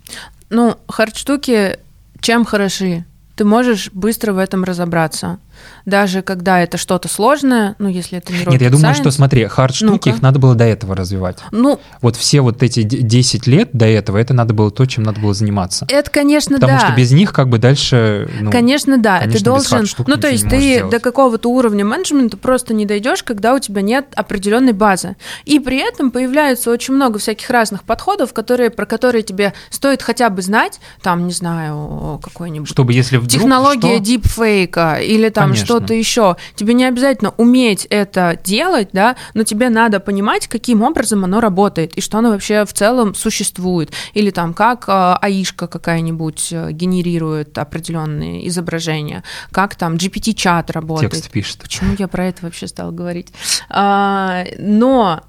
Ну, 0.49 0.77
хард 0.88 1.15
штуки 1.17 1.77
чем 2.23 2.45
хороши? 2.45 3.05
Ты 3.36 3.45
можешь 3.45 3.89
быстро 3.91 4.31
в 4.34 4.38
этом 4.38 4.63
разобраться 4.63 5.39
даже 5.86 6.22
когда 6.22 6.60
это 6.60 6.78
что-то 6.78 7.08
сложное, 7.08 7.76
ну, 7.80 7.89
если 7.89 8.18
это 8.18 8.34
не 8.34 8.45
Нет, 8.45 8.62
я 8.62 8.70
думаю, 8.70 8.95
что, 8.95 9.12
смотри, 9.12 9.45
хард-штуки, 9.45 10.10
их 10.10 10.22
надо 10.22 10.39
было 10.39 10.56
до 10.56 10.64
этого 10.64 10.95
развивать. 10.95 11.38
Ну, 11.51 11.80
вот 12.01 12.16
все 12.16 12.41
вот 12.41 12.64
эти 12.64 12.84
10 12.84 13.47
лет 13.47 13.70
до 13.74 13.86
этого, 13.86 14.18
это 14.18 14.34
надо 14.34 14.54
было 14.54 14.72
то, 14.72 14.86
чем 14.86 15.04
надо 15.04 15.20
было 15.20 15.34
заниматься. 15.34 15.86
Это, 15.89 16.10
конечно, 16.10 16.56
Потому 16.56 16.80
да. 16.80 16.86
что 16.86 16.95
без 16.95 17.12
них 17.12 17.34
как 17.34 17.49
бы 17.49 17.58
дальше... 17.58 18.30
Ну, 18.39 18.51
конечно, 18.51 18.97
да. 18.97 19.20
Конечно, 19.20 19.39
ты 19.39 19.45
должен... 19.45 19.88
Ну, 20.08 20.18
то 20.18 20.30
есть 20.30 20.47
ты 20.47 20.84
до 20.89 20.99
какого-то 20.99 21.49
уровня 21.49 21.86
менеджмента 21.86 22.38
просто 22.38 22.74
не 22.74 22.86
дойдешь, 22.86 23.24
когда 23.24 23.54
у 23.54 23.60
тебя 23.60 23.82
нет 23.82 24.08
определенной 24.16 24.74
базы. 24.74 25.16
И 25.45 25.60
при 25.60 25.78
этом 25.78 26.12
появляется 26.12 26.72
очень 26.72 26.93
много 26.93 27.20
всяких 27.20 27.49
разных 27.49 27.84
подходов, 27.84 28.34
которые, 28.34 28.70
про 28.70 28.86
которые 28.86 29.24
тебе 29.24 29.54
стоит 29.70 30.01
хотя 30.01 30.30
бы 30.30 30.41
знать, 30.41 30.80
там, 31.01 31.28
не 31.28 31.34
знаю, 31.34 32.20
какой-нибудь... 32.24 32.70
Чтобы 32.70 32.93
если 32.93 33.18
вдруг... 33.18 33.32
Технология 33.32 33.95
что? 33.95 34.04
дипфейка 34.04 34.95
или 34.95 35.30
там 35.30 35.53
Что-то 35.56 35.93
еще. 35.93 36.36
Тебе 36.56 36.74
не 36.74 36.86
обязательно 36.86 37.34
уметь 37.38 37.86
это 37.89 38.39
делать, 38.43 38.89
да, 38.93 39.16
но 39.34 39.43
тебе 39.43 39.70
надо 39.70 39.99
понимать, 39.99 40.47
каким 40.47 40.82
образом 40.82 41.24
оно 41.24 41.39
работает 41.39 41.93
и 41.95 42.01
что 42.01 42.20
оно 42.20 42.30
вообще 42.32 42.66
в 42.66 42.74
целом 42.74 43.16
существует. 43.16 43.91
Или 44.14 44.30
там 44.32 44.54
как 44.54 44.86
э, 44.88 45.16
аишка 45.22 45.68
какая-нибудь 45.68 46.49
э, 46.51 46.72
генерирует 46.72 47.58
определенные 47.58 48.47
изображения, 48.47 49.24
как 49.51 49.76
там 49.76 49.95
GPT-чат 49.95 50.72
работает. 50.72 51.14
Текст 51.14 51.32
пишет. 51.32 51.58
Почему 51.62 51.95
я 51.97 52.08
про 52.08 52.26
это 52.26 52.45
вообще 52.45 52.68
стала 52.68 52.91
говорить? 52.91 53.34
А, 53.70 54.45
но 54.58 55.22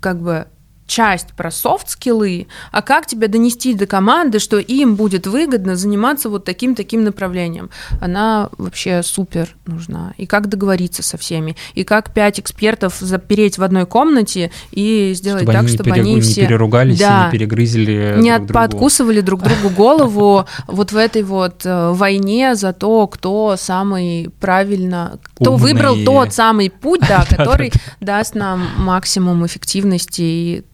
как 0.00 0.20
бы 0.20 0.46
часть 0.86 1.32
про 1.32 1.50
софт-скиллы, 1.50 2.46
а 2.72 2.82
как 2.82 3.06
тебя 3.06 3.28
донести 3.28 3.74
до 3.74 3.86
команды, 3.86 4.38
что 4.38 4.58
им 4.58 4.96
будет 4.96 5.26
выгодно 5.26 5.76
заниматься 5.76 6.28
вот 6.28 6.44
таким-таким 6.44 7.04
направлением. 7.04 7.70
Она 8.00 8.50
вообще 8.56 9.02
супер 9.02 9.56
нужна. 9.66 10.14
И 10.16 10.26
как 10.26 10.48
договориться 10.48 11.02
со 11.02 11.18
всеми, 11.18 11.56
и 11.74 11.84
как 11.84 12.12
пять 12.14 12.40
экспертов 12.40 12.96
запереть 13.00 13.58
в 13.58 13.62
одной 13.62 13.86
комнате 13.86 14.50
и 14.70 15.12
сделать 15.14 15.42
чтобы 15.42 15.52
так, 15.52 15.62
они 15.62 15.74
чтобы 15.74 15.90
не 15.90 16.00
они 16.00 16.20
все... 16.20 16.42
не 16.42 16.46
переругались 16.46 16.98
да, 16.98 17.22
и 17.22 17.26
не 17.26 17.32
перегрызли 17.32 18.14
Не 18.18 18.38
друг 18.38 18.52
подкусывали 18.52 19.20
друг 19.20 19.42
другу 19.42 19.70
голову 19.70 20.46
вот 20.66 20.92
в 20.92 20.96
этой 20.96 21.22
вот 21.22 21.62
э, 21.64 21.92
войне 21.92 22.54
за 22.54 22.72
то, 22.72 23.06
кто 23.06 23.56
самый 23.58 24.30
правильно, 24.40 25.18
кто 25.22 25.56
выбрал 25.56 25.96
тот 26.04 26.32
самый 26.32 26.70
путь, 26.70 27.00
да, 27.08 27.26
который 27.28 27.72
даст 28.00 28.34
нам 28.34 28.68
максимум 28.78 29.44
эффективности 29.46 30.22
и 30.22 30.64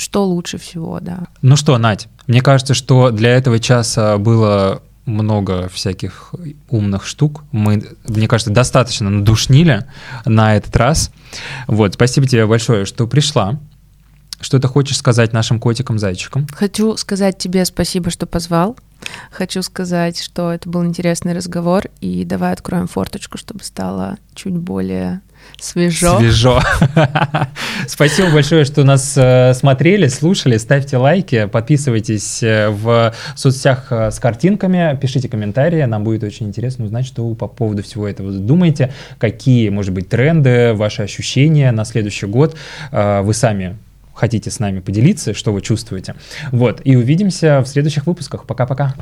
что 0.00 0.24
лучше 0.24 0.58
всего, 0.58 0.98
да. 1.00 1.26
Ну 1.42 1.56
что, 1.56 1.76
Надь, 1.78 2.08
мне 2.26 2.40
кажется, 2.40 2.74
что 2.74 3.10
для 3.10 3.30
этого 3.30 3.58
часа 3.58 4.18
было 4.18 4.82
много 5.06 5.68
всяких 5.68 6.34
умных 6.68 7.06
штук. 7.06 7.44
Мы, 7.52 7.84
мне 8.06 8.28
кажется, 8.28 8.52
достаточно 8.52 9.10
надушнили 9.10 9.86
на 10.24 10.56
этот 10.56 10.76
раз. 10.76 11.10
Вот, 11.66 11.94
спасибо 11.94 12.26
тебе 12.26 12.46
большое, 12.46 12.84
что 12.84 13.06
пришла. 13.06 13.58
Что 14.40 14.58
ты 14.58 14.68
хочешь 14.68 14.96
сказать 14.96 15.32
нашим 15.32 15.60
котикам-зайчикам? 15.60 16.46
Хочу 16.52 16.96
сказать 16.96 17.38
тебе 17.38 17.64
спасибо, 17.64 18.10
что 18.10 18.26
позвал. 18.26 18.76
Хочу 19.30 19.62
сказать, 19.62 20.20
что 20.20 20.52
это 20.52 20.68
был 20.68 20.84
интересный 20.84 21.32
разговор, 21.32 21.84
и 22.00 22.24
давай 22.24 22.52
откроем 22.52 22.86
форточку, 22.86 23.38
чтобы 23.38 23.64
стало 23.64 24.18
чуть 24.34 24.56
более 24.56 25.20
свежо. 25.58 26.18
Свежо. 26.18 26.60
Спасибо 27.86 28.30
большое, 28.30 28.64
что 28.64 28.84
нас 28.84 29.14
э, 29.16 29.54
смотрели, 29.54 30.06
слушали. 30.06 30.58
Ставьте 30.58 30.96
лайки, 30.96 31.46
подписывайтесь 31.46 32.42
э, 32.42 32.68
в 32.68 33.14
соцсетях 33.34 33.86
э, 33.90 34.10
с 34.10 34.18
картинками, 34.18 34.98
пишите 35.00 35.28
комментарии. 35.28 35.82
Нам 35.84 36.04
будет 36.04 36.22
очень 36.24 36.46
интересно 36.48 36.84
узнать, 36.84 37.06
что 37.06 37.26
вы 37.26 37.34
по 37.34 37.46
поводу 37.46 37.82
всего 37.82 38.06
этого 38.06 38.32
думаете, 38.32 38.92
какие, 39.18 39.70
может 39.70 39.92
быть, 39.92 40.08
тренды, 40.08 40.74
ваши 40.74 41.02
ощущения 41.02 41.72
на 41.72 41.84
следующий 41.84 42.26
год. 42.26 42.56
Вы 42.92 43.34
сами 43.34 43.76
хотите 44.20 44.50
с 44.50 44.58
нами 44.58 44.80
поделиться, 44.80 45.32
что 45.32 45.52
вы 45.52 45.62
чувствуете. 45.62 46.14
Вот, 46.52 46.82
и 46.84 46.94
увидимся 46.94 47.60
в 47.60 47.66
следующих 47.66 48.06
выпусках. 48.06 48.44
Пока-пока. 48.44 48.94